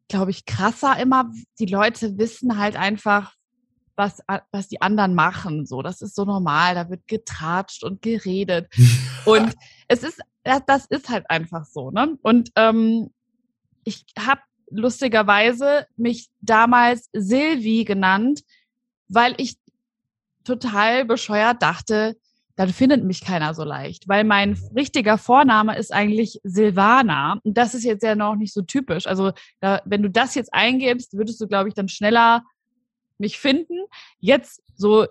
glaube 0.09 0.31
ich, 0.31 0.45
krasser 0.45 0.99
immer. 0.99 1.31
Die 1.59 1.65
Leute 1.65 2.17
wissen 2.17 2.57
halt 2.57 2.75
einfach, 2.75 3.33
was, 3.95 4.21
was 4.51 4.67
die 4.67 4.81
anderen 4.81 5.15
machen. 5.15 5.65
So, 5.65 5.81
das 5.81 6.01
ist 6.01 6.15
so 6.15 6.25
normal. 6.25 6.75
Da 6.75 6.89
wird 6.89 7.07
getratscht 7.07 7.83
und 7.83 8.01
geredet. 8.01 8.67
und 9.25 9.55
es 9.87 10.03
ist 10.03 10.21
das, 10.43 10.85
ist 10.85 11.09
halt 11.09 11.29
einfach 11.29 11.65
so. 11.65 11.91
Ne? 11.91 12.17
Und 12.21 12.51
ähm, 12.55 13.11
ich 13.83 14.05
habe 14.17 14.41
lustigerweise 14.69 15.87
mich 15.95 16.29
damals 16.41 17.09
Silvi 17.13 17.85
genannt, 17.85 18.43
weil 19.07 19.33
ich 19.37 19.57
total 20.43 21.05
bescheuert 21.05 21.61
dachte, 21.61 22.17
dann 22.55 22.69
findet 22.69 23.03
mich 23.03 23.21
keiner 23.21 23.53
so 23.53 23.63
leicht, 23.63 24.07
weil 24.07 24.23
mein 24.23 24.57
richtiger 24.75 25.17
Vorname 25.17 25.77
ist 25.77 25.93
eigentlich 25.93 26.39
Silvana 26.43 27.39
und 27.43 27.55
das 27.55 27.75
ist 27.75 27.83
jetzt 27.83 28.03
ja 28.03 28.15
noch 28.15 28.35
nicht 28.35 28.53
so 28.53 28.63
typisch. 28.63 29.05
Also 29.05 29.31
da, 29.59 29.81
wenn 29.85 30.01
du 30.01 30.09
das 30.09 30.33
jetzt 30.33 30.53
eingibst, 30.53 31.13
würdest 31.15 31.39
du, 31.39 31.47
glaube 31.47 31.69
ich, 31.69 31.75
dann 31.75 31.87
schneller 31.87 32.43
mich 33.19 33.37
finden. 33.37 33.75
Jetzt 34.19 34.63
so 34.75 35.05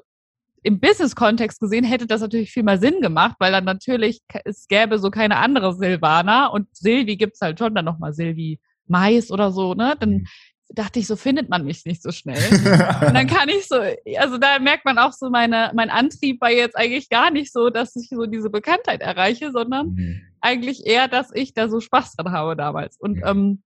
im 0.66 0.80
Business-Kontext 0.80 1.60
gesehen 1.60 1.84
hätte 1.84 2.08
das 2.08 2.20
natürlich 2.20 2.50
viel 2.50 2.64
mehr 2.64 2.78
Sinn 2.78 3.00
gemacht, 3.00 3.36
weil 3.38 3.52
dann 3.52 3.64
natürlich 3.64 4.20
es 4.44 4.66
gäbe 4.66 4.98
so 4.98 5.12
keine 5.12 5.36
andere 5.36 5.72
Silvana 5.72 6.48
und 6.48 6.66
Silvi 6.76 7.16
gibt's 7.16 7.40
halt 7.40 7.60
schon 7.60 7.72
dann 7.72 7.84
nochmal 7.84 8.12
Silvi 8.12 8.58
Mais 8.88 9.30
oder 9.30 9.52
so, 9.52 9.74
ne? 9.74 9.94
Dann 10.00 10.10
mhm. 10.10 10.26
dachte 10.70 10.98
ich, 10.98 11.06
so 11.06 11.14
findet 11.14 11.48
man 11.48 11.64
mich 11.64 11.84
nicht 11.84 12.02
so 12.02 12.10
schnell. 12.10 12.42
und 12.50 13.14
dann 13.14 13.28
kann 13.28 13.48
ich 13.48 13.68
so, 13.68 13.76
also 14.18 14.38
da 14.38 14.58
merkt 14.58 14.84
man 14.84 14.98
auch 14.98 15.12
so 15.12 15.30
meine, 15.30 15.70
mein 15.72 15.88
Antrieb 15.88 16.40
war 16.40 16.50
jetzt 16.50 16.76
eigentlich 16.76 17.08
gar 17.10 17.30
nicht 17.30 17.52
so, 17.52 17.70
dass 17.70 17.94
ich 17.94 18.08
so 18.08 18.26
diese 18.26 18.50
Bekanntheit 18.50 19.02
erreiche, 19.02 19.52
sondern 19.52 19.90
mhm. 19.90 20.20
eigentlich 20.40 20.84
eher, 20.84 21.06
dass 21.06 21.30
ich 21.32 21.54
da 21.54 21.68
so 21.68 21.78
Spaß 21.78 22.16
dran 22.16 22.32
habe 22.32 22.56
damals. 22.56 22.96
Und 22.98 23.20
ähm, 23.24 23.62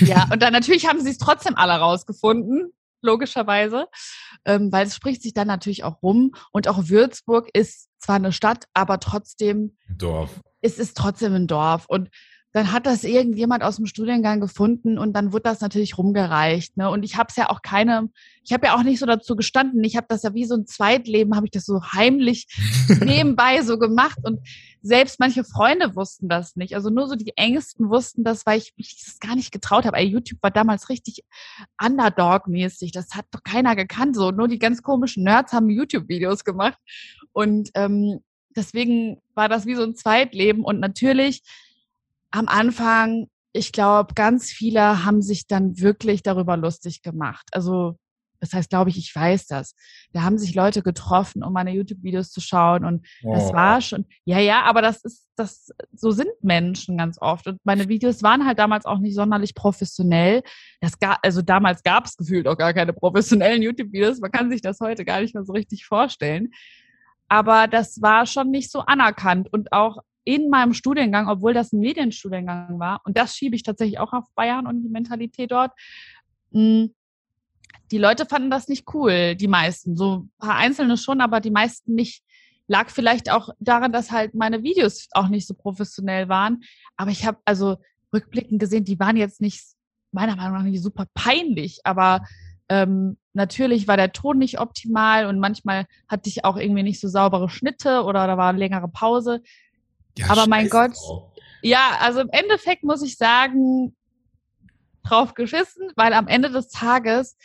ja, 0.00 0.26
und 0.32 0.40
dann 0.40 0.54
natürlich 0.54 0.88
haben 0.88 1.00
sie 1.02 1.10
es 1.10 1.18
trotzdem 1.18 1.56
alle 1.56 1.74
rausgefunden, 1.74 2.72
logischerweise, 3.02 3.86
ähm, 4.44 4.72
weil 4.72 4.86
es 4.86 4.94
spricht 4.94 5.22
sich 5.22 5.34
dann 5.34 5.48
natürlich 5.48 5.84
auch 5.84 6.02
rum. 6.02 6.32
Und 6.52 6.68
auch 6.68 6.88
Würzburg 6.88 7.48
ist 7.52 7.88
zwar 7.98 8.16
eine 8.16 8.32
Stadt, 8.32 8.64
aber 8.74 9.00
trotzdem 9.00 9.76
Dorf. 9.88 10.40
Es 10.60 10.78
ist 10.78 10.96
trotzdem 10.96 11.34
ein 11.34 11.46
Dorf. 11.46 11.86
Und 11.88 12.10
dann 12.56 12.72
hat 12.72 12.86
das 12.86 13.04
irgendjemand 13.04 13.62
aus 13.62 13.76
dem 13.76 13.84
Studiengang 13.84 14.40
gefunden 14.40 14.98
und 14.98 15.12
dann 15.12 15.34
wurde 15.34 15.42
das 15.42 15.60
natürlich 15.60 15.98
rumgereicht. 15.98 16.78
Ne? 16.78 16.88
Und 16.88 17.02
ich 17.02 17.16
habe 17.18 17.26
es 17.28 17.36
ja 17.36 17.50
auch 17.50 17.60
keine, 17.60 18.08
ich 18.42 18.54
habe 18.54 18.68
ja 18.68 18.74
auch 18.74 18.82
nicht 18.82 18.98
so 18.98 19.04
dazu 19.04 19.36
gestanden. 19.36 19.84
Ich 19.84 19.94
habe 19.94 20.06
das 20.08 20.22
ja 20.22 20.32
wie 20.32 20.46
so 20.46 20.54
ein 20.54 20.66
Zweitleben, 20.66 21.36
habe 21.36 21.44
ich 21.44 21.50
das 21.50 21.66
so 21.66 21.82
heimlich 21.92 22.46
nebenbei 23.04 23.60
so 23.60 23.78
gemacht. 23.78 24.20
Und 24.22 24.40
selbst 24.80 25.20
manche 25.20 25.44
Freunde 25.44 25.94
wussten 25.96 26.30
das 26.30 26.56
nicht. 26.56 26.74
Also 26.74 26.88
nur 26.88 27.08
so 27.08 27.14
die 27.14 27.36
Ängsten 27.36 27.90
wussten 27.90 28.24
das, 28.24 28.46
weil 28.46 28.56
ich 28.56 28.72
mich 28.78 29.04
das 29.04 29.20
gar 29.20 29.36
nicht 29.36 29.52
getraut 29.52 29.84
habe. 29.84 30.00
YouTube 30.00 30.42
war 30.42 30.50
damals 30.50 30.88
richtig 30.88 31.24
Underdog-mäßig. 31.78 32.90
Das 32.90 33.10
hat 33.10 33.26
doch 33.32 33.42
keiner 33.42 33.76
gekannt. 33.76 34.16
So 34.16 34.30
nur 34.30 34.48
die 34.48 34.58
ganz 34.58 34.80
komischen 34.80 35.24
Nerds 35.24 35.52
haben 35.52 35.68
YouTube-Videos 35.68 36.42
gemacht. 36.42 36.78
Und 37.32 37.68
ähm, 37.74 38.20
deswegen 38.56 39.20
war 39.34 39.50
das 39.50 39.66
wie 39.66 39.74
so 39.74 39.82
ein 39.82 39.94
Zweitleben. 39.94 40.64
Und 40.64 40.80
natürlich 40.80 41.42
am 42.30 42.48
Anfang, 42.48 43.28
ich 43.52 43.72
glaube, 43.72 44.14
ganz 44.14 44.50
viele 44.50 45.04
haben 45.04 45.22
sich 45.22 45.46
dann 45.46 45.78
wirklich 45.78 46.22
darüber 46.22 46.56
lustig 46.56 47.02
gemacht. 47.02 47.46
Also 47.52 47.96
das 48.40 48.52
heißt, 48.52 48.70
glaube 48.70 48.90
ich, 48.90 48.98
ich 48.98 49.14
weiß 49.14 49.46
das. 49.46 49.74
Da 50.12 50.22
haben 50.22 50.38
sich 50.38 50.54
Leute 50.54 50.82
getroffen, 50.82 51.42
um 51.42 51.52
meine 51.52 51.72
YouTube-Videos 51.72 52.30
zu 52.30 52.40
schauen 52.40 52.84
und 52.84 53.06
oh. 53.22 53.34
das 53.34 53.52
war 53.52 53.80
schon, 53.80 54.06
ja, 54.24 54.38
ja, 54.38 54.62
aber 54.64 54.82
das 54.82 55.02
ist, 55.04 55.28
das, 55.36 55.70
so 55.92 56.10
sind 56.10 56.30
Menschen 56.42 56.98
ganz 56.98 57.18
oft 57.20 57.46
und 57.46 57.58
meine 57.64 57.88
Videos 57.88 58.22
waren 58.22 58.46
halt 58.46 58.58
damals 58.58 58.84
auch 58.84 58.98
nicht 58.98 59.14
sonderlich 59.14 59.54
professionell. 59.54 60.42
Das 60.80 60.98
gab, 60.98 61.18
also 61.22 61.42
damals 61.42 61.82
gab 61.82 62.06
es 62.06 62.16
gefühlt 62.16 62.46
auch 62.46 62.56
gar 62.56 62.74
keine 62.74 62.92
professionellen 62.92 63.62
YouTube-Videos. 63.62 64.20
Man 64.20 64.32
kann 64.32 64.50
sich 64.50 64.60
das 64.60 64.80
heute 64.80 65.04
gar 65.04 65.20
nicht 65.20 65.34
mehr 65.34 65.44
so 65.44 65.52
richtig 65.52 65.86
vorstellen. 65.86 66.50
Aber 67.28 67.66
das 67.66 68.00
war 68.02 68.26
schon 68.26 68.50
nicht 68.50 68.70
so 68.70 68.80
anerkannt 68.80 69.52
und 69.52 69.72
auch 69.72 69.98
in 70.26 70.50
meinem 70.50 70.74
Studiengang, 70.74 71.28
obwohl 71.28 71.54
das 71.54 71.72
ein 71.72 71.80
Medienstudiengang 71.80 72.78
war, 72.78 73.00
und 73.04 73.16
das 73.16 73.34
schiebe 73.36 73.54
ich 73.54 73.62
tatsächlich 73.62 73.98
auch 74.00 74.12
auf 74.12 74.24
Bayern 74.34 74.66
und 74.66 74.82
die 74.82 74.88
Mentalität 74.88 75.52
dort, 75.52 75.72
mh, 76.50 76.88
die 77.92 77.98
Leute 77.98 78.26
fanden 78.26 78.50
das 78.50 78.66
nicht 78.68 78.92
cool, 78.92 79.36
die 79.36 79.46
meisten. 79.48 79.96
So 79.96 80.16
ein 80.16 80.30
paar 80.38 80.56
Einzelne 80.56 80.96
schon, 80.96 81.20
aber 81.20 81.40
die 81.40 81.50
meisten 81.50 81.94
nicht. 81.94 82.22
Lag 82.68 82.90
vielleicht 82.90 83.30
auch 83.30 83.50
daran, 83.60 83.92
dass 83.92 84.10
halt 84.10 84.34
meine 84.34 84.64
Videos 84.64 85.06
auch 85.12 85.28
nicht 85.28 85.46
so 85.46 85.54
professionell 85.54 86.28
waren. 86.28 86.64
Aber 86.96 87.12
ich 87.12 87.24
habe 87.24 87.38
also 87.44 87.76
rückblickend 88.12 88.58
gesehen, 88.58 88.84
die 88.84 88.98
waren 88.98 89.16
jetzt 89.16 89.40
nicht, 89.40 89.62
meiner 90.10 90.34
Meinung 90.34 90.54
nach 90.54 90.62
nicht 90.64 90.82
super 90.82 91.06
peinlich, 91.14 91.78
aber 91.84 92.26
ähm, 92.68 93.18
natürlich 93.34 93.86
war 93.86 93.96
der 93.96 94.12
Ton 94.12 94.38
nicht 94.38 94.58
optimal 94.58 95.26
und 95.26 95.38
manchmal 95.38 95.86
hatte 96.08 96.28
ich 96.28 96.44
auch 96.44 96.56
irgendwie 96.56 96.82
nicht 96.82 97.00
so 97.00 97.06
saubere 97.06 97.48
Schnitte 97.48 98.02
oder 98.02 98.26
da 98.26 98.36
war 98.36 98.48
eine 98.48 98.58
längere 98.58 98.88
Pause. 98.88 99.42
Ja, 100.18 100.30
aber 100.30 100.46
mein 100.46 100.68
Gott, 100.68 100.96
auch. 100.96 101.32
ja, 101.62 101.98
also 102.00 102.20
im 102.20 102.30
Endeffekt 102.30 102.84
muss 102.84 103.02
ich 103.02 103.16
sagen, 103.16 103.94
drauf 105.02 105.34
geschissen, 105.34 105.90
weil 105.94 106.12
am 106.12 106.26
Ende 106.26 106.50
des 106.50 106.68
Tages 106.68 107.36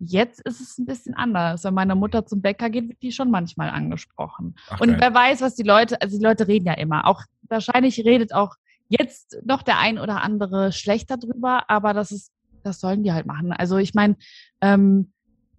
Jetzt 0.00 0.40
ist 0.42 0.60
es 0.60 0.78
ein 0.78 0.86
bisschen 0.86 1.14
anders. 1.14 1.64
Wenn 1.64 1.74
meine 1.74 1.96
Mutter 1.96 2.24
zum 2.24 2.40
Bäcker 2.40 2.70
geht, 2.70 2.88
wird 2.88 3.02
die 3.02 3.12
schon 3.12 3.30
manchmal 3.30 3.70
angesprochen. 3.70 4.54
Ach, 4.68 4.80
und 4.80 4.90
geil. 4.90 4.98
wer 5.00 5.14
weiß, 5.14 5.40
was 5.40 5.56
die 5.56 5.64
Leute, 5.64 6.00
also 6.00 6.16
die 6.16 6.22
Leute 6.22 6.46
reden 6.46 6.66
ja 6.66 6.74
immer. 6.74 7.06
Auch 7.06 7.22
wahrscheinlich 7.48 7.98
redet 8.04 8.32
auch 8.32 8.54
jetzt 8.88 9.38
noch 9.44 9.62
der 9.62 9.78
ein 9.78 9.98
oder 9.98 10.22
andere 10.22 10.72
schlechter 10.72 11.16
drüber, 11.16 11.68
aber 11.68 11.94
das 11.94 12.12
ist, 12.12 12.32
das 12.62 12.80
sollen 12.80 13.02
die 13.02 13.12
halt 13.12 13.26
machen. 13.26 13.52
Also 13.52 13.76
ich 13.76 13.92
meine, 13.94 14.16
ähm, 14.60 15.12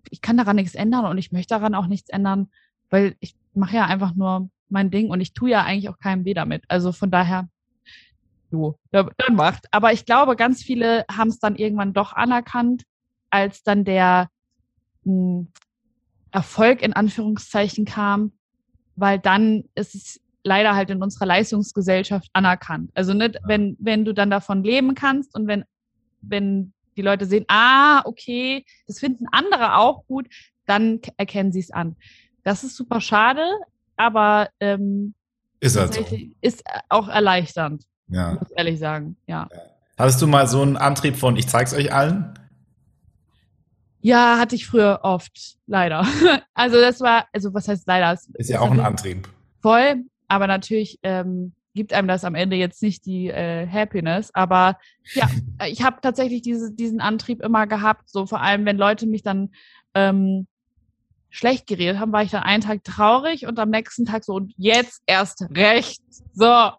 ich 0.09 0.21
kann 0.21 0.37
daran 0.37 0.55
nichts 0.55 0.73
ändern 0.73 1.05
und 1.05 1.17
ich 1.17 1.31
möchte 1.31 1.53
daran 1.53 1.75
auch 1.75 1.87
nichts 1.87 2.09
ändern, 2.09 2.49
weil 2.89 3.15
ich 3.19 3.35
mache 3.53 3.75
ja 3.75 3.85
einfach 3.85 4.15
nur 4.15 4.49
mein 4.69 4.91
Ding 4.91 5.09
und 5.09 5.21
ich 5.21 5.33
tue 5.33 5.49
ja 5.49 5.63
eigentlich 5.63 5.89
auch 5.89 5.99
keinem 5.99 6.25
weh 6.25 6.33
damit. 6.33 6.63
Also 6.67 6.91
von 6.91 7.11
daher, 7.11 7.49
jo, 8.51 8.77
dann 8.91 9.09
macht. 9.35 9.65
Aber 9.71 9.93
ich 9.93 10.05
glaube, 10.05 10.35
ganz 10.35 10.63
viele 10.63 11.05
haben 11.11 11.29
es 11.29 11.39
dann 11.39 11.55
irgendwann 11.55 11.93
doch 11.93 12.13
anerkannt 12.13 12.83
als 13.29 13.63
dann 13.63 13.85
der 13.85 14.29
mh, 15.03 15.13
hm, 15.13 15.47
Erfolg 16.31 16.81
in 16.81 16.93
Anführungszeichen 16.93 17.85
kam, 17.85 18.33
weil 18.95 19.19
dann 19.19 19.63
ist 19.75 19.95
es 19.95 20.21
leider 20.43 20.75
halt 20.75 20.89
in 20.89 21.01
unserer 21.01 21.25
Leistungsgesellschaft 21.25 22.29
anerkannt. 22.33 22.91
Also 22.93 23.13
nicht, 23.13 23.37
wenn, 23.45 23.75
wenn 23.79 24.05
du 24.05 24.13
dann 24.13 24.29
davon 24.29 24.63
leben 24.63 24.95
kannst 24.95 25.35
und 25.35 25.47
wenn, 25.47 25.63
wenn 26.21 26.73
die 26.97 27.01
Leute 27.01 27.25
sehen, 27.25 27.45
ah, 27.47 28.01
okay, 28.05 28.65
das 28.87 28.99
finden 28.99 29.25
andere 29.31 29.75
auch 29.77 30.05
gut, 30.05 30.27
dann 30.65 30.99
erkennen 31.17 31.51
sie 31.51 31.59
es 31.59 31.71
an. 31.71 31.95
Das 32.43 32.63
ist 32.63 32.75
super 32.75 33.01
schade, 33.01 33.43
aber 33.99 34.49
ähm, 34.61 35.13
ist, 35.59 35.77
halt 35.77 35.93
so. 35.93 36.05
ist 36.39 36.63
auch 36.87 37.09
erleichternd, 37.09 37.83
ja. 38.07 38.31
muss 38.31 38.49
ich 38.49 38.57
ehrlich 38.57 38.79
sagen. 38.79 39.17
Ja. 39.27 39.49
Hattest 39.97 40.21
du 40.21 40.27
mal 40.27 40.47
so 40.47 40.61
einen 40.61 40.77
Antrieb 40.77 41.17
von, 41.17 41.35
ich 41.35 41.47
zeig's 41.49 41.73
euch 41.73 41.93
allen? 41.93 42.33
Ja, 43.99 44.37
hatte 44.39 44.55
ich 44.55 44.65
früher 44.65 45.01
oft, 45.03 45.57
leider. 45.67 46.07
Also 46.53 46.81
das 46.81 46.99
war, 46.99 47.25
also 47.31 47.53
was 47.53 47.69
heißt 47.69 47.87
leider? 47.87 48.19
Ist 48.33 48.49
ja 48.49 48.59
auch 48.59 48.71
ein 48.71 48.81
Antrieb. 48.81 49.29
Voll, 49.61 50.03
aber 50.27 50.45
natürlich 50.45 50.99
ähm, 51.03 51.53
gibt 51.73 51.93
einem 51.93 52.09
das 52.09 52.25
am 52.25 52.35
Ende 52.35 52.57
jetzt 52.57 52.83
nicht 52.83 53.05
die 53.05 53.27
äh, 53.27 53.65
Happiness. 53.65 54.29
Aber 54.33 54.77
ja, 55.13 55.29
ich 55.67 55.83
habe 55.83 55.99
tatsächlich 56.01 56.41
diese, 56.41 56.73
diesen 56.73 56.99
Antrieb 56.99 57.41
immer 57.41 57.65
gehabt, 57.65 58.09
so 58.09 58.25
vor 58.25 58.41
allem, 58.41 58.65
wenn 58.65 58.77
Leute 58.77 59.07
mich 59.07 59.23
dann 59.23 59.51
ähm, 59.93 60.47
schlecht 61.29 61.67
geredet 61.67 61.99
haben, 61.99 62.11
war 62.11 62.23
ich 62.23 62.31
dann 62.31 62.43
einen 62.43 62.61
Tag 62.63 62.83
traurig 62.83 63.45
und 63.45 63.59
am 63.59 63.69
nächsten 63.69 64.05
Tag 64.05 64.23
so, 64.23 64.33
und 64.33 64.53
jetzt 64.57 65.01
erst 65.05 65.45
recht. 65.51 66.01
So. 66.33 66.45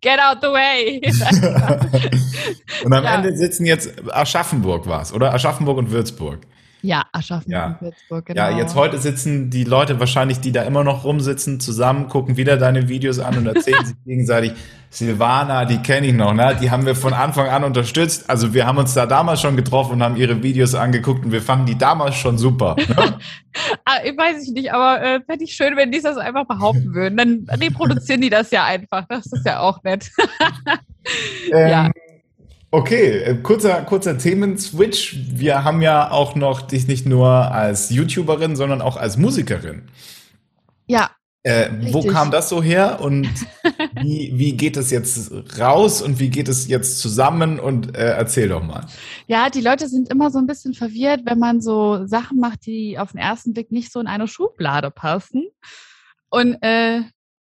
Get 0.00 0.18
out 0.18 0.38
the 0.40 0.48
way. 0.48 1.00
und 2.84 2.92
am 2.92 3.04
ja. 3.04 3.14
Ende 3.14 3.36
sitzen 3.36 3.64
jetzt 3.64 3.92
Aschaffenburg 4.12 4.86
war 4.86 5.02
es, 5.02 5.12
oder? 5.12 5.32
Aschaffenburg 5.32 5.78
und 5.78 5.90
Würzburg. 5.90 6.40
Ja, 6.82 7.04
Aschaffenburg 7.12 7.52
ja. 7.52 7.76
Würzburg, 7.80 8.26
genau. 8.26 8.50
Ja, 8.50 8.58
jetzt 8.58 8.74
heute 8.74 8.98
sitzen 8.98 9.50
die 9.50 9.64
Leute 9.64 10.00
wahrscheinlich, 10.00 10.40
die 10.40 10.50
da 10.50 10.62
immer 10.62 10.82
noch 10.82 11.04
rumsitzen, 11.04 11.60
zusammen, 11.60 12.08
gucken 12.08 12.36
wieder 12.36 12.56
deine 12.56 12.88
Videos 12.88 13.20
an 13.20 13.38
und 13.38 13.46
erzählen 13.46 13.84
sich 13.86 13.94
gegenseitig, 14.04 14.52
Silvana, 14.90 15.64
die 15.64 15.78
kenne 15.78 16.08
ich 16.08 16.12
noch, 16.12 16.34
ne? 16.34 16.54
Die 16.60 16.70
haben 16.70 16.84
wir 16.84 16.94
von 16.94 17.14
Anfang 17.14 17.48
an 17.48 17.64
unterstützt. 17.64 18.28
Also 18.28 18.52
wir 18.52 18.66
haben 18.66 18.76
uns 18.76 18.92
da 18.92 19.06
damals 19.06 19.40
schon 19.40 19.56
getroffen 19.56 19.92
und 19.92 20.02
haben 20.02 20.16
ihre 20.16 20.42
Videos 20.42 20.74
angeguckt 20.74 21.24
und 21.24 21.32
wir 21.32 21.40
fanden 21.40 21.64
die 21.64 21.78
damals 21.78 22.16
schon 22.16 22.36
super. 22.36 22.76
Ne? 22.76 23.18
Ah, 23.84 23.98
ich 24.02 24.16
weiß 24.16 24.44
ich 24.44 24.52
nicht, 24.54 24.72
aber 24.72 25.02
äh, 25.02 25.20
fände 25.20 25.44
ich 25.44 25.54
schön, 25.54 25.76
wenn 25.76 25.92
die 25.92 26.00
das 26.00 26.16
einfach 26.16 26.46
behaupten 26.46 26.94
würden. 26.94 27.18
Dann 27.18 27.46
reproduzieren 27.60 28.22
die 28.22 28.30
das 28.30 28.50
ja 28.50 28.64
einfach. 28.64 29.04
Das 29.08 29.26
ist 29.26 29.44
ja 29.44 29.60
auch 29.60 29.82
nett. 29.82 30.10
ähm, 31.52 31.68
ja. 31.68 31.90
Okay, 32.74 33.18
äh, 33.18 33.34
kurzer, 33.34 33.82
kurzer 33.82 34.16
Themenswitch. 34.16 35.18
Wir 35.30 35.62
haben 35.62 35.82
ja 35.82 36.10
auch 36.10 36.34
noch 36.34 36.62
dich 36.62 36.88
nicht 36.88 37.04
nur 37.04 37.28
als 37.28 37.90
YouTuberin, 37.90 38.56
sondern 38.56 38.80
auch 38.80 38.96
als 38.96 39.18
Musikerin. 39.18 39.82
Ja. 40.86 41.10
Äh, 41.42 41.68
wo 41.92 42.02
kam 42.02 42.30
das 42.30 42.48
so 42.48 42.62
her 42.62 43.00
und 43.02 43.28
wie, 44.00 44.32
wie 44.36 44.56
geht 44.56 44.78
es 44.78 44.90
jetzt 44.90 45.32
raus 45.58 46.00
und 46.00 46.18
wie 46.18 46.30
geht 46.30 46.48
es 46.48 46.66
jetzt 46.66 47.00
zusammen 47.00 47.60
und 47.60 47.94
äh, 47.94 48.12
erzähl 48.12 48.48
doch 48.48 48.62
mal. 48.62 48.86
Ja, 49.26 49.50
die 49.50 49.60
Leute 49.60 49.86
sind 49.86 50.08
immer 50.08 50.30
so 50.30 50.38
ein 50.38 50.46
bisschen 50.46 50.72
verwirrt, 50.72 51.22
wenn 51.26 51.38
man 51.38 51.60
so 51.60 52.06
Sachen 52.06 52.40
macht, 52.40 52.64
die 52.64 52.98
auf 52.98 53.12
den 53.12 53.20
ersten 53.20 53.52
Blick 53.52 53.70
nicht 53.70 53.92
so 53.92 54.00
in 54.00 54.06
eine 54.06 54.28
Schublade 54.28 54.90
passen. 54.90 55.44
Und 56.30 56.56
äh, 56.62 57.02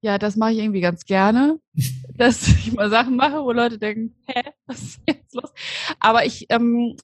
ja, 0.04 0.18
das 0.18 0.36
mache 0.36 0.52
ich 0.52 0.60
irgendwie 0.60 0.82
ganz 0.82 1.06
gerne, 1.06 1.60
dass 2.18 2.46
ich 2.48 2.74
mal 2.74 2.90
Sachen 2.90 3.16
mache, 3.16 3.42
wo 3.42 3.52
Leute 3.54 3.80
denken, 3.80 4.14
hä, 4.28 4.42
was 4.68 4.82
ist 4.82 5.02
jetzt 5.08 5.34
los? 5.34 5.52
Aber 6.00 6.26
ich 6.26 6.46
ähm, 6.50 6.98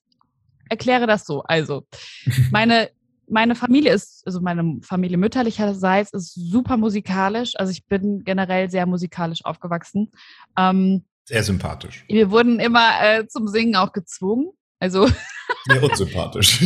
erkläre 0.69 1.07
das 1.07 1.25
so. 1.25 1.41
Also, 1.43 1.87
meine, 2.51 2.89
meine 3.29 3.55
Familie 3.55 3.93
ist, 3.93 4.23
also 4.25 4.41
meine 4.41 4.79
Familie 4.81 5.17
mütterlicherseits 5.17 6.11
ist 6.11 6.33
super 6.33 6.75
musikalisch. 6.75 7.53
Also 7.55 7.71
ich 7.71 7.85
bin 7.85 8.25
generell 8.25 8.69
sehr 8.69 8.85
musikalisch 8.85 9.45
aufgewachsen. 9.45 10.11
Ähm, 10.57 11.05
sehr 11.23 11.43
sympathisch. 11.43 12.03
Wir 12.09 12.31
wurden 12.31 12.59
immer 12.59 12.89
äh, 13.01 13.27
zum 13.27 13.47
Singen 13.47 13.77
auch 13.77 13.93
gezwungen. 13.93 14.51
Also. 14.79 15.07
Sehr 15.67 15.83
unsympathisch. 15.83 16.63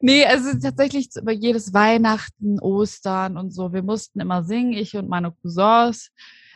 nee, 0.00 0.24
also 0.24 0.58
tatsächlich 0.58 1.08
über 1.20 1.32
jedes 1.32 1.72
Weihnachten, 1.72 2.58
Ostern 2.60 3.36
und 3.36 3.52
so. 3.52 3.72
Wir 3.72 3.82
mussten 3.82 4.20
immer 4.20 4.42
singen, 4.42 4.72
ich 4.72 4.96
und 4.96 5.08
meine 5.08 5.32
Cousins. 5.32 6.10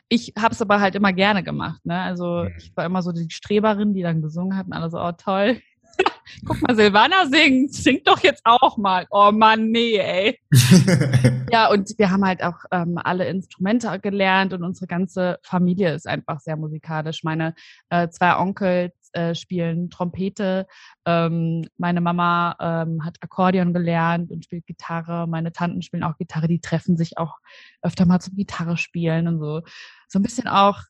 Ich 0.08 0.32
habe 0.36 0.54
es 0.54 0.60
aber 0.60 0.80
halt 0.80 0.96
immer 0.96 1.12
gerne 1.12 1.44
gemacht. 1.44 1.80
Ne? 1.84 1.98
Also 1.98 2.44
mhm. 2.44 2.54
ich 2.58 2.72
war 2.76 2.84
immer 2.84 3.02
so 3.02 3.12
die 3.12 3.30
Streberin, 3.30 3.94
die 3.94 4.02
dann 4.02 4.22
gesungen 4.22 4.56
hat 4.56 4.66
und 4.66 4.72
alle 4.72 4.90
so, 4.90 4.98
oh 4.98 5.12
toll. 5.12 5.60
Guck 6.46 6.62
mal, 6.62 6.74
Silvana 6.74 7.26
singt, 7.26 7.74
singt 7.74 8.06
doch 8.06 8.20
jetzt 8.20 8.42
auch 8.44 8.76
mal. 8.76 9.06
Oh 9.10 9.30
Mann, 9.32 9.70
nee, 9.70 9.96
ey. 9.96 10.40
ja, 11.52 11.70
und 11.70 11.96
wir 11.98 12.10
haben 12.10 12.24
halt 12.24 12.42
auch 12.42 12.58
ähm, 12.70 12.98
alle 13.02 13.26
Instrumente 13.28 13.98
gelernt 14.00 14.52
und 14.52 14.62
unsere 14.62 14.86
ganze 14.86 15.38
Familie 15.42 15.94
ist 15.94 16.06
einfach 16.06 16.40
sehr 16.40 16.56
musikalisch. 16.56 17.22
Meine 17.22 17.54
äh, 17.90 18.08
zwei 18.08 18.36
Onkels 18.36 18.92
äh, 19.12 19.34
spielen 19.34 19.90
Trompete, 19.90 20.66
ähm, 21.04 21.66
meine 21.76 22.00
Mama 22.00 22.56
ähm, 22.60 23.04
hat 23.04 23.16
Akkordeon 23.20 23.72
gelernt 23.72 24.30
und 24.30 24.44
spielt 24.44 24.66
Gitarre, 24.66 25.26
meine 25.26 25.52
Tanten 25.52 25.82
spielen 25.82 26.04
auch 26.04 26.16
Gitarre, 26.16 26.48
die 26.48 26.60
treffen 26.60 26.96
sich 26.96 27.18
auch 27.18 27.38
öfter 27.82 28.06
mal 28.06 28.20
zum 28.20 28.36
Gitarre 28.36 28.76
spielen 28.76 29.28
und 29.28 29.38
so. 29.38 29.62
So 30.08 30.18
ein 30.18 30.22
bisschen 30.22 30.48
auch 30.48 30.80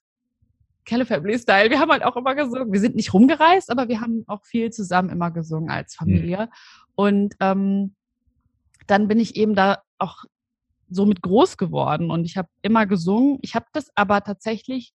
Kelly 0.84 1.04
Family 1.04 1.38
Style. 1.38 1.70
Wir 1.70 1.78
haben 1.78 1.92
halt 1.92 2.04
auch 2.04 2.16
immer 2.16 2.34
gesungen. 2.34 2.72
Wir 2.72 2.80
sind 2.80 2.96
nicht 2.96 3.14
rumgereist, 3.14 3.70
aber 3.70 3.88
wir 3.88 4.00
haben 4.00 4.24
auch 4.26 4.44
viel 4.44 4.70
zusammen 4.70 5.10
immer 5.10 5.30
gesungen 5.30 5.70
als 5.70 5.94
mhm. 5.94 6.04
Familie. 6.04 6.38
Mhm. 6.38 6.48
Und 6.94 7.34
ähm, 7.40 7.94
dann 8.86 9.06
bin 9.06 9.20
ich 9.20 9.36
eben 9.36 9.54
da 9.54 9.82
auch 9.98 10.24
so 10.88 11.06
mit 11.06 11.22
groß 11.22 11.56
geworden 11.56 12.10
und 12.10 12.24
ich 12.24 12.36
habe 12.36 12.48
immer 12.62 12.86
gesungen. 12.86 13.38
Ich 13.42 13.54
habe 13.54 13.66
das 13.72 13.90
aber 13.94 14.22
tatsächlich 14.22 14.92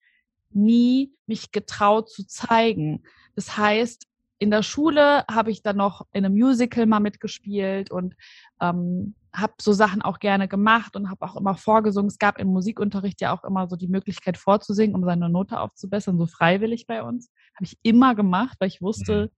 nie 0.54 1.14
mich 1.26 1.52
getraut 1.52 2.10
zu 2.10 2.26
zeigen. 2.26 3.02
Das 3.34 3.56
heißt, 3.56 4.06
in 4.38 4.50
der 4.50 4.64
Schule 4.64 5.24
habe 5.30 5.52
ich 5.52 5.62
dann 5.62 5.76
noch 5.76 6.06
in 6.12 6.24
einem 6.24 6.34
Musical 6.34 6.86
mal 6.86 6.98
mitgespielt 6.98 7.92
und 7.92 8.16
ähm, 8.60 9.14
habe 9.32 9.54
so 9.60 9.72
Sachen 9.72 10.02
auch 10.02 10.18
gerne 10.18 10.48
gemacht 10.48 10.96
und 10.96 11.10
habe 11.10 11.24
auch 11.24 11.36
immer 11.36 11.56
vorgesungen. 11.56 12.08
Es 12.08 12.18
gab 12.18 12.38
im 12.38 12.48
Musikunterricht 12.48 13.20
ja 13.20 13.32
auch 13.32 13.44
immer 13.44 13.68
so 13.68 13.76
die 13.76 13.86
Möglichkeit 13.86 14.36
vorzusingen, 14.36 14.96
um 14.96 15.04
seine 15.04 15.30
Note 15.30 15.60
aufzubessern, 15.60 16.18
so 16.18 16.26
freiwillig 16.26 16.86
bei 16.86 17.04
uns. 17.04 17.30
Habe 17.54 17.66
ich 17.66 17.78
immer 17.82 18.16
gemacht, 18.16 18.56
weil 18.58 18.68
ich 18.68 18.82
wusste, 18.82 19.30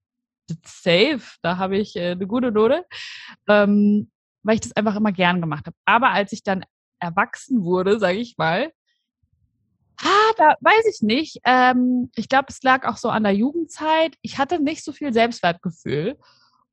mhm. 0.49 0.57
safe, 0.65 1.37
da 1.43 1.59
habe 1.59 1.77
ich 1.77 1.97
äh, 1.97 2.13
eine 2.13 2.27
gute 2.27 2.51
Note, 2.51 2.87
ähm, 3.47 4.11
weil 4.43 4.55
ich 4.55 4.63
das 4.63 4.75
einfach 4.75 4.97
immer 4.97 5.13
gern 5.13 5.43
gemacht 5.43 5.67
habe. 5.67 5.77
Aber 5.85 6.13
als 6.13 6.33
ich 6.33 6.43
dann 6.43 6.65
erwachsen 6.99 7.63
wurde, 7.63 7.99
sage 7.99 8.19
ich 8.19 8.37
mal, 8.39 8.73
Ah, 10.03 10.33
da 10.37 10.57
weiß 10.61 10.87
ich 10.93 11.03
nicht. 11.03 11.41
Ähm, 11.45 12.11
ich 12.17 12.29
glaube, 12.29 12.47
es 12.49 12.63
lag 12.63 12.87
auch 12.87 12.97
so 12.97 13.09
an 13.09 13.23
der 13.23 13.35
Jugendzeit. 13.35 14.17
Ich 14.23 14.39
hatte 14.39 14.61
nicht 14.61 14.85
so 14.85 14.93
viel 14.93 15.13
Selbstwertgefühl. 15.13 16.19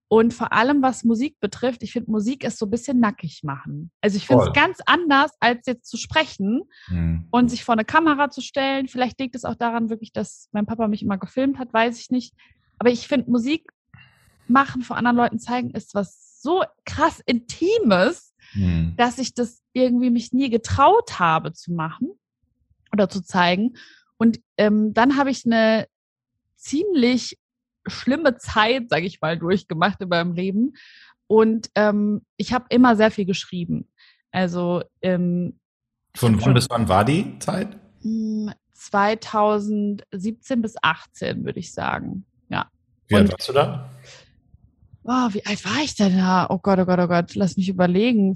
Und 0.08 0.34
vor 0.34 0.52
allem, 0.52 0.82
was 0.82 1.06
Musik 1.06 1.40
betrifft, 1.40 1.84
ich 1.84 1.94
finde, 1.94 2.12
Musik 2.12 2.44
ist 2.44 2.58
so 2.60 2.66
ein 2.66 2.70
bisschen 2.70 3.00
nackig 3.00 3.44
machen. 3.44 3.92
Also 4.02 4.18
ich 4.18 4.28
finde 4.28 4.44
es 4.44 4.54
ganz 4.54 4.80
anders, 4.86 5.32
als 5.40 5.66
jetzt 5.68 5.90
zu 5.90 5.96
sprechen 5.96 6.64
mhm. 6.90 7.30
und 7.32 7.48
sich 7.50 7.64
vor 7.64 7.74
eine 7.74 7.86
Kamera 7.86 8.30
zu 8.30 8.42
stellen. 8.42 8.90
Vielleicht 8.90 9.22
liegt 9.22 9.36
es 9.36 9.46
auch 9.46 9.56
daran 9.56 9.90
wirklich, 9.90 10.12
dass 10.12 10.50
mein 10.52 10.66
Papa 10.66 10.90
mich 10.90 11.02
immer 11.02 11.18
gefilmt 11.18 11.60
hat, 11.60 11.72
weiß 11.72 11.98
ich 11.98 12.10
nicht. 12.10 12.34
Aber 12.78 12.90
ich 12.90 13.08
finde, 13.08 13.32
Musik 13.32 13.72
machen 14.50 14.82
vor 14.82 14.98
anderen 14.98 15.16
Leuten 15.16 15.40
zeigen 15.40 15.72
ist 15.72 15.96
was 15.96 16.42
so 16.42 16.64
krass 16.86 17.22
Intimes, 17.26 18.34
hm. 18.52 18.96
dass 18.98 19.18
ich 19.18 19.34
das 19.34 19.62
irgendwie 19.72 20.10
mich 20.10 20.34
nie 20.34 20.50
getraut 20.50 21.20
habe 21.20 21.54
zu 21.54 21.72
machen 21.72 22.20
oder 22.92 23.10
zu 23.10 23.22
zeigen. 23.22 23.76
Und 24.18 24.40
ähm, 24.58 24.94
dann 24.94 25.18
habe 25.18 25.32
ich 25.32 25.46
eine 25.46 25.88
ziemlich 26.56 27.38
schlimme 27.88 28.38
Zeit, 28.38 28.90
sage 28.90 29.06
ich 29.06 29.22
mal, 29.22 29.38
durchgemacht 29.38 30.02
in 30.02 30.10
meinem 30.10 30.34
Leben. 30.34 30.74
Und 31.28 31.70
ähm, 31.76 32.22
ich 32.38 32.54
habe 32.54 32.66
immer 32.70 32.96
sehr 32.96 33.12
viel 33.12 33.26
geschrieben. 33.26 33.88
Also 34.32 34.84
ähm, 35.02 35.60
von 36.16 36.42
wann 36.42 36.54
bis 36.54 36.70
wann 36.70 36.88
war 36.88 37.06
die 37.06 37.40
Zeit? 37.40 37.78
2017 38.74 40.56
hm, 40.56 40.62
bis 40.62 40.76
18, 40.82 41.46
würde 41.46 41.60
ich 41.60 41.74
sagen. 41.74 42.26
Ja. 42.50 42.70
Wie 43.08 43.16
alt 43.16 43.32
warst 43.32 43.50
du 43.50 43.54
da? 43.54 43.90
Oh, 45.04 45.30
wie 45.34 45.46
alt 45.46 45.66
war 45.66 45.84
ich 45.84 45.96
denn 45.96 46.18
da? 46.18 46.48
Oh 46.50 46.60
Gott, 46.60 46.80
oh 46.80 46.86
Gott, 46.86 47.00
oh 47.00 47.08
Gott, 47.08 47.36
lass 47.36 47.58
mich 47.58 47.70
überlegen. 47.70 48.36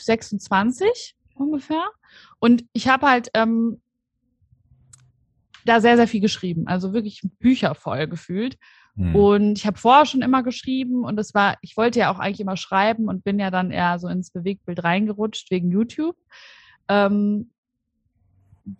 26 0.00 1.16
ungefähr. 1.34 1.84
Und 2.38 2.64
ich 2.72 2.88
habe 2.88 3.06
halt 3.06 3.30
ähm, 3.34 3.80
da 5.64 5.80
sehr, 5.80 5.96
sehr 5.96 6.08
viel 6.08 6.20
geschrieben. 6.20 6.66
Also 6.66 6.92
wirklich 6.92 7.22
Bücher 7.38 7.74
voll 7.74 8.06
gefühlt. 8.06 8.56
Hm. 8.96 9.14
Und 9.14 9.58
ich 9.58 9.66
habe 9.66 9.78
vorher 9.78 10.06
schon 10.06 10.22
immer 10.22 10.42
geschrieben 10.42 11.04
und 11.04 11.18
es 11.18 11.34
war, 11.34 11.56
ich 11.62 11.76
wollte 11.76 12.00
ja 12.00 12.12
auch 12.12 12.18
eigentlich 12.18 12.40
immer 12.40 12.56
schreiben 12.56 13.08
und 13.08 13.24
bin 13.24 13.38
ja 13.38 13.50
dann 13.50 13.70
eher 13.70 13.98
so 13.98 14.08
ins 14.08 14.30
Bewegtbild 14.30 14.82
reingerutscht 14.82 15.50
wegen 15.50 15.70
YouTube. 15.70 16.16
Ähm, 16.88 17.50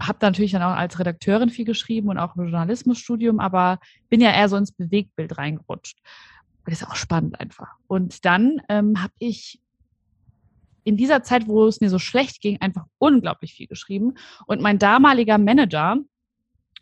habe 0.00 0.18
natürlich 0.20 0.52
dann 0.52 0.62
auch 0.62 0.76
als 0.76 0.98
Redakteurin 0.98 1.48
viel 1.48 1.64
geschrieben 1.64 2.08
und 2.08 2.18
auch 2.18 2.36
im 2.36 2.42
Journalismusstudium, 2.42 3.40
aber 3.40 3.78
bin 4.10 4.20
ja 4.20 4.32
eher 4.32 4.48
so 4.48 4.56
ins 4.56 4.72
Bewegtbild 4.72 5.38
reingerutscht. 5.38 5.98
Das 6.66 6.82
ist 6.82 6.86
auch 6.86 6.96
spannend 6.96 7.40
einfach. 7.40 7.76
Und 7.86 8.24
dann 8.24 8.60
ähm, 8.68 9.02
habe 9.02 9.14
ich 9.18 9.60
in 10.88 10.96
dieser 10.96 11.22
Zeit, 11.22 11.46
wo 11.46 11.66
es 11.66 11.82
mir 11.82 11.90
so 11.90 11.98
schlecht 11.98 12.40
ging, 12.40 12.62
einfach 12.62 12.86
unglaublich 12.96 13.52
viel 13.52 13.66
geschrieben. 13.66 14.14
Und 14.46 14.62
mein 14.62 14.78
damaliger 14.78 15.36
Manager, 15.36 15.98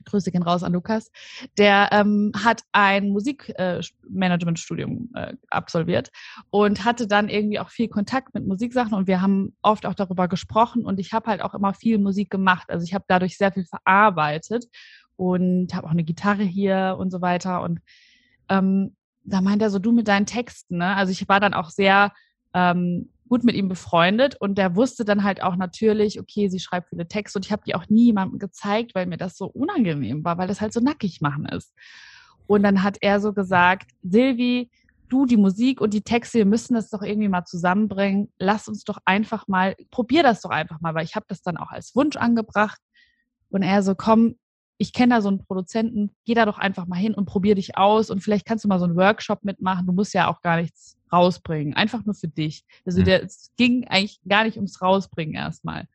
Grüße 0.04 0.30
gehen 0.30 0.44
raus 0.44 0.62
an 0.62 0.74
Lukas, 0.74 1.10
der 1.58 1.88
ähm, 1.90 2.30
hat 2.36 2.62
ein 2.70 3.08
Musikmanagementstudium 3.08 5.10
äh, 5.16 5.30
äh, 5.30 5.36
absolviert 5.48 6.10
und 6.50 6.84
hatte 6.84 7.08
dann 7.08 7.28
irgendwie 7.28 7.58
auch 7.58 7.70
viel 7.70 7.88
Kontakt 7.88 8.32
mit 8.32 8.46
Musiksachen 8.46 8.94
und 8.94 9.08
wir 9.08 9.20
haben 9.20 9.56
oft 9.60 9.86
auch 9.86 9.94
darüber 9.94 10.28
gesprochen 10.28 10.84
und 10.84 11.00
ich 11.00 11.12
habe 11.12 11.28
halt 11.28 11.42
auch 11.42 11.54
immer 11.54 11.74
viel 11.74 11.98
Musik 11.98 12.30
gemacht. 12.30 12.70
Also 12.70 12.84
ich 12.84 12.94
habe 12.94 13.06
dadurch 13.08 13.36
sehr 13.36 13.50
viel 13.50 13.64
verarbeitet 13.64 14.66
und 15.16 15.74
habe 15.74 15.88
auch 15.88 15.92
eine 15.92 16.04
Gitarre 16.04 16.44
hier 16.44 16.94
und 16.96 17.10
so 17.10 17.20
weiter 17.20 17.62
und 17.62 17.80
ähm, 18.48 18.94
da 19.24 19.40
meint 19.40 19.62
er 19.62 19.70
so, 19.70 19.80
du 19.80 19.90
mit 19.90 20.06
deinen 20.06 20.26
Texten, 20.26 20.78
ne? 20.78 20.94
Also 20.94 21.10
ich 21.10 21.28
war 21.28 21.40
dann 21.40 21.54
auch 21.54 21.70
sehr 21.70 22.12
ähm, 22.54 23.10
gut 23.28 23.44
mit 23.44 23.54
ihm 23.54 23.68
befreundet 23.68 24.36
und 24.40 24.56
der 24.56 24.76
wusste 24.76 25.04
dann 25.04 25.24
halt 25.24 25.42
auch 25.42 25.56
natürlich, 25.56 26.20
okay, 26.20 26.48
sie 26.48 26.60
schreibt 26.60 26.90
viele 26.90 27.08
Texte 27.08 27.38
und 27.38 27.46
ich 27.46 27.52
habe 27.52 27.62
die 27.66 27.74
auch 27.74 27.88
nie 27.88 28.06
jemandem 28.06 28.38
gezeigt, 28.38 28.94
weil 28.94 29.06
mir 29.06 29.16
das 29.16 29.36
so 29.36 29.46
unangenehm 29.46 30.24
war, 30.24 30.38
weil 30.38 30.48
das 30.48 30.60
halt 30.60 30.72
so 30.72 30.80
nackig 30.80 31.20
machen 31.20 31.46
ist. 31.46 31.72
Und 32.46 32.62
dann 32.62 32.82
hat 32.82 32.98
er 33.00 33.20
so 33.20 33.32
gesagt, 33.32 33.90
Silvi, 34.02 34.70
du 35.08 35.26
die 35.26 35.36
Musik 35.36 35.80
und 35.80 35.94
die 35.94 36.02
Texte, 36.02 36.38
wir 36.38 36.46
müssen 36.46 36.74
das 36.74 36.90
doch 36.90 37.02
irgendwie 37.02 37.28
mal 37.28 37.44
zusammenbringen. 37.44 38.32
Lass 38.38 38.68
uns 38.68 38.84
doch 38.84 38.98
einfach 39.04 39.48
mal, 39.48 39.74
probier 39.90 40.22
das 40.22 40.40
doch 40.40 40.50
einfach 40.50 40.80
mal, 40.80 40.94
weil 40.94 41.04
ich 41.04 41.16
habe 41.16 41.26
das 41.28 41.42
dann 41.42 41.56
auch 41.56 41.70
als 41.70 41.94
Wunsch 41.94 42.16
angebracht. 42.16 42.80
Und 43.50 43.62
er 43.62 43.82
so, 43.82 43.94
komm, 43.94 44.36
ich 44.78 44.92
kenne 44.92 45.14
da 45.14 45.20
so 45.20 45.28
einen 45.28 45.38
Produzenten, 45.38 46.14
geh 46.24 46.34
da 46.34 46.44
doch 46.44 46.58
einfach 46.58 46.86
mal 46.86 46.96
hin 46.96 47.14
und 47.14 47.26
probier 47.26 47.54
dich 47.54 47.78
aus 47.78 48.10
und 48.10 48.20
vielleicht 48.20 48.46
kannst 48.46 48.64
du 48.64 48.68
mal 48.68 48.78
so 48.78 48.84
einen 48.84 48.96
Workshop 48.96 49.44
mitmachen. 49.44 49.86
Du 49.86 49.92
musst 49.92 50.12
ja 50.12 50.28
auch 50.28 50.42
gar 50.42 50.56
nichts 50.56 50.95
rausbringen, 51.12 51.74
einfach 51.74 52.04
nur 52.04 52.14
für 52.14 52.28
dich. 52.28 52.64
Also 52.84 53.02
der, 53.02 53.24
es 53.24 53.52
ging 53.56 53.86
eigentlich 53.88 54.20
gar 54.28 54.44
nicht 54.44 54.56
ums 54.56 54.80
Rausbringen 54.82 55.34
erstmal. 55.34 55.86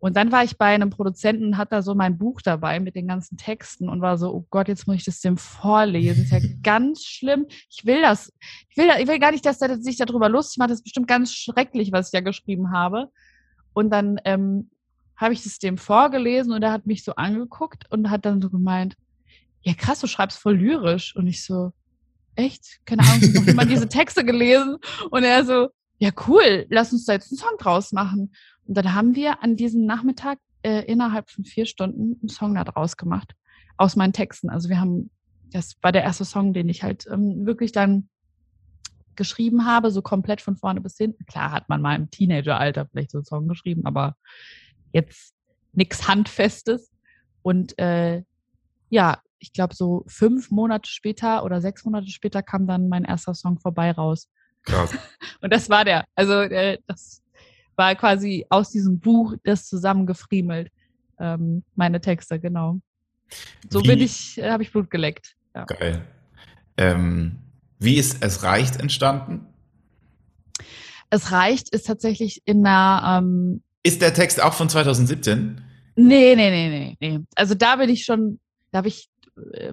Und 0.00 0.16
dann 0.16 0.30
war 0.30 0.44
ich 0.44 0.56
bei 0.56 0.66
einem 0.66 0.90
Produzenten, 0.90 1.56
hat 1.56 1.72
da 1.72 1.82
so 1.82 1.94
mein 1.94 2.18
Buch 2.18 2.40
dabei 2.40 2.78
mit 2.78 2.94
den 2.94 3.08
ganzen 3.08 3.36
Texten 3.36 3.88
und 3.88 4.00
war 4.00 4.16
so, 4.16 4.32
oh 4.32 4.46
Gott, 4.48 4.68
jetzt 4.68 4.86
muss 4.86 4.96
ich 4.96 5.04
das 5.04 5.20
dem 5.20 5.36
vorlesen. 5.36 6.28
Das 6.30 6.40
ist 6.40 6.44
ja 6.44 6.54
ganz 6.62 7.04
schlimm. 7.04 7.46
Ich 7.68 7.84
will 7.84 8.00
das, 8.00 8.32
ich 8.70 8.76
will, 8.76 8.88
ich 9.00 9.08
will 9.08 9.18
gar 9.18 9.32
nicht, 9.32 9.44
dass 9.44 9.60
er 9.60 9.76
sich 9.78 9.96
darüber 9.96 10.28
lustig 10.28 10.58
macht. 10.58 10.70
Das 10.70 10.78
ist 10.78 10.84
bestimmt 10.84 11.08
ganz 11.08 11.32
schrecklich, 11.32 11.90
was 11.90 12.08
ich 12.08 12.12
da 12.12 12.20
geschrieben 12.20 12.70
habe. 12.70 13.10
Und 13.72 13.90
dann 13.90 14.20
ähm, 14.24 14.70
habe 15.16 15.34
ich 15.34 15.42
das 15.42 15.58
dem 15.58 15.78
vorgelesen 15.78 16.52
und 16.52 16.62
er 16.62 16.72
hat 16.72 16.86
mich 16.86 17.02
so 17.02 17.16
angeguckt 17.16 17.90
und 17.90 18.08
hat 18.08 18.24
dann 18.24 18.40
so 18.40 18.50
gemeint, 18.50 18.96
ja 19.62 19.74
krass, 19.74 20.00
du 20.00 20.06
schreibst 20.06 20.38
voll 20.38 20.56
lyrisch. 20.56 21.16
Und 21.16 21.26
ich 21.26 21.44
so, 21.44 21.72
echt? 22.38 22.80
Keine 22.84 23.02
Ahnung, 23.02 23.18
ich 23.20 23.28
habe 23.28 23.40
noch 23.40 23.46
immer 23.46 23.64
diese 23.64 23.88
Texte 23.88 24.24
gelesen. 24.24 24.76
Und 25.10 25.24
er 25.24 25.44
so, 25.44 25.68
ja 25.98 26.10
cool, 26.26 26.66
lass 26.70 26.92
uns 26.92 27.04
da 27.04 27.14
jetzt 27.14 27.32
einen 27.32 27.38
Song 27.38 27.58
draus 27.58 27.92
machen. 27.92 28.32
Und 28.64 28.76
dann 28.76 28.94
haben 28.94 29.14
wir 29.14 29.42
an 29.42 29.56
diesem 29.56 29.84
Nachmittag 29.84 30.38
äh, 30.62 30.84
innerhalb 30.84 31.30
von 31.30 31.44
vier 31.44 31.66
Stunden 31.66 32.18
einen 32.20 32.28
Song 32.28 32.54
da 32.54 32.64
draus 32.64 32.96
gemacht. 32.96 33.34
Aus 33.76 33.96
meinen 33.96 34.12
Texten. 34.12 34.50
Also 34.50 34.68
wir 34.68 34.80
haben, 34.80 35.10
das 35.52 35.76
war 35.82 35.92
der 35.92 36.02
erste 36.02 36.24
Song, 36.24 36.52
den 36.52 36.68
ich 36.68 36.82
halt 36.82 37.06
ähm, 37.10 37.46
wirklich 37.46 37.72
dann 37.72 38.08
geschrieben 39.16 39.66
habe, 39.66 39.90
so 39.90 40.00
komplett 40.00 40.40
von 40.40 40.56
vorne 40.56 40.80
bis 40.80 40.96
hinten. 40.96 41.26
Klar 41.26 41.50
hat 41.50 41.68
man 41.68 41.82
mal 41.82 41.96
im 41.96 42.10
Teenageralter 42.10 42.86
vielleicht 42.86 43.10
so 43.10 43.18
einen 43.18 43.24
Song 43.24 43.48
geschrieben, 43.48 43.84
aber 43.84 44.16
jetzt 44.92 45.34
nichts 45.72 46.06
Handfestes. 46.06 46.92
Und 47.42 47.78
äh, 47.78 48.22
ja, 48.90 49.18
ich 49.38 49.52
glaube, 49.52 49.74
so 49.74 50.04
fünf 50.06 50.50
Monate 50.50 50.90
später 50.90 51.44
oder 51.44 51.60
sechs 51.60 51.84
Monate 51.84 52.08
später 52.08 52.42
kam 52.42 52.66
dann 52.66 52.88
mein 52.88 53.04
erster 53.04 53.34
Song 53.34 53.58
vorbei 53.58 53.90
raus. 53.90 54.28
Krass. 54.62 54.90
Und 55.40 55.52
das 55.52 55.70
war 55.70 55.84
der. 55.84 56.04
Also 56.14 56.40
äh, 56.40 56.78
das 56.86 57.22
war 57.76 57.94
quasi 57.94 58.46
aus 58.48 58.70
diesem 58.70 58.98
Buch 58.98 59.34
das 59.44 59.66
zusammengefriemelt. 59.66 60.70
Ähm, 61.18 61.64
meine 61.74 62.00
Texte, 62.00 62.38
genau. 62.38 62.80
So 63.70 63.82
wie, 63.82 63.88
bin 63.88 64.00
ich, 64.00 64.38
äh, 64.38 64.50
habe 64.50 64.62
ich 64.62 64.72
Blut 64.72 64.90
geleckt. 64.90 65.36
Ja. 65.54 65.64
Geil. 65.64 66.06
Ähm, 66.76 67.38
wie 67.78 67.96
ist 67.96 68.22
Es 68.22 68.42
reicht 68.42 68.80
entstanden? 68.80 69.46
Es 71.10 71.32
reicht 71.32 71.70
ist 71.70 71.86
tatsächlich 71.86 72.42
in 72.44 72.66
einer 72.66 73.18
ähm, 73.18 73.62
ist 73.82 74.02
der 74.02 74.12
Text 74.12 74.42
auch 74.42 74.52
von 74.52 74.68
2017? 74.68 75.62
Nee, 75.96 76.34
nee, 76.36 76.50
nee, 76.50 76.68
nee, 76.68 76.96
nee. 77.00 77.20
Also 77.34 77.54
da 77.54 77.76
bin 77.76 77.88
ich 77.88 78.04
schon, 78.04 78.38
da 78.70 78.78
habe 78.78 78.88
ich 78.88 79.08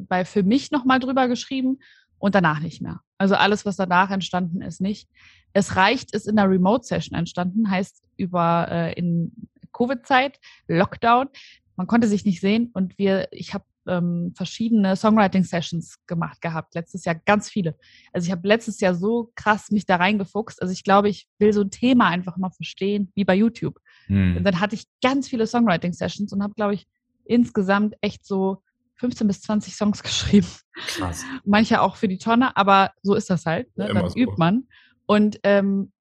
bei 0.07 0.25
für 0.25 0.43
mich 0.43 0.71
nochmal 0.71 0.99
drüber 0.99 1.27
geschrieben 1.27 1.79
und 2.17 2.35
danach 2.35 2.59
nicht 2.59 2.81
mehr. 2.81 3.01
Also 3.17 3.35
alles, 3.35 3.65
was 3.65 3.75
danach 3.75 4.11
entstanden 4.11 4.61
ist, 4.61 4.81
nicht. 4.81 5.09
Es 5.53 5.75
reicht, 5.75 6.13
ist 6.13 6.27
in 6.27 6.35
der 6.35 6.49
Remote-Session 6.49 7.17
entstanden, 7.17 7.69
heißt 7.69 8.03
über 8.17 8.67
äh, 8.69 8.93
in 8.93 9.31
Covid-Zeit, 9.73 10.39
Lockdown. 10.67 11.27
Man 11.75 11.87
konnte 11.87 12.07
sich 12.07 12.25
nicht 12.25 12.41
sehen 12.41 12.71
und 12.73 12.97
wir, 12.97 13.27
ich 13.31 13.53
habe 13.53 13.65
ähm, 13.87 14.33
verschiedene 14.35 14.95
Songwriting-Sessions 14.95 16.05
gemacht 16.07 16.41
gehabt, 16.41 16.75
letztes 16.75 17.05
Jahr 17.05 17.15
ganz 17.15 17.49
viele. 17.49 17.75
Also 18.13 18.25
ich 18.25 18.31
habe 18.31 18.47
letztes 18.47 18.79
Jahr 18.79 18.95
so 18.95 19.31
krass 19.35 19.71
mich 19.71 19.85
da 19.85 19.97
reingefuchst. 19.97 20.61
Also 20.61 20.73
ich 20.73 20.83
glaube, 20.83 21.09
ich 21.09 21.27
will 21.39 21.53
so 21.53 21.61
ein 21.61 21.71
Thema 21.71 22.07
einfach 22.07 22.37
mal 22.37 22.49
verstehen, 22.49 23.11
wie 23.15 23.25
bei 23.25 23.35
YouTube. 23.35 23.79
Hm. 24.07 24.37
Und 24.37 24.43
dann 24.43 24.59
hatte 24.59 24.75
ich 24.75 24.87
ganz 25.01 25.27
viele 25.27 25.47
Songwriting-Sessions 25.47 26.33
und 26.33 26.41
habe, 26.41 26.53
glaube 26.55 26.73
ich, 26.73 26.87
insgesamt 27.25 27.95
echt 28.01 28.25
so 28.25 28.63
15 28.97 29.27
bis 29.27 29.41
20 29.41 29.75
Songs 29.75 30.03
geschrieben. 30.03 30.47
Krass. 30.87 31.23
Manche 31.43 31.81
auch 31.81 31.95
für 31.95 32.07
die 32.07 32.17
Tonne, 32.17 32.55
aber 32.57 32.91
so 33.01 33.15
ist 33.15 33.29
das 33.29 33.45
halt. 33.45 33.75
Ne? 33.77 33.87
Ja, 33.87 33.93
dann 33.93 34.09
so. 34.09 34.17
übt 34.17 34.35
man. 34.37 34.67
Und 35.05 35.39
ähm, 35.43 35.91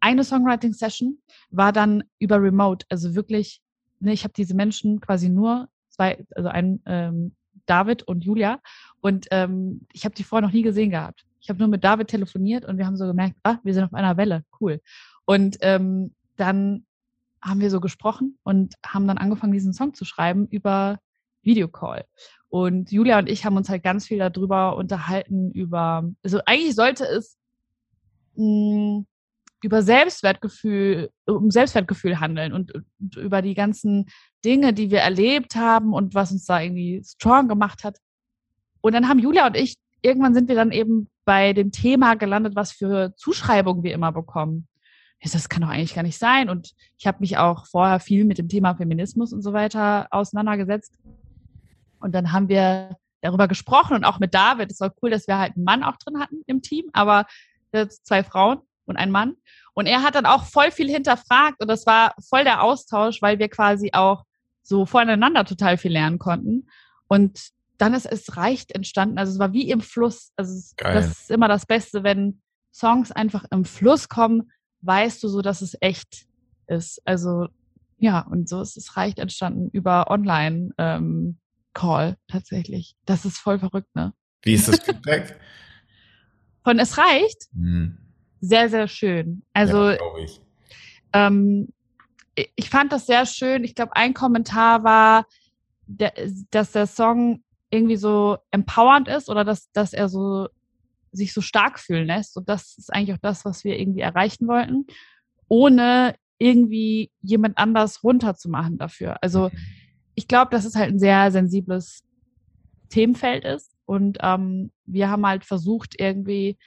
eine 0.00 0.24
Songwriting-Session 0.24 1.18
war 1.50 1.72
dann 1.72 2.04
über 2.18 2.40
Remote. 2.40 2.86
Also 2.88 3.14
wirklich, 3.14 3.60
ne, 4.00 4.12
ich 4.12 4.24
habe 4.24 4.34
diese 4.34 4.54
Menschen 4.54 5.00
quasi 5.00 5.28
nur 5.28 5.68
zwei, 5.88 6.24
also 6.34 6.48
ein 6.48 6.80
ähm, 6.86 7.34
David 7.66 8.02
und 8.04 8.24
Julia. 8.24 8.60
Und 9.00 9.26
ähm, 9.30 9.86
ich 9.92 10.04
habe 10.04 10.14
die 10.14 10.24
vorher 10.24 10.46
noch 10.46 10.54
nie 10.54 10.62
gesehen 10.62 10.90
gehabt. 10.90 11.24
Ich 11.40 11.48
habe 11.48 11.58
nur 11.58 11.68
mit 11.68 11.84
David 11.84 12.08
telefoniert 12.08 12.64
und 12.64 12.78
wir 12.78 12.86
haben 12.86 12.96
so 12.96 13.06
gemerkt, 13.06 13.36
ah, 13.44 13.58
wir 13.62 13.74
sind 13.74 13.84
auf 13.84 13.94
einer 13.94 14.16
Welle, 14.16 14.44
cool. 14.60 14.80
Und 15.24 15.58
ähm, 15.60 16.14
dann 16.36 16.84
haben 17.42 17.60
wir 17.60 17.70
so 17.70 17.80
gesprochen 17.80 18.38
und 18.42 18.74
haben 18.84 19.06
dann 19.06 19.18
angefangen, 19.18 19.52
diesen 19.52 19.72
Song 19.72 19.94
zu 19.94 20.04
schreiben 20.04 20.48
über 20.48 20.98
Videocall. 21.42 22.04
Und 22.50 22.90
Julia 22.90 23.18
und 23.18 23.28
ich 23.28 23.44
haben 23.44 23.56
uns 23.56 23.68
halt 23.68 23.82
ganz 23.82 24.06
viel 24.06 24.18
darüber 24.18 24.76
unterhalten, 24.76 25.50
über, 25.52 26.08
also 26.22 26.40
eigentlich 26.46 26.74
sollte 26.74 27.04
es 27.04 27.36
mh, 28.36 28.44
hm, 28.44 29.06
über 29.62 29.82
Selbstwertgefühl, 29.82 31.10
um 31.26 31.50
Selbstwertgefühl 31.50 32.20
handeln 32.20 32.52
und, 32.52 32.72
und, 32.74 33.16
über 33.16 33.42
die 33.42 33.54
ganzen 33.54 34.06
Dinge, 34.44 34.72
die 34.72 34.90
wir 34.90 35.00
erlebt 35.00 35.56
haben 35.56 35.92
und 35.92 36.14
was 36.14 36.30
uns 36.30 36.44
da 36.44 36.60
irgendwie 36.60 37.02
strong 37.04 37.48
gemacht 37.48 37.82
hat. 37.84 37.98
Und 38.80 38.94
dann 38.94 39.08
haben 39.08 39.18
Julia 39.18 39.46
und 39.46 39.56
ich, 39.56 39.74
irgendwann 40.00 40.34
sind 40.34 40.48
wir 40.48 40.54
dann 40.54 40.70
eben 40.70 41.08
bei 41.24 41.52
dem 41.52 41.72
Thema 41.72 42.14
gelandet, 42.14 42.54
was 42.54 42.72
für 42.72 43.14
Zuschreibungen 43.16 43.82
wir 43.82 43.92
immer 43.92 44.12
bekommen. 44.12 44.68
Das 45.20 45.48
kann 45.48 45.62
doch 45.62 45.68
eigentlich 45.68 45.94
gar 45.94 46.04
nicht 46.04 46.18
sein. 46.18 46.48
Und 46.48 46.72
ich 46.96 47.08
habe 47.08 47.18
mich 47.20 47.36
auch 47.36 47.66
vorher 47.66 47.98
viel 47.98 48.24
mit 48.24 48.38
dem 48.38 48.48
Thema 48.48 48.76
Feminismus 48.76 49.32
und 49.32 49.42
so 49.42 49.52
weiter 49.52 50.06
auseinandergesetzt. 50.12 50.94
Und 52.00 52.14
dann 52.14 52.32
haben 52.32 52.48
wir 52.48 52.96
darüber 53.20 53.48
gesprochen 53.48 53.96
und 53.96 54.04
auch 54.04 54.18
mit 54.18 54.34
David. 54.34 54.70
Es 54.70 54.80
war 54.80 54.92
cool, 55.02 55.10
dass 55.10 55.26
wir 55.26 55.38
halt 55.38 55.56
einen 55.56 55.64
Mann 55.64 55.82
auch 55.82 55.96
drin 55.96 56.20
hatten 56.20 56.42
im 56.46 56.62
Team, 56.62 56.86
aber 56.92 57.26
zwei 58.02 58.22
Frauen 58.22 58.60
und 58.86 58.96
ein 58.96 59.10
Mann. 59.10 59.34
Und 59.74 59.86
er 59.86 60.02
hat 60.02 60.14
dann 60.14 60.26
auch 60.26 60.44
voll 60.44 60.70
viel 60.70 60.90
hinterfragt 60.90 61.60
und 61.60 61.68
das 61.68 61.86
war 61.86 62.14
voll 62.28 62.44
der 62.44 62.62
Austausch, 62.62 63.22
weil 63.22 63.38
wir 63.38 63.48
quasi 63.48 63.90
auch 63.92 64.24
so 64.62 64.86
voneinander 64.86 65.44
total 65.44 65.78
viel 65.78 65.92
lernen 65.92 66.18
konnten. 66.18 66.68
Und 67.06 67.50
dann 67.78 67.94
ist 67.94 68.06
es 68.06 68.36
reicht 68.36 68.72
entstanden. 68.72 69.18
Also 69.18 69.32
es 69.32 69.38
war 69.38 69.52
wie 69.52 69.70
im 69.70 69.80
Fluss. 69.80 70.32
Also 70.36 70.52
es, 70.54 70.74
das 70.76 71.06
ist 71.06 71.30
immer 71.30 71.48
das 71.48 71.64
Beste, 71.64 72.02
wenn 72.02 72.40
Songs 72.72 73.12
einfach 73.12 73.44
im 73.50 73.64
Fluss 73.64 74.08
kommen, 74.08 74.50
weißt 74.80 75.22
du 75.22 75.28
so, 75.28 75.42
dass 75.42 75.62
es 75.62 75.76
echt 75.80 76.26
ist. 76.66 77.00
Also 77.04 77.46
ja, 77.98 78.20
und 78.20 78.48
so 78.48 78.60
ist 78.60 78.76
es 78.76 78.96
reicht 78.96 79.18
entstanden 79.18 79.70
über 79.72 80.10
Online 80.10 80.70
ähm, 80.78 81.38
Call 81.78 82.16
tatsächlich. 82.26 82.96
Das 83.04 83.24
ist 83.24 83.38
voll 83.38 83.60
verrückt, 83.60 83.94
ne? 83.94 84.12
Wie 84.42 84.54
ist 84.54 84.66
das 84.66 84.80
Feedback? 84.84 85.38
Von 86.64 86.80
es 86.80 86.98
reicht? 86.98 87.48
Hm. 87.54 87.98
Sehr, 88.40 88.68
sehr 88.68 88.88
schön. 88.88 89.42
Also 89.52 89.90
ja, 89.90 89.98
ich. 90.20 90.40
Ähm, 91.12 91.68
ich 92.34 92.68
fand 92.68 92.90
das 92.90 93.06
sehr 93.06 93.26
schön. 93.26 93.62
Ich 93.62 93.76
glaube, 93.76 93.94
ein 93.94 94.12
Kommentar 94.12 94.82
war, 94.82 95.26
dass 95.86 96.72
der 96.72 96.86
Song 96.88 97.44
irgendwie 97.70 97.96
so 97.96 98.38
empowernd 98.50 99.06
ist 99.06 99.28
oder 99.30 99.44
dass, 99.44 99.70
dass 99.70 99.92
er 99.92 100.08
so 100.08 100.48
sich 101.12 101.32
so 101.32 101.40
stark 101.40 101.78
fühlen 101.78 102.08
lässt. 102.08 102.36
Und 102.36 102.48
das 102.48 102.76
ist 102.76 102.92
eigentlich 102.92 103.14
auch 103.14 103.22
das, 103.22 103.44
was 103.44 103.62
wir 103.62 103.78
irgendwie 103.78 104.00
erreichen 104.00 104.48
wollten, 104.48 104.86
ohne 105.46 106.16
irgendwie 106.38 107.12
jemand 107.22 107.56
anders 107.56 108.02
runterzumachen 108.02 108.78
dafür. 108.78 109.22
Also 109.22 109.50
mhm. 109.50 109.58
Ich 110.18 110.26
glaube, 110.26 110.50
dass 110.50 110.64
es 110.64 110.74
halt 110.74 110.90
ein 110.90 110.98
sehr 110.98 111.30
sensibles 111.30 112.02
Themenfeld 112.88 113.44
ist. 113.44 113.70
Und 113.86 114.18
ähm, 114.20 114.72
wir 114.84 115.10
haben 115.10 115.24
halt 115.24 115.44
versucht, 115.44 115.94
irgendwie 115.96 116.58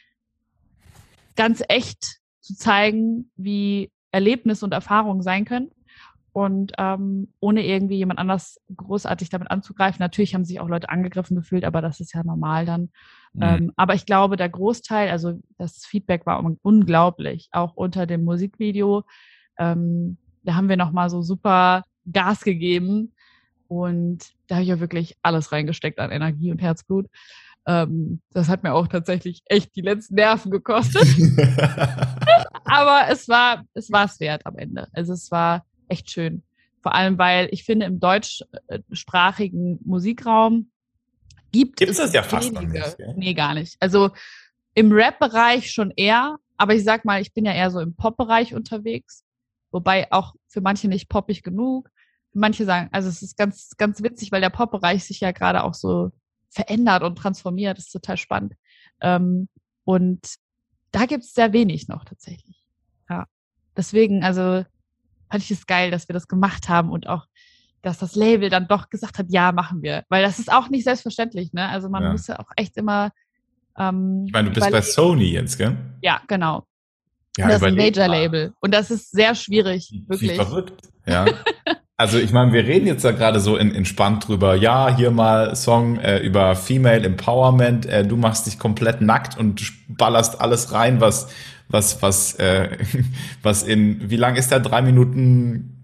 ganz 1.35 1.61
echt 1.67 2.21
zu 2.39 2.55
zeigen, 2.55 3.29
wie 3.35 3.91
Erlebnisse 4.11 4.63
und 4.63 4.71
Erfahrungen 4.71 5.21
sein 5.21 5.43
können 5.43 5.69
und 6.31 6.71
ähm, 6.77 7.33
ohne 7.41 7.65
irgendwie 7.65 7.97
jemand 7.97 8.19
anders 8.19 8.57
großartig 8.73 9.27
damit 9.29 9.51
anzugreifen. 9.51 9.99
Natürlich 9.99 10.33
haben 10.33 10.45
sich 10.45 10.61
auch 10.61 10.69
Leute 10.69 10.87
angegriffen 10.87 11.35
gefühlt, 11.35 11.65
aber 11.65 11.81
das 11.81 11.99
ist 11.99 12.13
ja 12.13 12.23
normal 12.23 12.65
dann. 12.65 12.89
Mhm. 13.33 13.41
Ähm, 13.41 13.71
aber 13.75 13.95
ich 13.95 14.05
glaube, 14.05 14.37
der 14.37 14.47
Großteil, 14.47 15.09
also 15.09 15.41
das 15.57 15.85
Feedback 15.85 16.25
war 16.25 16.41
unglaublich, 16.61 17.49
auch 17.51 17.75
unter 17.75 18.05
dem 18.05 18.23
Musikvideo. 18.23 19.03
Ähm, 19.59 20.17
da 20.43 20.55
haben 20.55 20.69
wir 20.69 20.77
nochmal 20.77 21.09
so 21.09 21.21
super 21.21 21.83
Gas 22.09 22.45
gegeben 22.45 23.11
und 23.71 24.33
da 24.47 24.55
habe 24.55 24.63
ich 24.63 24.69
ja 24.69 24.81
wirklich 24.81 25.15
alles 25.21 25.53
reingesteckt 25.53 25.97
an 25.99 26.11
Energie 26.11 26.51
und 26.51 26.61
Herzblut. 26.61 27.07
Ähm, 27.65 28.19
das 28.33 28.49
hat 28.49 28.63
mir 28.63 28.73
auch 28.73 28.87
tatsächlich 28.87 29.43
echt 29.45 29.73
die 29.77 29.81
letzten 29.81 30.15
Nerven 30.15 30.51
gekostet. 30.51 31.07
aber 32.65 33.05
es 33.09 33.29
war 33.29 33.63
es 33.73 33.89
war 33.89 34.07
es 34.07 34.19
wert 34.19 34.45
am 34.45 34.57
Ende. 34.57 34.89
Also 34.91 35.13
es 35.13 35.31
war 35.31 35.65
echt 35.87 36.11
schön. 36.11 36.43
Vor 36.81 36.93
allem, 36.93 37.17
weil 37.17 37.47
ich 37.51 37.63
finde, 37.63 37.85
im 37.85 38.01
deutschsprachigen 38.01 39.79
Musikraum 39.85 40.69
gibt 41.53 41.77
Gibt's 41.77 41.97
es 41.97 42.03
das 42.03 42.13
ja 42.13 42.23
fast 42.23 42.53
wenige. 42.53 42.73
nicht. 42.73 42.97
Gell? 42.97 43.13
Nee, 43.15 43.33
gar 43.33 43.53
nicht. 43.53 43.77
Also 43.79 44.09
im 44.73 44.91
Rap-Bereich 44.91 45.71
schon 45.71 45.93
eher, 45.95 46.35
aber 46.57 46.75
ich 46.75 46.83
sag 46.83 47.05
mal, 47.05 47.21
ich 47.21 47.33
bin 47.33 47.45
ja 47.45 47.53
eher 47.53 47.71
so 47.71 47.79
im 47.79 47.95
Pop-Bereich 47.95 48.53
unterwegs, 48.53 49.23
wobei 49.71 50.11
auch 50.11 50.35
für 50.49 50.59
manche 50.59 50.89
nicht 50.89 51.07
poppig 51.07 51.41
genug. 51.41 51.89
Manche 52.33 52.65
sagen, 52.65 52.89
also 52.91 53.09
es 53.09 53.21
ist 53.21 53.37
ganz, 53.37 53.71
ganz 53.77 54.01
witzig, 54.01 54.31
weil 54.31 54.41
der 54.41 54.49
Pop-Bereich 54.49 55.03
sich 55.03 55.19
ja 55.19 55.31
gerade 55.31 55.63
auch 55.63 55.73
so 55.73 56.11
verändert 56.49 57.03
und 57.03 57.15
transformiert. 57.15 57.77
Das 57.77 57.85
ist 57.85 57.91
total 57.91 58.17
spannend. 58.17 58.53
Ähm, 59.01 59.47
und 59.83 60.35
da 60.91 61.05
gibt 61.05 61.23
es 61.23 61.33
sehr 61.33 61.53
wenig 61.53 61.87
noch 61.87 62.05
tatsächlich. 62.05 62.63
Ja. 63.09 63.25
Deswegen, 63.75 64.23
also 64.23 64.65
fand 65.29 65.43
ich 65.43 65.51
es 65.51 65.65
geil, 65.65 65.91
dass 65.91 66.07
wir 66.07 66.13
das 66.13 66.27
gemacht 66.27 66.69
haben 66.69 66.91
und 66.91 67.07
auch, 67.07 67.25
dass 67.81 67.97
das 67.97 68.15
Label 68.15 68.49
dann 68.49 68.67
doch 68.67 68.89
gesagt 68.89 69.17
hat, 69.17 69.27
ja, 69.29 69.51
machen 69.51 69.81
wir. 69.81 70.03
Weil 70.09 70.23
das 70.23 70.39
ist 70.39 70.51
auch 70.51 70.69
nicht 70.69 70.83
selbstverständlich, 70.83 71.53
ne? 71.53 71.67
Also 71.69 71.89
man 71.89 72.03
ja. 72.03 72.11
muss 72.11 72.27
ja 72.27 72.39
auch 72.39 72.51
echt 72.55 72.77
immer. 72.77 73.11
Ähm, 73.77 74.25
ich 74.27 74.33
meine, 74.33 74.49
du 74.49 74.55
bist 74.55 74.71
bei 74.71 74.81
Sony 74.81 75.31
jetzt, 75.31 75.57
gell? 75.57 75.77
Ja, 76.01 76.21
genau. 76.27 76.67
Ja, 77.37 77.47
das 77.47 77.57
ist 77.57 77.63
ein 77.63 77.75
Major-Label. 77.75 78.53
Und 78.59 78.73
das 78.73 78.91
ist 78.91 79.11
sehr 79.11 79.33
schwierig, 79.35 79.89
wirklich. 80.07 80.31
Wie 80.31 80.35
verrückt, 80.35 80.89
ja. 81.05 81.25
Also 82.01 82.17
ich 82.17 82.31
meine, 82.31 82.51
wir 82.51 82.65
reden 82.65 82.87
jetzt 82.87 83.05
da 83.05 83.11
gerade 83.11 83.39
so 83.39 83.57
in, 83.57 83.75
entspannt 83.75 84.27
drüber, 84.27 84.55
ja, 84.55 84.95
hier 84.95 85.11
mal 85.11 85.55
Song 85.55 85.99
äh, 85.99 86.17
über 86.17 86.55
Female 86.55 87.03
Empowerment, 87.03 87.85
äh, 87.85 88.03
du 88.03 88.17
machst 88.17 88.47
dich 88.47 88.57
komplett 88.57 89.01
nackt 89.01 89.37
und 89.37 89.61
ballerst 89.87 90.41
alles 90.41 90.73
rein, 90.73 90.99
was 90.99 91.27
was, 91.71 92.01
was, 92.01 92.33
äh, 92.35 92.77
was 93.43 93.63
in, 93.63 94.09
wie 94.09 94.15
lang 94.15 94.35
ist 94.35 94.51
der? 94.51 94.59
Drei 94.59 94.81
Minuten? 94.81 95.80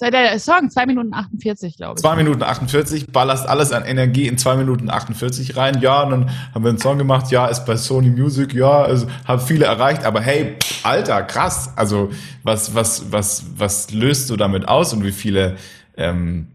Der 0.00 0.38
Song, 0.40 0.70
zwei 0.70 0.86
Minuten 0.86 1.14
48, 1.14 1.76
glaube 1.76 1.94
ich. 1.96 2.02
Zwei 2.02 2.16
Minuten 2.16 2.42
48, 2.42 3.12
ballerst 3.12 3.48
alles 3.48 3.72
an 3.72 3.84
Energie 3.84 4.26
in 4.26 4.38
zwei 4.38 4.56
Minuten 4.56 4.90
48 4.90 5.56
rein. 5.56 5.80
Ja, 5.80 6.02
und 6.02 6.10
dann 6.10 6.30
haben 6.52 6.64
wir 6.64 6.70
einen 6.70 6.78
Song 6.78 6.98
gemacht, 6.98 7.30
ja, 7.30 7.46
ist 7.46 7.64
bei 7.64 7.76
Sony 7.76 8.10
Music, 8.10 8.54
ja, 8.54 8.82
also 8.82 9.06
haben 9.24 9.40
viele 9.40 9.66
erreicht, 9.66 10.04
aber 10.04 10.20
hey, 10.20 10.56
Alter, 10.82 11.22
krass. 11.22 11.72
Also, 11.76 12.10
was, 12.42 12.74
was, 12.74 13.12
was, 13.12 13.44
was 13.56 13.92
löst 13.92 14.30
du 14.30 14.36
damit 14.36 14.66
aus 14.66 14.92
und 14.92 15.04
wie 15.04 15.12
viele, 15.12 15.56
ähm, 15.96 16.48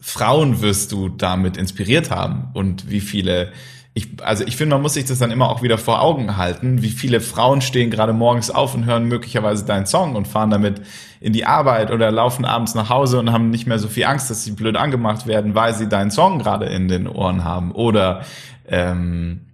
Frauen 0.00 0.62
wirst 0.62 0.92
du 0.92 1.10
damit 1.10 1.56
inspiriert 1.58 2.10
haben 2.10 2.48
und 2.54 2.90
wie 2.90 3.00
viele 3.00 3.52
ich, 3.92 4.08
also 4.22 4.44
ich 4.44 4.56
finde, 4.56 4.76
man 4.76 4.82
muss 4.82 4.94
sich 4.94 5.04
das 5.06 5.18
dann 5.18 5.32
immer 5.32 5.50
auch 5.50 5.62
wieder 5.62 5.76
vor 5.76 6.00
Augen 6.00 6.36
halten, 6.36 6.80
wie 6.80 6.90
viele 6.90 7.20
Frauen 7.20 7.60
stehen 7.60 7.90
gerade 7.90 8.12
morgens 8.12 8.50
auf 8.50 8.74
und 8.74 8.84
hören 8.84 9.06
möglicherweise 9.06 9.64
deinen 9.64 9.86
Song 9.86 10.14
und 10.14 10.28
fahren 10.28 10.50
damit 10.50 10.82
in 11.20 11.32
die 11.32 11.44
Arbeit 11.44 11.90
oder 11.90 12.12
laufen 12.12 12.44
abends 12.44 12.74
nach 12.74 12.88
Hause 12.88 13.18
und 13.18 13.32
haben 13.32 13.50
nicht 13.50 13.66
mehr 13.66 13.80
so 13.80 13.88
viel 13.88 14.04
Angst, 14.04 14.30
dass 14.30 14.44
sie 14.44 14.52
blöd 14.52 14.76
angemacht 14.76 15.26
werden, 15.26 15.56
weil 15.56 15.74
sie 15.74 15.88
deinen 15.88 16.12
Song 16.12 16.38
gerade 16.38 16.66
in 16.66 16.86
den 16.86 17.08
Ohren 17.08 17.42
haben 17.42 17.72
oder 17.72 18.24
ähm, 18.68 19.46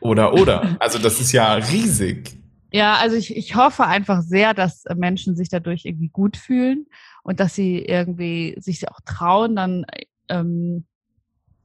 oder 0.00 0.32
oder. 0.32 0.76
Also 0.80 0.98
das 0.98 1.20
ist 1.20 1.32
ja 1.32 1.54
riesig. 1.54 2.38
Ja, 2.72 2.96
also 2.96 3.16
ich, 3.16 3.36
ich 3.36 3.54
hoffe 3.54 3.84
einfach 3.84 4.22
sehr, 4.22 4.54
dass 4.54 4.84
Menschen 4.96 5.36
sich 5.36 5.48
dadurch 5.50 5.84
irgendwie 5.84 6.08
gut 6.08 6.36
fühlen 6.36 6.86
und 7.22 7.38
dass 7.38 7.54
sie 7.54 7.78
irgendwie 7.78 8.56
sich 8.58 8.88
auch 8.88 9.00
trauen, 9.04 9.56
dann 9.56 9.84
ähm, 10.28 10.84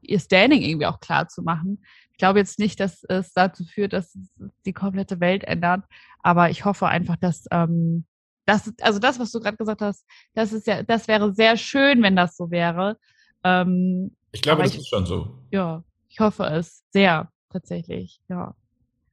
ihr 0.09 0.19
Standing 0.19 0.61
irgendwie 0.61 0.87
auch 0.87 0.99
klar 0.99 1.27
zu 1.27 1.41
machen. 1.41 1.83
Ich 2.11 2.17
glaube 2.17 2.39
jetzt 2.39 2.59
nicht, 2.59 2.79
dass 2.79 3.03
es 3.05 3.31
dazu 3.33 3.63
führt, 3.63 3.93
dass 3.93 4.17
die 4.65 4.73
komplette 4.73 5.19
Welt 5.19 5.43
ändert, 5.43 5.83
aber 6.21 6.49
ich 6.49 6.65
hoffe 6.65 6.87
einfach, 6.87 7.15
dass 7.15 7.45
ähm, 7.51 8.05
das, 8.45 8.73
also 8.81 8.99
das, 8.99 9.19
was 9.19 9.31
du 9.31 9.39
gerade 9.39 9.57
gesagt 9.57 9.81
hast, 9.81 10.05
das 10.33 10.51
ist 10.51 10.67
ja, 10.67 10.83
das 10.83 11.07
wäre 11.07 11.33
sehr 11.33 11.55
schön, 11.55 12.01
wenn 12.01 12.15
das 12.15 12.35
so 12.35 12.51
wäre. 12.51 12.97
Ähm, 13.43 14.15
ich 14.31 14.41
glaube, 14.41 14.63
das 14.63 14.73
ich, 14.73 14.79
ist 14.79 14.89
schon 14.89 15.05
so. 15.05 15.39
Ja, 15.51 15.83
ich 16.09 16.19
hoffe 16.19 16.43
es 16.43 16.83
sehr 16.91 17.31
tatsächlich, 17.49 18.19
ja. 18.27 18.55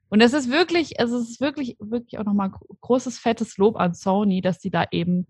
Und 0.09 0.21
es 0.21 0.33
ist 0.33 0.51
wirklich, 0.51 0.99
es 0.99 1.11
ist 1.11 1.41
wirklich, 1.41 1.77
wirklich 1.81 2.19
auch 2.19 2.25
nochmal 2.25 2.53
großes, 2.81 3.19
fettes 3.19 3.57
Lob 3.59 3.77
an 3.77 3.95
Sony, 3.95 4.41
dass 4.41 4.61
sie 4.61 4.71
da 4.71 4.85
eben 4.91 5.27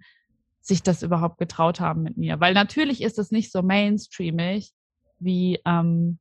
sich 0.60 0.82
das 0.82 1.02
überhaupt 1.02 1.38
getraut 1.38 1.80
haben 1.80 2.02
mit 2.02 2.16
mir. 2.16 2.40
Weil 2.40 2.52
natürlich 2.52 3.02
ist 3.02 3.18
es 3.18 3.30
nicht 3.30 3.52
so 3.52 3.62
mainstreamig, 3.62 4.72
wie 5.18 5.60
ähm, 5.64 6.18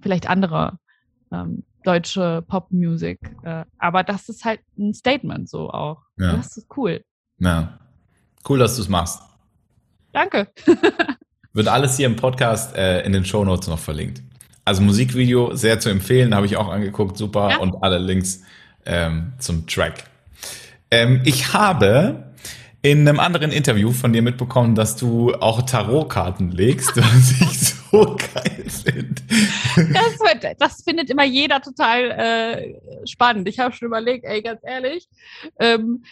vielleicht 0.00 0.28
andere 0.28 0.78
ähm, 1.32 1.64
deutsche 1.84 2.44
Popmusik. 2.46 3.18
Äh, 3.42 3.64
aber 3.78 4.04
das 4.04 4.28
ist 4.28 4.44
halt 4.44 4.60
ein 4.78 4.94
Statement 4.94 5.48
so 5.48 5.70
auch. 5.70 6.02
Ja. 6.18 6.36
Das 6.36 6.56
ist 6.56 6.66
cool. 6.76 7.02
Ja. 7.38 7.78
Cool, 8.48 8.58
dass 8.58 8.76
du 8.76 8.82
es 8.82 8.88
machst. 8.88 9.22
Danke. 10.12 10.48
Wird 11.52 11.68
alles 11.68 11.96
hier 11.96 12.06
im 12.06 12.16
Podcast 12.16 12.76
äh, 12.76 13.02
in 13.02 13.12
den 13.12 13.24
Show 13.24 13.44
Notes 13.44 13.68
noch 13.68 13.78
verlinkt. 13.78 14.22
Also 14.64 14.82
Musikvideo 14.82 15.54
sehr 15.54 15.80
zu 15.80 15.88
empfehlen, 15.88 16.34
habe 16.34 16.46
ich 16.46 16.56
auch 16.56 16.68
angeguckt, 16.68 17.16
super. 17.16 17.50
Ja. 17.50 17.58
Und 17.58 17.82
alle 17.82 17.98
Links 17.98 18.42
ähm, 18.84 19.32
zum 19.38 19.66
Track. 19.66 20.04
Ähm, 20.90 21.22
ich 21.24 21.52
habe 21.52 22.27
in 22.82 23.08
einem 23.08 23.18
anderen 23.18 23.50
Interview 23.50 23.92
von 23.92 24.12
dir 24.12 24.22
mitbekommen, 24.22 24.74
dass 24.74 24.96
du 24.96 25.34
auch 25.34 25.62
Tarotkarten 25.62 26.52
legst, 26.52 26.96
was 26.96 27.32
ich 27.32 27.70
so 27.70 28.16
geil 28.16 28.64
finde. 28.68 29.22
Das, 29.92 30.56
das, 30.58 30.82
findet 30.82 31.10
immer 31.10 31.24
jeder 31.24 31.60
total 31.60 32.10
äh, 32.10 33.06
spannend. 33.06 33.48
Ich 33.48 33.58
habe 33.58 33.74
schon 33.74 33.86
überlegt, 33.86 34.24
ey, 34.24 34.42
ganz 34.42 34.60
ehrlich, 34.64 35.08
ähm, 35.58 36.04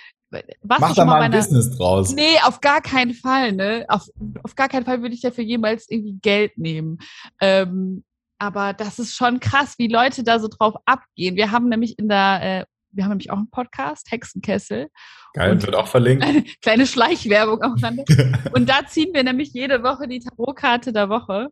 was 0.60 0.80
Mach 0.80 0.94
da 0.94 1.04
mal 1.04 1.22
ein 1.22 1.30
Business 1.30 1.76
draus. 1.76 2.12
Nee, 2.12 2.36
auf 2.44 2.60
gar 2.60 2.80
keinen 2.80 3.14
Fall, 3.14 3.52
ne? 3.52 3.84
Auf, 3.88 4.08
auf 4.42 4.56
gar 4.56 4.68
keinen 4.68 4.84
Fall 4.84 5.00
würde 5.00 5.14
ich 5.14 5.20
dafür 5.20 5.44
jemals 5.44 5.88
irgendwie 5.88 6.18
Geld 6.20 6.58
nehmen. 6.58 6.98
Ähm, 7.40 8.04
aber 8.38 8.72
das 8.72 8.98
ist 8.98 9.14
schon 9.14 9.40
krass, 9.40 9.76
wie 9.78 9.86
Leute 9.86 10.24
da 10.24 10.40
so 10.40 10.48
drauf 10.48 10.74
abgehen. 10.84 11.36
Wir 11.36 11.52
haben 11.52 11.68
nämlich 11.68 11.98
in 11.98 12.08
der 12.08 12.40
äh, 12.42 12.64
wir 12.96 13.04
haben 13.04 13.10
nämlich 13.10 13.30
auch 13.30 13.36
einen 13.36 13.50
Podcast, 13.50 14.10
Hexenkessel. 14.10 14.88
Geil, 15.34 15.52
und 15.52 15.62
wird 15.62 15.76
auch 15.76 15.86
verlinkt. 15.86 16.24
Eine 16.26 16.44
kleine 16.62 16.86
Schleichwerbung 16.86 17.60
Rande. 17.62 18.04
und 18.54 18.68
da 18.68 18.86
ziehen 18.86 19.10
wir 19.12 19.22
nämlich 19.22 19.52
jede 19.52 19.82
Woche 19.82 20.08
die 20.08 20.20
Tarotkarte 20.20 20.92
der 20.92 21.08
Woche. 21.08 21.48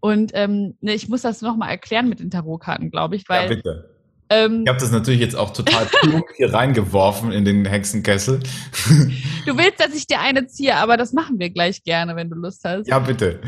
Und 0.00 0.32
ähm, 0.34 0.76
ne, 0.80 0.94
ich 0.94 1.08
muss 1.08 1.22
das 1.22 1.40
nochmal 1.40 1.70
erklären 1.70 2.08
mit 2.08 2.20
den 2.20 2.30
Tarotkarten, 2.30 2.90
glaube 2.90 3.16
ich, 3.16 3.28
weil. 3.28 3.48
Ja, 3.48 3.56
bitte. 3.56 3.90
Ähm, 4.30 4.62
ich 4.64 4.68
habe 4.68 4.80
das 4.80 4.90
natürlich 4.90 5.20
jetzt 5.20 5.36
auch 5.36 5.52
total 5.52 5.86
klug 5.86 6.32
hier 6.36 6.52
reingeworfen 6.52 7.32
in 7.32 7.44
den 7.44 7.64
Hexenkessel. 7.64 8.40
du 9.46 9.58
willst, 9.58 9.80
dass 9.80 9.94
ich 9.94 10.06
dir 10.06 10.20
eine 10.20 10.46
ziehe, 10.46 10.76
aber 10.76 10.96
das 10.96 11.12
machen 11.12 11.38
wir 11.38 11.50
gleich 11.50 11.82
gerne, 11.82 12.16
wenn 12.16 12.30
du 12.30 12.36
Lust 12.36 12.64
hast. 12.64 12.88
Ja, 12.88 12.98
bitte. 12.98 13.40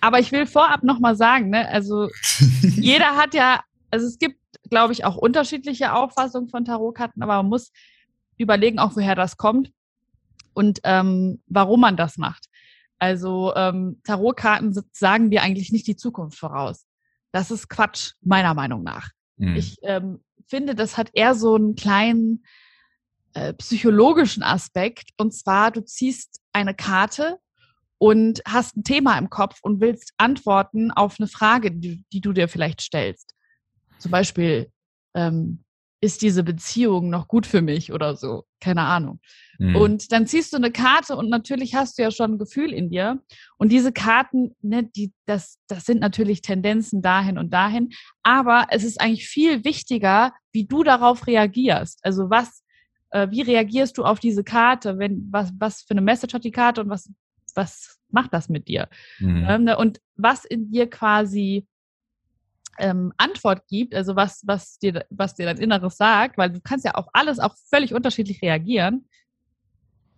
Aber 0.00 0.18
ich 0.18 0.32
will 0.32 0.46
vorab 0.46 0.82
nochmal 0.82 1.16
sagen, 1.16 1.50
ne, 1.50 1.68
also 1.68 2.08
jeder 2.62 3.16
hat 3.16 3.34
ja, 3.34 3.60
also 3.90 4.06
es 4.06 4.18
gibt, 4.18 4.38
glaube 4.68 4.92
ich, 4.92 5.04
auch 5.04 5.16
unterschiedliche 5.16 5.92
Auffassungen 5.92 6.48
von 6.48 6.64
Tarotkarten, 6.64 7.22
aber 7.22 7.36
man 7.36 7.48
muss 7.48 7.72
überlegen 8.38 8.78
auch, 8.78 8.96
woher 8.96 9.14
das 9.14 9.36
kommt 9.36 9.70
und 10.54 10.80
ähm, 10.84 11.42
warum 11.46 11.80
man 11.80 11.96
das 11.96 12.16
macht. 12.16 12.46
Also 12.98 13.54
ähm, 13.56 14.00
Tarotkarten 14.04 14.78
sagen 14.92 15.30
dir 15.30 15.42
eigentlich 15.42 15.72
nicht 15.72 15.86
die 15.86 15.96
Zukunft 15.96 16.38
voraus. 16.38 16.86
Das 17.32 17.50
ist 17.50 17.68
Quatsch, 17.68 18.12
meiner 18.20 18.54
Meinung 18.54 18.82
nach. 18.82 19.10
Mhm. 19.36 19.56
Ich 19.56 19.78
ähm, 19.82 20.20
finde, 20.46 20.74
das 20.74 20.96
hat 20.96 21.10
eher 21.14 21.34
so 21.34 21.54
einen 21.54 21.76
kleinen 21.76 22.44
äh, 23.34 23.54
psychologischen 23.54 24.42
Aspekt. 24.42 25.10
Und 25.16 25.32
zwar, 25.32 25.70
du 25.70 25.82
ziehst 25.82 26.40
eine 26.52 26.74
Karte 26.74 27.38
und 27.98 28.42
hast 28.46 28.76
ein 28.76 28.84
Thema 28.84 29.16
im 29.18 29.30
Kopf 29.30 29.60
und 29.62 29.80
willst 29.80 30.12
Antworten 30.16 30.90
auf 30.90 31.16
eine 31.18 31.28
Frage, 31.28 31.70
die, 31.70 32.04
die 32.12 32.20
du 32.20 32.32
dir 32.32 32.48
vielleicht 32.48 32.80
stellst. 32.80 33.34
Zum 34.00 34.10
Beispiel, 34.10 34.70
ähm, 35.14 35.64
ist 36.02 36.22
diese 36.22 36.42
Beziehung 36.42 37.10
noch 37.10 37.28
gut 37.28 37.46
für 37.46 37.60
mich 37.60 37.92
oder 37.92 38.16
so? 38.16 38.44
Keine 38.58 38.82
Ahnung. 38.82 39.20
Mhm. 39.58 39.76
Und 39.76 40.12
dann 40.12 40.26
ziehst 40.26 40.52
du 40.52 40.56
eine 40.56 40.72
Karte 40.72 41.14
und 41.14 41.28
natürlich 41.28 41.74
hast 41.74 41.98
du 41.98 42.02
ja 42.02 42.10
schon 42.10 42.32
ein 42.32 42.38
Gefühl 42.38 42.72
in 42.72 42.88
dir. 42.88 43.22
Und 43.58 43.70
diese 43.70 43.92
Karten, 43.92 44.56
ne, 44.62 44.84
die, 44.84 45.12
das, 45.26 45.58
das 45.68 45.84
sind 45.84 46.00
natürlich 46.00 46.40
Tendenzen 46.40 47.02
dahin 47.02 47.36
und 47.36 47.52
dahin. 47.52 47.90
Aber 48.22 48.66
es 48.70 48.82
ist 48.82 48.98
eigentlich 49.00 49.28
viel 49.28 49.64
wichtiger, 49.64 50.32
wie 50.52 50.64
du 50.64 50.82
darauf 50.82 51.26
reagierst. 51.26 52.00
Also 52.02 52.30
was, 52.30 52.62
äh, 53.10 53.28
wie 53.30 53.42
reagierst 53.42 53.98
du 53.98 54.04
auf 54.04 54.20
diese 54.20 54.42
Karte? 54.42 54.98
Wenn, 54.98 55.28
was, 55.30 55.52
was 55.58 55.82
für 55.82 55.92
eine 55.92 56.00
Message 56.00 56.32
hat 56.32 56.44
die 56.44 56.50
Karte 56.50 56.80
und 56.80 56.88
was, 56.88 57.10
was 57.54 57.98
macht 58.08 58.32
das 58.32 58.48
mit 58.48 58.68
dir? 58.68 58.88
Mhm. 59.18 59.46
Ähm, 59.46 59.64
ne, 59.64 59.76
und 59.76 60.00
was 60.16 60.46
in 60.46 60.70
dir 60.70 60.88
quasi 60.88 61.66
ähm, 62.80 63.12
Antwort 63.16 63.66
gibt, 63.68 63.94
also 63.94 64.16
was, 64.16 64.42
was, 64.46 64.78
dir, 64.78 65.04
was 65.10 65.34
dir 65.34 65.46
dein 65.46 65.58
Inneres 65.58 65.96
sagt, 65.96 66.38
weil 66.38 66.50
du 66.50 66.60
kannst 66.60 66.84
ja 66.84 66.92
auf 66.92 67.06
alles 67.12 67.38
auch 67.38 67.54
völlig 67.68 67.94
unterschiedlich 67.94 68.42
reagieren, 68.42 69.06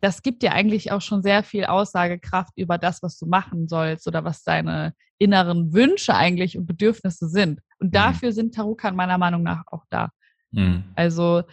das 0.02 0.22
gibt 0.22 0.42
dir 0.42 0.52
eigentlich 0.52 0.90
auch 0.90 1.00
schon 1.00 1.22
sehr 1.22 1.44
viel 1.44 1.64
Aussagekraft 1.64 2.52
über 2.56 2.76
das, 2.76 3.02
was 3.02 3.18
du 3.18 3.26
machen 3.26 3.68
sollst 3.68 4.08
oder 4.08 4.24
was 4.24 4.42
deine 4.42 4.94
inneren 5.18 5.72
Wünsche 5.72 6.14
eigentlich 6.14 6.58
und 6.58 6.66
Bedürfnisse 6.66 7.28
sind. 7.28 7.60
Und 7.78 7.88
mhm. 7.88 7.92
dafür 7.92 8.32
sind 8.32 8.54
Tarotkarten 8.54 8.96
meiner 8.96 9.16
Meinung 9.16 9.44
nach 9.44 9.62
auch 9.68 9.84
da. 9.90 10.10
Mhm. 10.50 10.82
Also, 10.96 11.44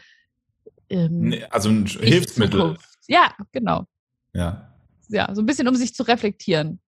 ähm, 0.89 1.35
also 1.51 1.69
ein 1.69 1.85
Hilfsmittel. 1.85 2.77
Ja, 3.07 3.35
genau. 3.51 3.85
Ja. 4.33 4.73
Ja, 5.09 5.33
so 5.33 5.41
ein 5.41 5.45
bisschen, 5.45 5.67
um 5.67 5.75
sich 5.75 5.93
zu 5.93 6.03
reflektieren. 6.03 6.79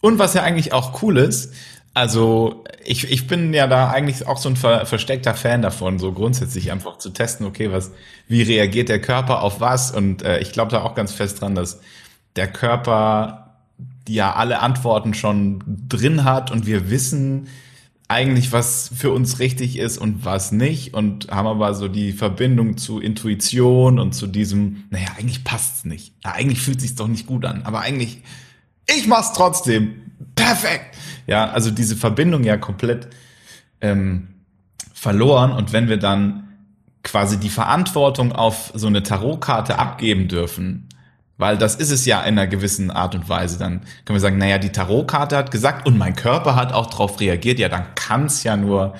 Und 0.00 0.18
was 0.18 0.34
ja 0.34 0.42
eigentlich 0.42 0.72
auch 0.72 1.02
cool 1.02 1.18
ist, 1.18 1.54
also 1.94 2.64
ich, 2.84 3.10
ich 3.10 3.26
bin 3.28 3.54
ja 3.54 3.68
da 3.68 3.88
eigentlich 3.88 4.26
auch 4.26 4.36
so 4.36 4.48
ein 4.48 4.56
ver 4.56 4.84
versteckter 4.84 5.34
Fan 5.34 5.62
davon, 5.62 5.98
so 6.00 6.12
grundsätzlich 6.12 6.72
einfach 6.72 6.98
zu 6.98 7.10
testen, 7.10 7.46
okay, 7.46 7.70
was, 7.70 7.92
wie 8.26 8.42
reagiert 8.42 8.88
der 8.88 9.00
Körper 9.00 9.42
auf 9.42 9.60
was? 9.60 9.92
Und 9.92 10.22
äh, 10.22 10.40
ich 10.40 10.52
glaube 10.52 10.72
da 10.72 10.82
auch 10.82 10.96
ganz 10.96 11.12
fest 11.12 11.40
dran, 11.40 11.54
dass 11.54 11.80
der 12.34 12.48
Körper 12.48 13.60
ja 14.08 14.34
alle 14.34 14.60
Antworten 14.60 15.14
schon 15.14 15.62
drin 15.88 16.24
hat 16.24 16.50
und 16.50 16.66
wir 16.66 16.90
wissen 16.90 17.46
eigentlich, 18.08 18.52
was 18.52 18.90
für 18.94 19.12
uns 19.12 19.38
richtig 19.38 19.78
ist 19.78 19.96
und 19.96 20.24
was 20.24 20.52
nicht 20.52 20.94
und 20.94 21.30
haben 21.30 21.46
aber 21.46 21.74
so 21.74 21.88
die 21.88 22.12
Verbindung 22.12 22.76
zu 22.76 23.00
Intuition 23.00 23.98
und 23.98 24.14
zu 24.14 24.26
diesem, 24.26 24.84
naja, 24.90 25.08
eigentlich 25.16 25.42
passt's 25.42 25.84
nicht. 25.84 26.12
Ja, 26.24 26.32
eigentlich 26.32 26.60
fühlt 26.60 26.80
sich's 26.80 26.96
doch 26.96 27.08
nicht 27.08 27.26
gut 27.26 27.44
an, 27.44 27.62
aber 27.62 27.80
eigentlich, 27.80 28.22
ich 28.86 29.06
mach's 29.06 29.32
trotzdem. 29.32 30.00
Perfekt 30.46 30.94
ja, 31.26 31.50
also 31.50 31.70
diese 31.70 31.96
Verbindung 31.96 32.44
ja 32.44 32.56
komplett 32.56 33.08
ähm, 33.80 34.28
verloren. 34.92 35.52
Und 35.52 35.72
wenn 35.72 35.88
wir 35.88 35.98
dann 35.98 36.48
quasi 37.02 37.38
die 37.38 37.50
Verantwortung 37.50 38.32
auf 38.32 38.72
so 38.74 38.86
eine 38.86 39.02
Tarotkarte 39.02 39.78
abgeben 39.78 40.28
dürfen, 40.28 40.88
weil 41.36 41.58
das 41.58 41.74
ist 41.74 41.90
es 41.90 42.06
ja 42.06 42.20
in 42.22 42.38
einer 42.38 42.46
gewissen 42.46 42.90
Art 42.90 43.14
und 43.14 43.28
Weise, 43.28 43.58
dann 43.58 43.80
können 44.04 44.16
wir 44.16 44.20
sagen, 44.20 44.38
naja, 44.38 44.58
die 44.58 44.70
Tarotkarte 44.70 45.36
hat 45.36 45.50
gesagt 45.50 45.86
und 45.86 45.98
mein 45.98 46.14
Körper 46.14 46.54
hat 46.54 46.72
auch 46.72 46.86
darauf 46.86 47.20
reagiert, 47.20 47.58
ja, 47.58 47.68
dann 47.68 47.94
kann 47.94 48.26
es 48.26 48.44
ja 48.44 48.56
nur, 48.56 48.94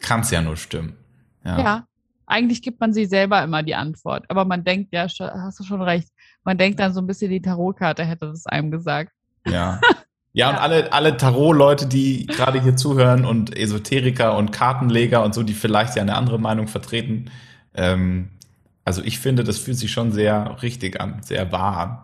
kann 0.00 0.20
es 0.20 0.30
ja 0.30 0.42
nur 0.42 0.56
stimmen. 0.56 0.96
Ja. 1.44 1.60
ja, 1.60 1.86
eigentlich 2.26 2.60
gibt 2.60 2.80
man 2.80 2.92
sich 2.92 3.08
selber 3.08 3.40
immer 3.44 3.62
die 3.62 3.76
Antwort, 3.76 4.24
aber 4.28 4.44
man 4.44 4.64
denkt, 4.64 4.92
ja, 4.92 5.06
hast 5.06 5.60
du 5.60 5.64
schon 5.64 5.80
recht, 5.80 6.08
man 6.42 6.58
denkt 6.58 6.80
dann 6.80 6.92
so 6.92 7.00
ein 7.00 7.06
bisschen, 7.06 7.30
die 7.30 7.40
Tarotkarte 7.40 8.04
hätte 8.04 8.26
das 8.26 8.46
einem 8.46 8.72
gesagt. 8.72 9.12
Ja, 9.46 9.80
Ja, 10.36 10.50
und 10.50 10.56
alle, 10.56 10.92
alle 10.92 11.16
Tarot-Leute, 11.16 11.86
die 11.86 12.26
gerade 12.26 12.60
hier 12.62 12.76
zuhören 12.76 13.24
und 13.24 13.56
Esoteriker 13.56 14.36
und 14.36 14.52
Kartenleger 14.52 15.24
und 15.24 15.34
so, 15.34 15.42
die 15.42 15.54
vielleicht 15.54 15.96
ja 15.96 16.02
eine 16.02 16.14
andere 16.14 16.38
Meinung 16.38 16.68
vertreten. 16.68 17.30
Ähm, 17.72 18.28
also 18.84 19.02
ich 19.02 19.18
finde, 19.18 19.44
das 19.44 19.56
fühlt 19.56 19.78
sich 19.78 19.90
schon 19.90 20.12
sehr 20.12 20.58
richtig 20.60 21.00
an, 21.00 21.22
sehr 21.22 21.50
wahr 21.52 21.76
an. 21.78 21.98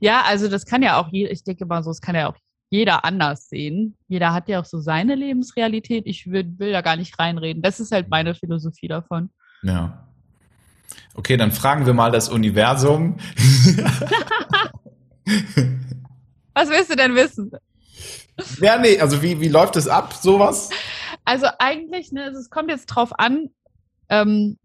Ja, 0.00 0.24
also 0.26 0.48
das 0.48 0.66
kann 0.66 0.82
ja 0.82 0.98
auch, 0.98 1.12
ich 1.12 1.44
denke 1.44 1.66
mal 1.66 1.84
so, 1.84 1.92
es 1.92 2.00
kann 2.00 2.16
ja 2.16 2.28
auch 2.28 2.34
jeder 2.68 3.04
anders 3.04 3.48
sehen. 3.48 3.96
Jeder 4.08 4.32
hat 4.32 4.48
ja 4.48 4.58
auch 4.58 4.64
so 4.64 4.80
seine 4.80 5.14
Lebensrealität. 5.14 6.02
Ich 6.08 6.28
will, 6.28 6.52
will 6.58 6.72
da 6.72 6.80
gar 6.80 6.96
nicht 6.96 7.16
reinreden. 7.16 7.62
Das 7.62 7.78
ist 7.78 7.92
halt 7.92 8.08
meine 8.08 8.34
Philosophie 8.34 8.88
davon. 8.88 9.30
Ja. 9.62 10.04
Okay, 11.14 11.36
dann 11.36 11.52
fragen 11.52 11.86
wir 11.86 11.94
mal 11.94 12.10
das 12.10 12.28
Universum. 12.28 13.18
Was 16.56 16.70
willst 16.70 16.90
du 16.90 16.96
denn 16.96 17.14
wissen? 17.14 17.50
Ja, 18.62 18.78
nee, 18.78 18.98
also 18.98 19.22
wie, 19.22 19.42
wie 19.42 19.48
läuft 19.48 19.76
es 19.76 19.88
ab, 19.88 20.14
sowas? 20.14 20.70
Also 21.26 21.48
eigentlich, 21.58 22.12
ne, 22.12 22.28
es 22.28 22.48
kommt 22.48 22.70
jetzt 22.70 22.86
drauf 22.86 23.18
an, 23.18 23.50
ähm, 24.08 24.56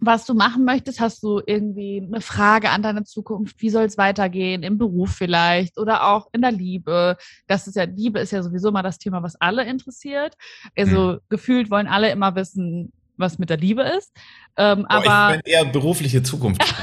was 0.00 0.24
du 0.24 0.32
machen 0.32 0.64
möchtest. 0.64 1.00
Hast 1.00 1.22
du 1.22 1.42
irgendwie 1.46 2.02
eine 2.02 2.22
Frage 2.22 2.70
an 2.70 2.82
deine 2.82 3.04
Zukunft? 3.04 3.60
Wie 3.60 3.68
soll 3.68 3.84
es 3.84 3.98
weitergehen? 3.98 4.62
Im 4.62 4.78
Beruf 4.78 5.12
vielleicht 5.14 5.76
oder 5.76 6.06
auch 6.06 6.28
in 6.32 6.40
der 6.40 6.52
Liebe? 6.52 7.18
Das 7.46 7.66
ist 7.66 7.76
ja, 7.76 7.84
Liebe 7.84 8.18
ist 8.18 8.32
ja 8.32 8.42
sowieso 8.42 8.72
mal 8.72 8.82
das 8.82 8.98
Thema, 8.98 9.22
was 9.22 9.38
alle 9.38 9.66
interessiert. 9.66 10.34
Also 10.74 11.12
hm. 11.12 11.20
gefühlt 11.28 11.70
wollen 11.70 11.88
alle 11.88 12.10
immer 12.10 12.34
wissen, 12.36 12.90
was 13.18 13.38
mit 13.38 13.50
der 13.50 13.58
Liebe 13.58 13.82
ist. 13.82 14.16
Ähm, 14.56 14.86
oh, 14.88 14.94
aber 14.94 15.36
ich 15.36 15.42
bin 15.42 15.52
eher 15.52 15.66
berufliche 15.66 16.22
Zukunft. 16.22 16.74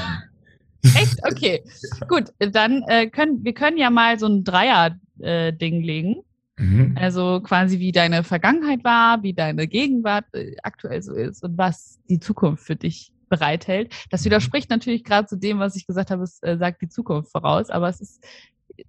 Echt? 0.82 1.18
Okay. 1.24 1.62
Gut, 2.08 2.32
dann 2.38 2.82
äh, 2.88 3.08
können 3.08 3.44
wir 3.44 3.52
können 3.52 3.76
ja 3.76 3.90
mal 3.90 4.18
so 4.18 4.26
ein 4.26 4.44
Dreier-Ding 4.44 5.82
äh, 5.82 5.86
legen. 5.86 6.22
Mhm. 6.56 6.94
Also 6.98 7.40
quasi 7.40 7.78
wie 7.78 7.92
deine 7.92 8.22
Vergangenheit 8.22 8.84
war, 8.84 9.22
wie 9.22 9.32
deine 9.32 9.66
Gegenwart 9.66 10.26
äh, 10.34 10.56
aktuell 10.62 11.02
so 11.02 11.14
ist 11.14 11.42
und 11.42 11.56
was 11.56 11.98
die 12.08 12.20
Zukunft 12.20 12.64
für 12.64 12.76
dich 12.76 13.12
bereithält. 13.30 13.94
Das 14.10 14.24
widerspricht 14.24 14.68
natürlich 14.68 15.04
gerade 15.04 15.26
zu 15.26 15.36
dem, 15.36 15.58
was 15.58 15.76
ich 15.76 15.86
gesagt 15.86 16.10
habe, 16.10 16.24
es 16.24 16.42
äh, 16.42 16.58
sagt 16.58 16.82
die 16.82 16.88
Zukunft 16.88 17.30
voraus, 17.30 17.70
aber 17.70 17.88
es 17.88 18.00
ist 18.00 18.22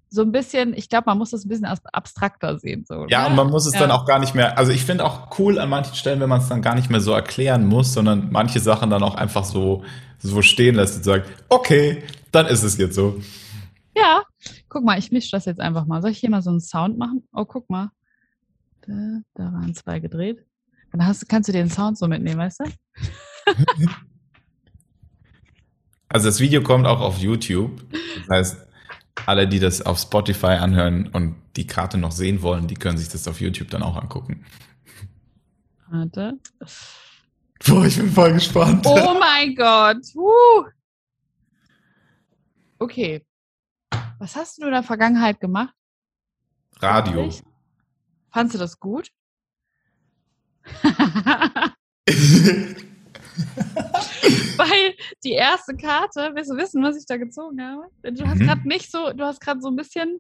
so 0.10 0.22
ein 0.22 0.32
bisschen, 0.32 0.74
ich 0.74 0.90
glaube, 0.90 1.06
man 1.08 1.18
muss 1.18 1.32
das 1.32 1.46
ein 1.46 1.50
bisschen 1.50 1.66
abstrakter 1.66 2.60
sehen. 2.60 2.86
So, 2.88 3.06
ja, 3.08 3.28
und 3.28 3.36
man 3.36 3.50
muss 3.50 3.66
es 3.66 3.74
ja. 3.74 3.80
dann 3.80 3.92
auch 3.92 4.06
gar 4.06 4.20
nicht 4.20 4.36
mehr, 4.36 4.58
also 4.58 4.72
ich 4.72 4.86
finde 4.86 5.06
auch 5.06 5.38
cool 5.40 5.60
an 5.60 5.70
manchen 5.70 5.96
Stellen, 5.96 6.20
wenn 6.20 6.30
man 6.30 6.42
es 6.42 6.50
dann 6.50 6.62
gar 6.62 6.76
nicht 6.76 6.90
mehr 6.90 7.02
so 7.02 7.12
erklären 7.12 7.66
muss, 7.66 7.94
sondern 7.94 8.30
manche 8.32 8.60
Sachen 8.60 8.90
dann 8.90 9.04
auch 9.04 9.16
einfach 9.16 9.44
so 9.44 9.84
so 10.22 10.42
stehen 10.42 10.76
lässt 10.76 10.98
und 10.98 11.04
sagt, 11.04 11.30
okay, 11.50 12.04
dann 12.32 12.46
ist 12.48 12.64
es 12.64 12.78
jetzt 12.78 12.96
so. 12.96 13.22
Ja, 13.96 14.24
guck 14.70 14.84
mal, 14.84 14.98
ich 14.98 15.12
mische 15.12 15.32
das 15.32 15.46
jetzt 15.46 15.60
einfach 15.60 15.86
mal. 15.86 16.02
Soll 16.02 16.12
ich 16.12 16.20
hier 16.20 16.30
mal 16.30 16.42
so 16.42 16.50
einen 16.50 16.62
Sound 16.62 16.98
machen? 16.98 17.28
Oh, 17.34 17.46
guck 17.46 17.70
mal. 17.70 17.92
Da, 18.82 18.94
da 19.36 19.44
waren 19.52 19.74
zwei 19.76 20.00
gedreht. 20.00 20.46
Dann 20.92 21.06
hast, 21.06 21.28
kannst 21.28 21.50
du 21.50 21.54
den 21.54 21.70
Sound 21.70 21.98
so 21.98 22.08
mitnehmen, 22.08 22.40
weißt 22.40 22.62
du? 22.62 22.66
also 26.10 26.28
das 26.28 26.40
Video 26.40 26.62
kommt 26.62 26.86
auch 26.86 27.00
auf 27.00 27.18
YouTube. 27.18 27.84
Das 28.28 28.30
heißt, 28.30 28.68
alle, 29.26 29.48
die 29.48 29.60
das 29.60 29.82
auf 29.82 30.00
Spotify 30.00 30.58
anhören 30.58 31.08
und 31.08 31.36
die 31.56 31.68
Karte 31.68 31.98
noch 31.98 32.12
sehen 32.12 32.42
wollen, 32.42 32.68
die 32.68 32.76
können 32.76 32.98
sich 32.98 33.10
das 33.10 33.28
auf 33.28 33.42
YouTube 33.42 33.70
dann 33.70 33.84
auch 33.84 33.96
angucken. 33.96 34.46
Warte. 35.90 36.40
Boah, 37.66 37.86
ich 37.86 37.98
bin 37.98 38.12
voll 38.12 38.34
gespannt. 38.34 38.86
Oh 38.88 39.18
mein 39.20 39.56
Gott. 39.56 39.98
Uh. 40.16 40.66
Okay. 42.80 43.26
Was 44.18 44.36
hast 44.36 44.58
du 44.58 44.66
in 44.66 44.72
der 44.72 44.84
Vergangenheit 44.84 45.40
gemacht? 45.40 45.74
Radio. 46.80 47.30
Fandest 48.32 48.56
du 48.56 48.60
das 48.60 48.80
gut? 48.80 49.12
Weil 54.58 54.94
die 55.24 55.32
erste 55.32 55.76
Karte, 55.76 56.32
willst 56.34 56.52
du 56.52 56.58
wissen, 56.58 56.84
was 56.84 56.98
ich 56.98 57.06
da 57.06 57.18
gezogen 57.18 57.62
habe? 57.62 57.84
Du 58.04 58.26
hast 58.28 58.40
Mhm. 58.40 58.46
gerade 58.46 58.68
nicht 58.68 58.92
so, 58.92 59.12
du 59.14 59.24
hast 59.26 59.40
gerade 59.42 59.62
so 59.62 59.70
ein 59.70 59.76
bisschen 59.76 60.20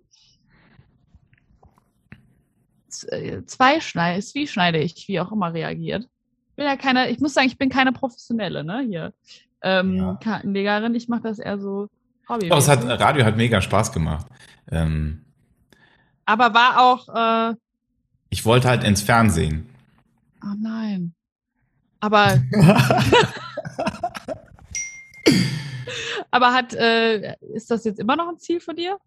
äh, 3.09 3.43
zweischneidig, 3.45 4.27
zwieschneidig, 4.27 5.05
wie 5.07 5.19
auch 5.19 5.31
immer 5.31 5.53
reagiert. 5.53 6.03
Ich 6.49 6.55
bin 6.55 6.65
ja 6.65 6.75
keine, 6.75 7.09
ich 7.09 7.19
muss 7.19 7.33
sagen, 7.33 7.47
ich 7.47 7.57
bin 7.57 7.69
keine 7.69 7.91
Professionelle, 7.93 8.63
ne, 8.63 8.81
hier. 8.87 9.13
Ähm, 9.61 9.95
Ja. 9.95 10.19
Kartenlegerin, 10.21 10.93
ich 10.95 11.07
mache 11.07 11.21
das 11.23 11.39
eher 11.39 11.59
so 11.59 11.87
Hobby. 12.27 12.49
Doch, 12.49 12.57
es 12.57 12.67
hat, 12.67 12.83
Radio 12.99 13.23
hat 13.25 13.37
mega 13.37 13.61
Spaß 13.61 13.91
gemacht. 13.91 14.27
Ähm, 14.71 15.23
Aber 16.25 16.53
war 16.53 16.79
auch, 16.81 17.51
äh, 17.51 17.55
ich 18.29 18.45
wollte 18.45 18.67
halt 18.69 18.83
ins 18.83 19.01
Fernsehen. 19.01 19.69
oh 20.43 20.53
nein. 20.59 21.13
Aber, 22.01 22.41
aber 26.31 26.53
hat, 26.53 26.73
äh, 26.73 27.35
ist 27.53 27.69
das 27.71 27.83
jetzt 27.85 27.99
immer 27.99 28.15
noch 28.15 28.27
ein 28.29 28.39
Ziel 28.39 28.59
von 28.59 28.75
dir? 28.75 28.97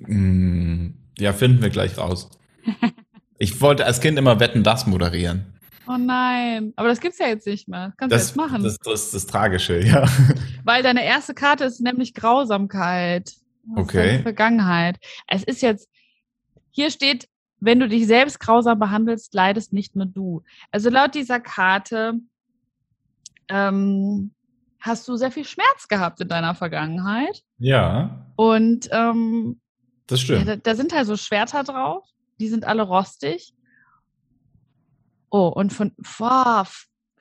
Mm, 0.00 0.90
Ja, 1.18 1.32
finden 1.32 1.62
wir 1.62 1.70
gleich 1.70 1.96
raus. 1.98 2.30
Ich 3.38 3.60
wollte 3.60 3.86
als 3.86 4.00
Kind 4.00 4.18
immer 4.18 4.40
Wetten, 4.40 4.62
das 4.62 4.86
moderieren. 4.86 5.46
Oh 5.86 5.96
nein, 5.98 6.72
aber 6.76 6.88
das 6.88 7.00
gibt's 7.00 7.18
ja 7.18 7.26
jetzt 7.26 7.46
nicht 7.46 7.68
mehr. 7.68 7.88
Das 7.88 7.96
kannst 7.98 8.12
du 8.12 8.16
Das, 8.16 8.26
jetzt 8.28 8.36
machen. 8.36 8.62
das, 8.62 8.78
das 8.78 9.04
ist 9.04 9.14
das 9.14 9.26
Tragische, 9.26 9.80
ja. 9.80 10.06
Weil 10.64 10.82
deine 10.82 11.04
erste 11.04 11.34
Karte 11.34 11.64
ist 11.64 11.80
nämlich 11.80 12.14
Grausamkeit. 12.14 13.26
Das 13.26 13.36
Okay. 13.84 14.20
Vergangenheit. 14.22 14.96
Es 15.26 15.42
ist 15.44 15.62
jetzt, 15.62 15.88
hier 16.70 16.90
steht, 16.90 17.28
wenn 17.60 17.80
du 17.80 17.88
dich 17.88 18.06
selbst 18.06 18.40
grausam 18.40 18.78
behandelst, 18.78 19.34
leidest 19.34 19.72
nicht 19.72 19.96
nur 19.96 20.06
du. 20.06 20.42
Also 20.70 20.90
laut 20.90 21.14
dieser 21.14 21.40
Karte 21.40 22.20
ähm, 23.48 24.32
hast 24.80 25.08
du 25.08 25.16
sehr 25.16 25.30
viel 25.30 25.44
Schmerz 25.44 25.88
gehabt 25.88 26.20
in 26.20 26.28
deiner 26.28 26.54
Vergangenheit. 26.54 27.42
Ja, 27.58 28.26
Und 28.36 28.88
ähm, 28.92 29.60
das 30.06 30.20
ja, 30.20 30.36
stimmt. 30.36 30.48
da, 30.48 30.56
da 30.56 30.74
sind 30.74 30.92
halt 30.92 31.06
so 31.06 31.16
Schwerter 31.16 31.64
drauf. 31.64 32.04
Die 32.38 32.48
sind 32.48 32.64
alle 32.64 32.82
rostig. 32.82 33.54
Oh, 35.30 35.48
und 35.48 35.72
von, 35.72 35.92
boah, 36.18 36.66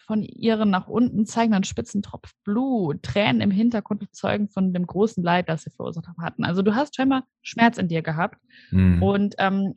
von 0.06 0.22
ihren 0.22 0.70
nach 0.70 0.88
unten 0.88 1.26
zeigen 1.26 1.54
dann 1.54 1.64
Spitzentropf 1.64 2.34
Blut. 2.44 3.02
Tränen 3.04 3.42
im 3.42 3.52
Hintergrund 3.52 4.04
zeugen 4.14 4.50
von 4.50 4.74
dem 4.74 4.86
großen 4.86 5.24
Leid, 5.24 5.48
das 5.48 5.64
sie 5.64 5.70
verursacht 5.70 6.08
hatten. 6.20 6.44
Also 6.44 6.62
du 6.62 6.76
hast 6.76 6.96
scheinbar 6.96 7.24
Schmerz 7.42 7.78
in 7.78 7.88
dir 7.88 8.02
gehabt. 8.02 8.38
Hm. 8.70 9.02
Und 9.02 9.36
ähm, 9.38 9.74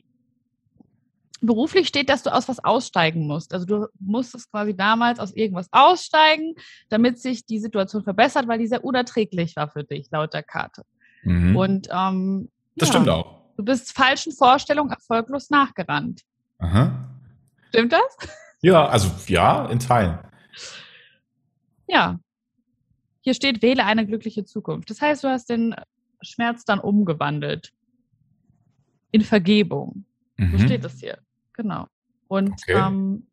beruflich 1.41 1.89
steht, 1.89 2.09
dass 2.09 2.23
du 2.23 2.33
aus 2.33 2.49
was 2.49 2.65
aussteigen 2.65 3.27
musst. 3.27 3.53
Also 3.53 3.67
du 3.67 3.87
musstest 4.01 4.51
quasi 4.51 4.75
damals 4.77 5.19
aus 5.19 5.33
irgendwas 5.33 5.69
aussteigen, 5.71 6.55
damit 6.89 7.19
sich 7.19 7.45
die 7.45 7.59
Situation 7.59 8.03
verbessert, 8.03 8.49
weil 8.49 8.59
die 8.59 8.67
sehr 8.67 8.85
unerträglich 8.85 9.57
war 9.57 9.69
für 9.69 9.85
dich, 9.85 10.09
laut 10.11 10.33
der 10.35 10.43
Karte. 10.43 10.83
Mhm. 11.23 11.57
Und 11.57 11.89
ähm, 11.91 12.51
das 12.77 12.89
ja, 12.89 12.95
stimmt 12.95 13.09
auch. 13.09 13.43
Du 13.57 13.65
bist 13.65 13.93
falschen 13.93 14.33
Vorstellungen 14.33 14.91
erfolglos 14.91 15.51
nachgerannt. 15.51 16.23
Aha. 16.59 17.11
Stimmt 17.69 17.93
das? 17.93 18.17
Ja, 18.63 18.87
also 18.87 19.11
ja, 19.27 19.67
in 19.67 19.79
Teilen. 19.79 20.19
Ja. 21.87 22.19
Hier 23.21 23.35
steht, 23.35 23.63
wähle 23.63 23.85
eine 23.85 24.07
glückliche 24.07 24.45
Zukunft. 24.45 24.89
Das 24.91 25.01
heißt, 25.01 25.25
du 25.25 25.29
hast 25.29 25.51
den 25.51 25.75
Schmerz 26.23 26.65
dann 26.65 26.79
umgewandelt. 26.79 27.73
In 29.11 29.21
Vergebung. 29.23 30.05
So 30.39 30.45
Mhm. 30.45 30.59
steht 30.59 30.85
es 30.85 31.01
hier. 31.01 31.19
Genau. 31.57 31.87
Und 32.29 32.53
Okay. 32.53 32.75
ähm, 32.75 33.27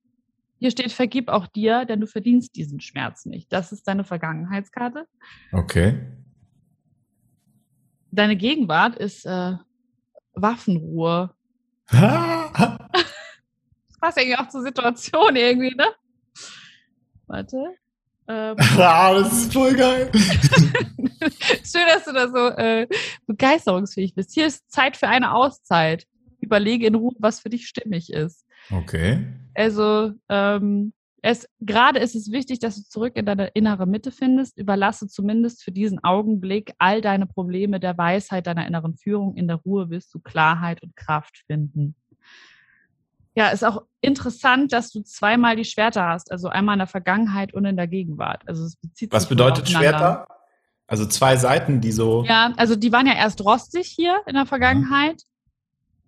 hier 0.60 0.72
steht, 0.72 0.92
vergib 0.92 1.28
auch 1.28 1.48
dir, 1.48 1.86
denn 1.86 2.00
du 2.00 2.08
verdienst 2.08 2.56
diesen 2.56 2.80
Schmerz 2.80 3.26
nicht. 3.26 3.52
Das 3.52 3.72
ist 3.72 3.88
deine 3.88 4.04
Vergangenheitskarte. 4.04 5.08
Okay. 5.52 6.00
Deine 8.12 8.38
Gegenwart 8.38 8.96
ist 8.96 9.26
äh, 9.26 9.54
Waffenruhe. 10.34 11.36
Das 13.90 14.00
passt 14.00 14.18
irgendwie 14.18 14.38
auch 14.38 14.50
zur 14.50 14.64
Situation 14.64 15.36
irgendwie, 15.36 15.74
ne? 15.76 15.88
Warte. 17.28 17.76
Ähm, 18.28 18.56
ah, 18.78 19.14
das 19.14 19.34
ist 19.34 19.54
voll 19.54 19.74
geil. 19.76 20.12
schön, 21.64 21.88
dass 21.88 22.06
du 22.06 22.14
da 22.14 22.30
so 22.30 22.48
äh, 22.50 22.88
begeisterungsfähig 23.28 24.14
bist. 24.14 24.34
Hier 24.34 24.48
ist 24.48 24.70
Zeit 24.72 24.98
für 24.98 25.08
eine 25.08 25.34
Auszeit. 25.34 26.06
Überlege 26.44 26.86
in 26.86 26.96
Ruhe, 26.96 27.14
was 27.20 27.40
für 27.40 27.50
dich 27.50 27.68
stimmig 27.68 28.12
ist. 28.12 28.46
Okay. 28.72 29.26
Also 29.56 30.12
ähm, 30.30 30.94
es, 31.26 31.48
gerade 31.62 32.00
ist 32.00 32.16
es 32.16 32.32
wichtig, 32.32 32.60
dass 32.60 32.76
du 32.76 32.84
zurück 32.84 33.14
in 33.16 33.26
deine 33.26 33.48
innere 33.48 33.86
Mitte 33.86 34.12
findest. 34.12 34.58
Überlasse 34.58 35.08
zumindest 35.08 35.64
für 35.64 35.72
diesen 35.72 36.04
Augenblick 36.04 36.74
all 36.80 37.00
deine 37.00 37.26
Probleme 37.26 37.80
der 37.80 37.98
Weisheit 37.98 38.46
deiner 38.46 38.68
inneren 38.68 38.98
Führung. 38.98 39.36
In 39.38 39.48
der 39.48 39.56
Ruhe 39.58 39.90
wirst 39.90 40.14
du 40.14 40.20
Klarheit 40.20 40.84
und 40.84 40.98
Kraft 40.98 41.44
finden. 41.48 41.96
Ja, 43.36 43.48
ist 43.50 43.64
auch 43.64 43.84
interessant, 44.02 44.74
dass 44.74 44.92
du 44.92 45.02
zweimal 45.02 45.56
die 45.56 45.64
Schwerter 45.64 46.08
hast, 46.08 46.30
also 46.30 46.50
einmal 46.50 46.76
in 46.76 46.80
der 46.80 46.88
Vergangenheit 46.88 47.54
und 47.54 47.66
in 47.66 47.78
der 47.78 47.88
Gegenwart. 47.88 48.44
Also 48.46 48.66
es 48.66 48.76
bezieht 48.76 49.12
Was 49.14 49.24
sich 49.24 49.30
bedeutet. 49.30 49.70
Schwerter? 49.70 50.28
Also 50.88 51.06
zwei 51.06 51.38
Seiten, 51.38 51.80
die 51.80 51.94
so. 51.94 52.26
Ja, 52.26 52.54
also 52.58 52.76
die 52.76 52.92
waren 52.92 53.08
ja 53.08 53.16
erst 53.16 53.44
rostig 53.44 53.88
hier 53.88 54.22
in 54.28 54.36
der 54.36 54.46
Vergangenheit 54.46 55.24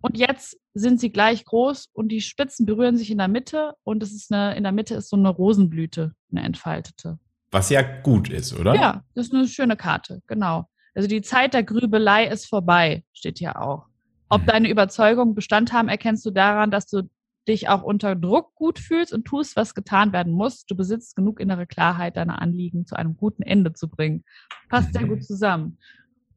und 0.06 0.18
jetzt 0.18 0.58
sind 0.76 0.99
sie 0.99 1.12
gleich 1.12 1.45
groß 1.45 1.89
und 1.93 2.10
die 2.10 2.22
Spitzen 2.22 2.66
berühren 2.66 2.95
sich 2.95 3.10
in 3.10 3.18
der 3.18 3.28
Mitte 3.28 3.74
und 3.84 4.03
es 4.03 4.14
ist 4.14 4.32
eine, 4.32 4.56
in 4.56 4.64
der 4.64 4.72
Mitte 4.72 4.93
ist 4.95 5.10
so 5.10 5.16
eine 5.18 5.30
Rosenblüte, 5.30 6.14
eine 6.32 6.43
entfaltete. 6.43 7.18
Was 7.51 7.70
ja 7.70 7.82
gut 7.82 8.30
ist, 8.30 8.53
oder? 8.53 8.76
Ja, 8.76 9.03
das 9.16 9.28
ist 9.28 9.34
eine 9.34 9.47
schöne 9.47 9.76
Karte, 9.76 10.22
genau. 10.28 10.66
Also 10.93 11.08
die 11.08 11.22
Zeit 11.22 11.53
der 11.56 11.64
Grübelei 11.64 12.28
ist 12.28 12.45
vorbei, 12.45 13.03
steht 13.14 13.39
hier 13.39 13.60
auch. 13.62 13.86
Ob 14.30 14.41
Mhm. 14.41 14.45
deine 14.45 14.70
Überzeugungen 14.70 15.34
Bestand 15.34 15.74
haben, 15.74 15.89
erkennst 15.89 16.26
du 16.26 16.32
daran, 16.32 16.70
dass 16.70 16.86
du 16.86 17.10
dich 17.47 17.68
auch 17.70 17.82
unter 17.84 18.16
Druck 18.16 18.53
gut 18.56 18.80
fühlst 18.80 19.12
und 19.14 19.26
tust, 19.26 19.56
was 19.56 19.74
getan 19.76 20.14
werden 20.14 20.34
muss. 20.34 20.66
Du 20.66 20.76
besitzt 20.76 21.16
genug 21.16 21.39
innere 21.39 21.66
Klarheit, 21.68 22.18
deine 22.18 22.39
Anliegen 22.41 22.86
zu 22.86 22.95
einem 22.95 23.18
guten 23.18 23.43
Ende 23.43 23.74
zu 23.74 23.88
bringen. 23.89 24.24
Passt 24.70 24.93
sehr 24.93 25.03
Mhm. 25.03 25.10
gut 25.10 25.24
zusammen. 25.24 25.78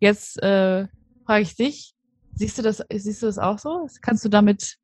Jetzt 0.00 0.42
äh, 0.42 0.86
frage 1.26 1.42
ich 1.42 1.56
dich, 1.56 1.94
siehst 2.38 2.58
du 2.58 2.62
das, 2.62 2.82
siehst 2.92 3.22
du 3.22 3.26
das 3.26 3.38
auch 3.38 3.58
so? 3.58 3.88
Kannst 4.00 4.24
du 4.24 4.28
damit 4.28 4.78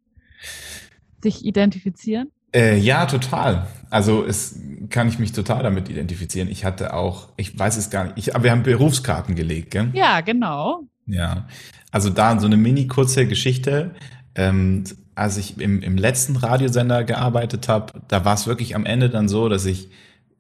dich 1.25 1.45
identifizieren? 1.45 2.31
Äh, 2.55 2.79
ja, 2.79 3.07
total. 3.07 3.67
Also 3.91 4.25
es 4.25 4.61
kann 4.91 5.09
ich 5.09 5.19
mich 5.19 5.33
total 5.33 5.63
damit 5.63 5.89
identifizieren. 5.89 6.49
Ich 6.49 6.65
hatte 6.65 6.95
auch, 6.95 7.31
ich 7.37 7.59
weiß 7.59 7.77
es 7.77 7.91
gar 7.91 8.05
nicht, 8.05 8.15
ich, 8.17 8.35
aber 8.35 8.45
wir 8.45 8.51
haben 8.51 8.63
Berufskarten 8.63 9.35
gelegt, 9.35 9.73
gell? 9.73 9.91
Ja, 9.93 10.21
genau. 10.21 10.83
Ja. 11.07 11.49
Also 11.91 12.11
da 12.11 12.39
so 12.39 12.47
eine 12.47 12.57
mini 12.57 12.87
kurze 12.87 13.27
Geschichte. 13.27 13.95
Ähm, 14.35 14.85
als 15.15 15.37
ich 15.37 15.61
im, 15.61 15.81
im 15.83 15.97
letzten 15.97 16.37
Radiosender 16.37 17.05
gearbeitet 17.05 17.69
habe, 17.69 17.93
da 18.09 18.25
war 18.25 18.35
es 18.35 18.47
wirklich 18.47 18.75
am 18.75 18.85
Ende 18.85 19.11
dann 19.11 19.29
so, 19.29 19.49
dass 19.49 19.65
ich, 19.65 19.91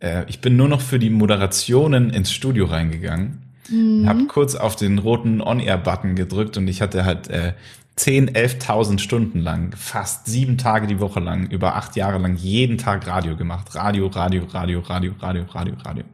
äh, 0.00 0.24
ich 0.28 0.40
bin 0.40 0.56
nur 0.56 0.68
noch 0.68 0.80
für 0.80 0.98
die 0.98 1.10
Moderationen 1.10 2.10
ins 2.10 2.32
Studio 2.32 2.66
reingegangen, 2.66 3.53
Mhm. 3.68 4.08
habe 4.08 4.26
kurz 4.26 4.54
auf 4.54 4.76
den 4.76 4.98
roten 4.98 5.40
On-Air-Button 5.40 6.14
gedrückt 6.14 6.56
und 6.56 6.68
ich 6.68 6.82
hatte 6.82 7.04
halt 7.04 7.28
äh, 7.28 7.54
10, 7.96 8.30
11.000 8.30 8.98
Stunden 8.98 9.38
lang, 9.38 9.74
fast 9.76 10.26
sieben 10.26 10.58
Tage 10.58 10.86
die 10.86 10.98
Woche 10.98 11.20
lang, 11.20 11.46
über 11.46 11.76
acht 11.76 11.94
Jahre 11.94 12.18
lang 12.18 12.34
jeden 12.36 12.76
Tag 12.76 13.06
Radio 13.06 13.36
gemacht. 13.36 13.74
Radio, 13.74 14.08
Radio, 14.08 14.44
Radio, 14.44 14.80
Radio, 14.80 15.12
Radio, 15.20 15.44
Radio, 15.44 15.74
Radio. 15.84 16.04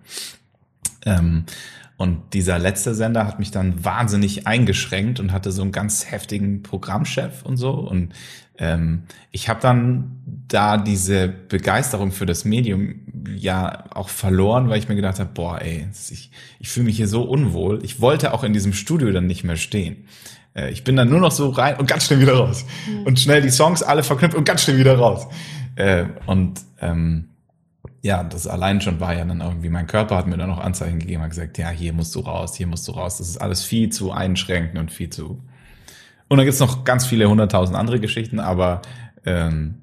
Ähm, 1.07 1.45
und 1.97 2.35
dieser 2.35 2.59
letzte 2.59 2.95
Sender 2.95 3.27
hat 3.27 3.39
mich 3.39 3.51
dann 3.51 3.85
wahnsinnig 3.85 4.47
eingeschränkt 4.47 5.21
und 5.21 5.33
hatte 5.33 5.53
so 5.53 5.63
einen 5.63 5.73
ganz 5.73 6.11
heftigen 6.11 6.63
Programmchef 6.63 7.43
und 7.45 7.57
so. 7.57 7.73
Und 7.73 8.13
ähm, 8.59 9.05
ich 9.31 9.49
habe 9.49 9.61
dann 9.61 10.23
da 10.49 10.77
diese 10.77 11.29
Begeisterung 11.29 12.13
für 12.13 12.27
das 12.27 12.45
Medium 12.45 13.00
ja 13.35 13.85
auch 13.91 14.09
verloren, 14.09 14.68
weil 14.68 14.79
ich 14.79 14.89
mir 14.89 14.97
gedacht 14.97 15.18
habe, 15.18 15.31
boah, 15.33 15.61
ey, 15.61 15.89
ich, 16.11 16.31
ich 16.59 16.68
fühle 16.68 16.87
mich 16.87 16.97
hier 16.97 17.09
so 17.09 17.23
unwohl. 17.23 17.81
Ich 17.85 18.01
wollte 18.01 18.35
auch 18.35 18.45
in 18.45 18.53
diesem 18.53 18.73
Studio 18.73 19.11
dann 19.12 19.27
nicht 19.27 19.45
mehr 19.45 19.57
stehen. 19.57 20.05
Äh, 20.55 20.71
ich 20.71 20.85
bin 20.85 20.97
dann 20.97 21.09
nur 21.09 21.21
noch 21.21 21.33
so 21.33 21.49
rein 21.51 21.77
und 21.79 21.87
ganz 21.87 22.07
schnell 22.07 22.21
wieder 22.21 22.35
raus. 22.35 22.64
Und 23.05 23.21
schnell 23.21 23.43
die 23.43 23.51
Songs 23.51 23.83
alle 23.83 24.03
verknüpft 24.03 24.37
und 24.37 24.45
ganz 24.45 24.62
schnell 24.62 24.79
wieder 24.79 24.97
raus. 24.99 25.27
Äh, 25.77 26.05
und 26.27 26.61
ähm, 26.81 27.29
ja, 28.03 28.23
das 28.25 28.47
allein 28.47 28.81
schon 28.81 29.01
war 29.01 29.14
ja 29.14 29.25
dann 29.25 29.41
irgendwie, 29.41 29.68
mein 29.68 29.87
Körper 29.87 30.16
hat 30.16 30.27
mir 30.27 30.37
dann 30.37 30.49
noch 30.49 30.59
Anzeichen 30.59 30.99
gegeben, 30.99 31.23
hat 31.23 31.31
gesagt, 31.31 31.59
ja, 31.59 31.68
hier 31.68 31.93
musst 31.93 32.14
du 32.14 32.21
raus, 32.21 32.55
hier 32.57 32.66
musst 32.66 32.89
du 32.89 32.93
raus. 32.93 33.18
Das 33.18 33.29
ist 33.29 33.39
alles 33.39 33.62
viel 33.62 33.91
zu 33.91 34.12
einschränkend 34.12 34.79
und 34.79 34.91
viel 34.91 35.11
zu. 35.11 35.43
Und 36.29 36.37
dann 36.37 36.47
gibt's 36.47 36.61
noch 36.61 36.85
ganz 36.85 37.07
viele 37.07 37.29
hunderttausend 37.29 37.77
andere 37.77 38.01
Geschichten, 38.01 38.41
aber 38.41 38.83
ähm, 39.27 39.81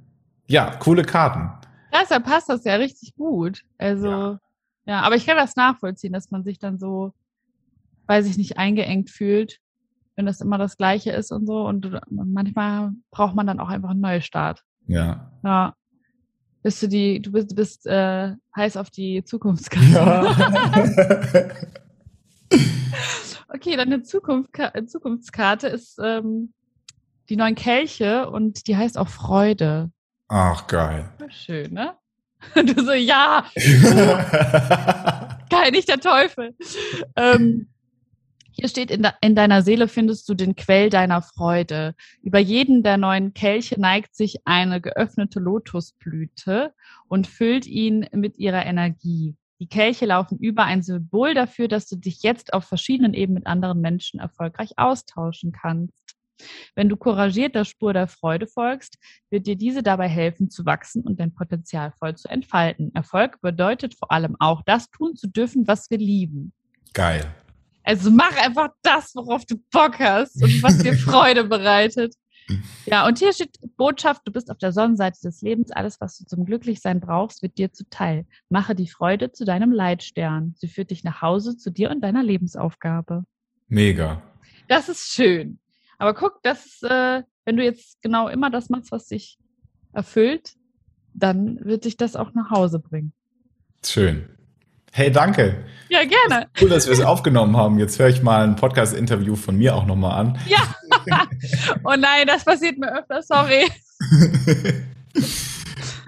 ja, 0.47 0.71
coole 0.79 1.03
Karten. 1.03 1.49
Ja, 1.91 1.99
deshalb 2.01 2.25
passt 2.25 2.49
das 2.49 2.63
ja 2.63 2.75
richtig 2.75 3.15
gut. 3.15 3.63
Also, 3.77 4.09
ja. 4.09 4.39
Ja. 4.85 5.01
aber 5.01 5.15
ich 5.15 5.25
kann 5.25 5.37
das 5.37 5.55
nachvollziehen, 5.55 6.13
dass 6.13 6.31
man 6.31 6.43
sich 6.43 6.59
dann 6.59 6.77
so, 6.79 7.13
weiß 8.07 8.25
ich 8.27 8.37
nicht, 8.37 8.57
eingeengt 8.57 9.09
fühlt, 9.09 9.59
wenn 10.15 10.25
das 10.25 10.41
immer 10.41 10.57
das 10.57 10.77
Gleiche 10.77 11.11
ist 11.11 11.31
und 11.31 11.45
so. 11.45 11.65
Und 11.67 11.99
manchmal 12.09 12.91
braucht 13.11 13.35
man 13.35 13.47
dann 13.47 13.59
auch 13.59 13.69
einfach 13.69 13.91
einen 13.91 14.01
Neustart. 14.01 14.63
Ja. 14.87 15.31
Ja. 15.43 15.73
Bist 16.63 16.81
du 16.81 16.87
die, 16.87 17.21
du 17.21 17.31
bist, 17.31 17.55
bist 17.55 17.85
äh, 17.85 18.33
heiß 18.55 18.77
auf 18.77 18.89
die 18.89 19.23
Zukunftskarte. 19.23 19.95
Ja. 19.95 21.49
okay, 23.53 23.75
deine 23.77 24.01
Zukunft, 24.03 24.51
Zukunftskarte 24.87 25.67
ist 25.67 25.99
ähm, 26.03 26.53
die 27.29 27.35
neuen 27.35 27.55
Kelche 27.55 28.29
und 28.29 28.67
die 28.67 28.75
heißt 28.75 28.97
auch 28.97 29.09
Freude. 29.09 29.91
Ach, 30.27 30.67
geil. 30.67 31.09
Schön, 31.29 31.73
ne? 31.73 31.95
Du 32.55 32.83
so, 32.83 32.93
ja, 32.93 33.45
geil, 35.49 35.71
nicht 35.71 35.89
der 35.89 35.99
Teufel. 35.99 36.55
Ähm, 37.15 37.67
hier 38.51 38.69
steht, 38.69 38.91
in, 38.91 39.03
de 39.03 39.11
in, 39.21 39.35
deiner 39.35 39.61
Seele 39.61 39.87
findest 39.87 40.27
du 40.29 40.33
den 40.33 40.55
Quell 40.55 40.89
deiner 40.89 41.21
Freude. 41.21 41.93
Über 42.21 42.39
jeden 42.39 42.83
der 42.83 42.97
neuen 42.97 43.33
Kelche 43.33 43.79
neigt 43.79 44.15
sich 44.15 44.37
eine 44.45 44.81
geöffnete 44.81 45.39
Lotusblüte 45.39 46.73
und 47.07 47.27
füllt 47.27 47.67
ihn 47.67 48.07
mit 48.13 48.37
ihrer 48.37 48.65
Energie. 48.65 49.35
Die 49.59 49.67
Kelche 49.67 50.05
laufen 50.05 50.37
über 50.39 50.63
ein 50.63 50.83
Symbol 50.83 51.33
dafür, 51.33 51.67
dass 51.67 51.87
du 51.87 51.95
dich 51.95 52.21
jetzt 52.23 52.53
auf 52.53 52.65
verschiedenen 52.65 53.13
Ebenen 53.13 53.35
mit 53.35 53.47
anderen 53.47 53.81
Menschen 53.81 54.19
erfolgreich 54.19 54.77
austauschen 54.77 55.51
kannst. 55.51 56.16
Wenn 56.75 56.89
du 56.89 56.97
couragiert 56.97 57.55
der 57.55 57.65
Spur 57.65 57.93
der 57.93 58.07
Freude 58.07 58.47
folgst, 58.47 58.97
wird 59.29 59.47
dir 59.47 59.55
diese 59.55 59.83
dabei 59.83 60.07
helfen 60.07 60.49
zu 60.49 60.65
wachsen 60.65 61.03
und 61.03 61.19
dein 61.19 61.33
Potenzial 61.33 61.93
voll 61.97 62.15
zu 62.15 62.27
entfalten. 62.27 62.91
Erfolg 62.93 63.41
bedeutet 63.41 63.95
vor 63.95 64.11
allem 64.11 64.35
auch, 64.39 64.61
das 64.65 64.89
tun 64.89 65.15
zu 65.15 65.27
dürfen, 65.27 65.67
was 65.67 65.89
wir 65.89 65.97
lieben. 65.97 66.53
Geil. 66.93 67.25
Also 67.83 68.11
mach 68.11 68.35
einfach 68.37 68.69
das, 68.81 69.15
worauf 69.15 69.45
du 69.45 69.55
Bock 69.71 69.99
hast 69.99 70.41
und 70.43 70.61
was 70.61 70.77
dir 70.79 70.93
Freude 70.97 71.45
bereitet. 71.45 72.15
Ja, 72.85 73.05
und 73.05 73.19
hier 73.19 73.33
steht 73.33 73.57
Botschaft, 73.75 74.21
du 74.25 74.31
bist 74.31 74.49
auf 74.49 74.57
der 74.57 74.71
Sonnenseite 74.71 75.19
des 75.21 75.41
Lebens. 75.41 75.71
Alles, 75.71 75.99
was 75.99 76.17
du 76.17 76.25
zum 76.25 76.45
Glücklichsein 76.45 76.99
brauchst, 76.99 77.41
wird 77.41 77.57
dir 77.57 77.73
zuteil. 77.73 78.25
Mache 78.49 78.75
die 78.75 78.87
Freude 78.87 79.31
zu 79.31 79.45
deinem 79.45 79.71
Leitstern. 79.71 80.55
Sie 80.57 80.67
führt 80.67 80.91
dich 80.91 81.03
nach 81.03 81.21
Hause 81.21 81.57
zu 81.57 81.71
dir 81.71 81.91
und 81.91 82.01
deiner 82.01 82.23
Lebensaufgabe. 82.23 83.23
Mega. 83.67 84.21
Das 84.67 84.87
ist 84.87 85.11
schön. 85.11 85.59
Aber 85.97 86.13
guck, 86.13 86.41
das, 86.43 86.81
äh, 86.83 87.23
wenn 87.45 87.57
du 87.57 87.63
jetzt 87.63 88.01
genau 88.01 88.27
immer 88.27 88.49
das 88.49 88.69
machst, 88.69 88.91
was 88.91 89.07
dich 89.07 89.37
erfüllt, 89.93 90.53
dann 91.13 91.59
wird 91.63 91.85
dich 91.85 91.97
das 91.97 92.15
auch 92.15 92.33
nach 92.33 92.51
Hause 92.51 92.79
bringen. 92.79 93.13
Schön. 93.83 94.29
Hey, 94.91 95.11
danke. 95.11 95.65
Ja, 95.89 95.99
gerne. 96.03 96.47
Cool, 96.59 96.69
dass 96.69 96.87
wir 96.87 96.93
es 96.93 97.01
aufgenommen 97.01 97.55
haben. 97.55 97.77
Jetzt 97.79 97.99
höre 97.99 98.09
ich 98.09 98.21
mal 98.21 98.43
ein 98.43 98.55
Podcast-Interview 98.55 99.35
von 99.35 99.57
mir 99.57 99.75
auch 99.75 99.85
nochmal 99.85 100.19
an. 100.19 100.39
Ja. 100.47 100.75
oh 101.83 101.95
nein, 101.97 102.25
das 102.25 102.43
passiert 102.43 102.77
mir 102.77 102.99
öfter, 102.99 103.21
sorry. 103.21 103.65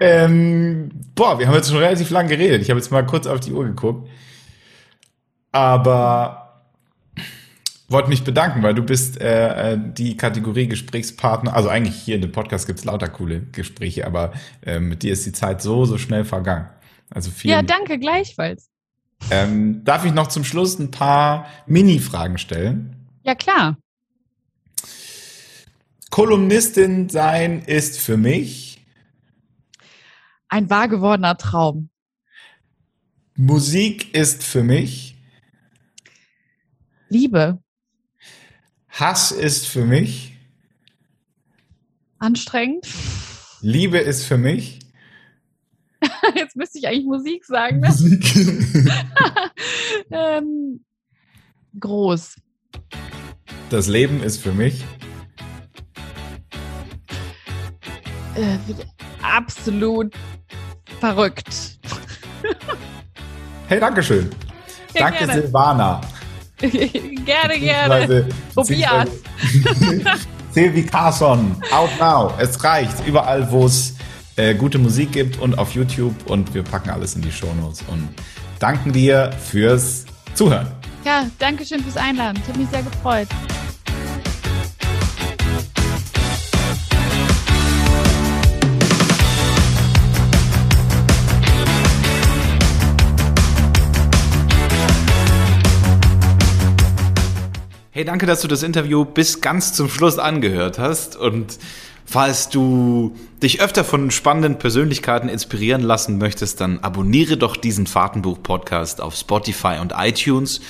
ähm, 0.00 0.90
boah, 1.14 1.38
wir 1.38 1.46
haben 1.46 1.54
jetzt 1.54 1.70
schon 1.70 1.78
relativ 1.78 2.10
lang 2.10 2.28
geredet. 2.28 2.62
Ich 2.62 2.70
habe 2.70 2.80
jetzt 2.80 2.90
mal 2.90 3.06
kurz 3.06 3.26
auf 3.26 3.40
die 3.40 3.52
Uhr 3.52 3.64
geguckt. 3.64 4.08
Aber 5.52 6.49
wollte 7.90 8.08
mich 8.08 8.24
bedanken, 8.24 8.62
weil 8.62 8.74
du 8.74 8.82
bist 8.82 9.20
äh, 9.20 9.72
äh 9.72 9.78
die 9.78 10.16
Kategorie 10.16 10.68
Gesprächspartner. 10.68 11.54
Also 11.54 11.68
eigentlich 11.68 11.96
hier 11.96 12.14
in 12.16 12.22
dem 12.22 12.32
Podcast 12.32 12.66
gibt 12.66 12.78
es 12.78 12.84
lauter 12.84 13.08
coole 13.08 13.40
Gespräche, 13.52 14.06
aber 14.06 14.32
äh, 14.64 14.80
mit 14.80 15.02
dir 15.02 15.12
ist 15.12 15.26
die 15.26 15.32
Zeit 15.32 15.60
so, 15.60 15.84
so 15.84 15.98
schnell 15.98 16.24
vergangen. 16.24 16.68
Also 17.10 17.30
vielen 17.30 17.52
Ja, 17.52 17.62
danke, 17.62 17.98
gleichfalls. 17.98 18.70
Ähm, 19.30 19.84
darf 19.84 20.04
ich 20.04 20.12
noch 20.12 20.28
zum 20.28 20.44
Schluss 20.44 20.78
ein 20.78 20.90
paar 20.90 21.46
Mini-Fragen 21.66 22.38
stellen? 22.38 22.96
Ja, 23.22 23.34
klar. 23.34 23.76
Kolumnistin 26.10 27.08
sein 27.08 27.62
ist 27.62 28.00
für 28.00 28.16
mich 28.16 28.84
ein 30.48 30.68
wahr 30.70 30.88
gewordener 30.88 31.36
Traum. 31.36 31.90
Musik 33.36 34.14
ist 34.14 34.42
für 34.42 34.64
mich 34.64 35.10
Liebe. 37.10 37.60
Hass 38.90 39.32
ist 39.32 39.66
für 39.66 39.84
mich 39.84 40.36
anstrengend. 42.18 42.86
Liebe 43.62 43.98
ist 43.98 44.24
für 44.24 44.38
mich 44.38 44.80
Jetzt 46.34 46.56
müsste 46.56 46.78
ich 46.78 46.88
eigentlich 46.88 47.06
Musik 47.06 47.44
sagen. 47.44 47.80
Ne? 47.80 47.88
Musik. 47.88 48.36
ähm, 50.10 50.84
groß. 51.78 52.36
Das 53.70 53.86
Leben 53.86 54.22
ist 54.22 54.40
für 54.40 54.52
mich. 54.52 54.84
Äh, 58.34 58.58
absolut 59.22 60.14
verrückt. 61.00 61.78
hey, 63.68 63.80
Dankeschön. 63.80 64.30
Ja, 64.94 65.02
Danke, 65.02 65.26
gerne. 65.26 65.42
Silvana. 65.42 66.00
gerne, 67.24 67.58
gerne. 67.58 68.28
Tobias. 68.54 69.08
Silvi 70.52 70.82
Carson, 70.86 71.56
out 71.72 71.90
now. 71.98 72.32
Es 72.38 72.62
reicht. 72.62 73.06
Überall, 73.06 73.50
wo 73.50 73.66
es 73.66 73.94
äh, 74.36 74.54
gute 74.54 74.78
Musik 74.78 75.12
gibt 75.12 75.38
und 75.38 75.58
auf 75.58 75.74
YouTube 75.74 76.14
und 76.28 76.52
wir 76.54 76.62
packen 76.62 76.90
alles 76.90 77.14
in 77.14 77.22
die 77.22 77.32
Shownotes 77.32 77.82
und 77.88 78.08
danken 78.58 78.92
dir 78.92 79.30
fürs 79.32 80.04
Zuhören. 80.34 80.68
Ja, 81.04 81.26
danke 81.38 81.64
schön 81.64 81.82
fürs 81.82 81.96
Einladen. 81.96 82.38
Ich 82.42 82.48
habe 82.48 82.58
mich 82.58 82.68
sehr 82.68 82.82
gefreut. 82.82 83.28
Hey, 97.92 98.04
danke, 98.04 98.24
dass 98.24 98.40
du 98.40 98.46
das 98.46 98.62
Interview 98.62 99.04
bis 99.04 99.40
ganz 99.40 99.72
zum 99.72 99.88
Schluss 99.88 100.18
angehört 100.18 100.78
hast 100.78 101.16
und 101.16 101.58
Falls 102.12 102.48
du 102.48 103.14
dich 103.40 103.62
öfter 103.62 103.84
von 103.84 104.10
spannenden 104.10 104.58
Persönlichkeiten 104.58 105.28
inspirieren 105.28 105.80
lassen 105.80 106.18
möchtest, 106.18 106.60
dann 106.60 106.80
abonniere 106.80 107.36
doch 107.36 107.56
diesen 107.56 107.86
Fahrtenbuch-Podcast 107.86 109.00
auf 109.00 109.14
Spotify 109.14 109.76
und 109.80 109.92
iTunes. 109.96 110.60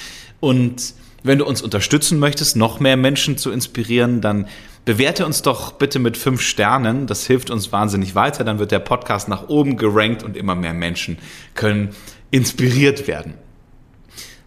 Und 0.40 0.92
wenn 1.22 1.38
du 1.38 1.46
uns 1.46 1.62
unterstützen 1.62 2.18
möchtest, 2.18 2.56
noch 2.56 2.78
mehr 2.78 2.98
Menschen 2.98 3.38
zu 3.38 3.50
inspirieren, 3.52 4.20
dann 4.20 4.48
bewerte 4.84 5.24
uns 5.24 5.40
doch 5.40 5.72
bitte 5.72 5.98
mit 5.98 6.18
fünf 6.18 6.42
Sternen. 6.42 7.06
Das 7.06 7.26
hilft 7.26 7.48
uns 7.48 7.72
wahnsinnig 7.72 8.14
weiter. 8.14 8.44
Dann 8.44 8.58
wird 8.58 8.70
der 8.70 8.80
Podcast 8.80 9.28
nach 9.28 9.48
oben 9.48 9.78
gerankt 9.78 10.22
und 10.22 10.36
immer 10.36 10.54
mehr 10.54 10.74
Menschen 10.74 11.16
können 11.54 11.94
inspiriert 12.30 13.08
werden. 13.08 13.32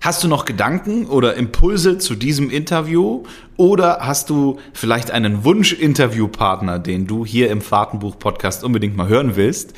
Hast 0.04 0.22
du 0.22 0.28
noch 0.28 0.44
Gedanken 0.44 1.06
oder 1.06 1.36
Impulse 1.36 1.98
zu 1.98 2.16
diesem 2.16 2.50
Interview? 2.50 3.24
Oder 3.56 4.00
hast 4.02 4.30
du 4.30 4.60
vielleicht 4.74 5.12
einen 5.12 5.46
Wunsch-Interviewpartner, 5.46 6.78
den 6.78 7.08
du 7.08 7.26
hier 7.26 7.50
im 7.50 7.62
Fahrtenbuch-Podcast 7.62 8.66
unbedingt 8.66 8.98
mal 8.98 9.08
hören 9.08 9.38
willst? 9.38 9.72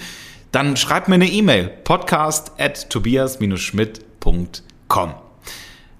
Dann 0.51 0.78
schreib 0.78 1.09
mir 1.09 1.15
eine 1.15 1.30
E-Mail. 1.30 1.69
podcast 1.84 2.53
at 2.57 2.89
tobias-schmidt.com 2.89 5.24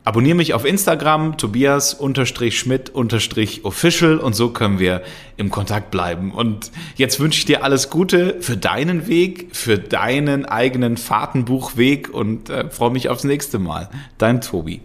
Abonniere 0.06 0.36
mich 0.36 0.54
auf 0.54 0.64
Instagram, 0.66 1.38
Tobias-Schmidt-Official 1.38 4.18
und 4.20 4.36
so 4.36 4.52
können 4.52 4.78
wir 4.78 5.02
im 5.36 5.50
Kontakt 5.50 5.90
bleiben. 5.90 6.32
Und 6.32 6.72
jetzt 6.96 7.20
wünsche 7.20 7.40
ich 7.40 7.46
dir 7.46 7.64
alles 7.64 7.90
Gute 7.90 8.36
für 8.40 8.56
deinen 8.56 9.08
Weg, 9.08 9.48
für 9.54 9.80
deinen 9.80 10.46
eigenen 10.46 10.98
Fahrtenbuchweg 10.98 12.14
und 12.14 12.52
äh, 12.52 12.70
freue 12.70 12.92
mich 12.92 13.10
aufs 13.10 13.24
nächste 13.24 13.58
Mal. 13.58 13.90
Dein 14.20 14.42
Tobi. 14.42 14.82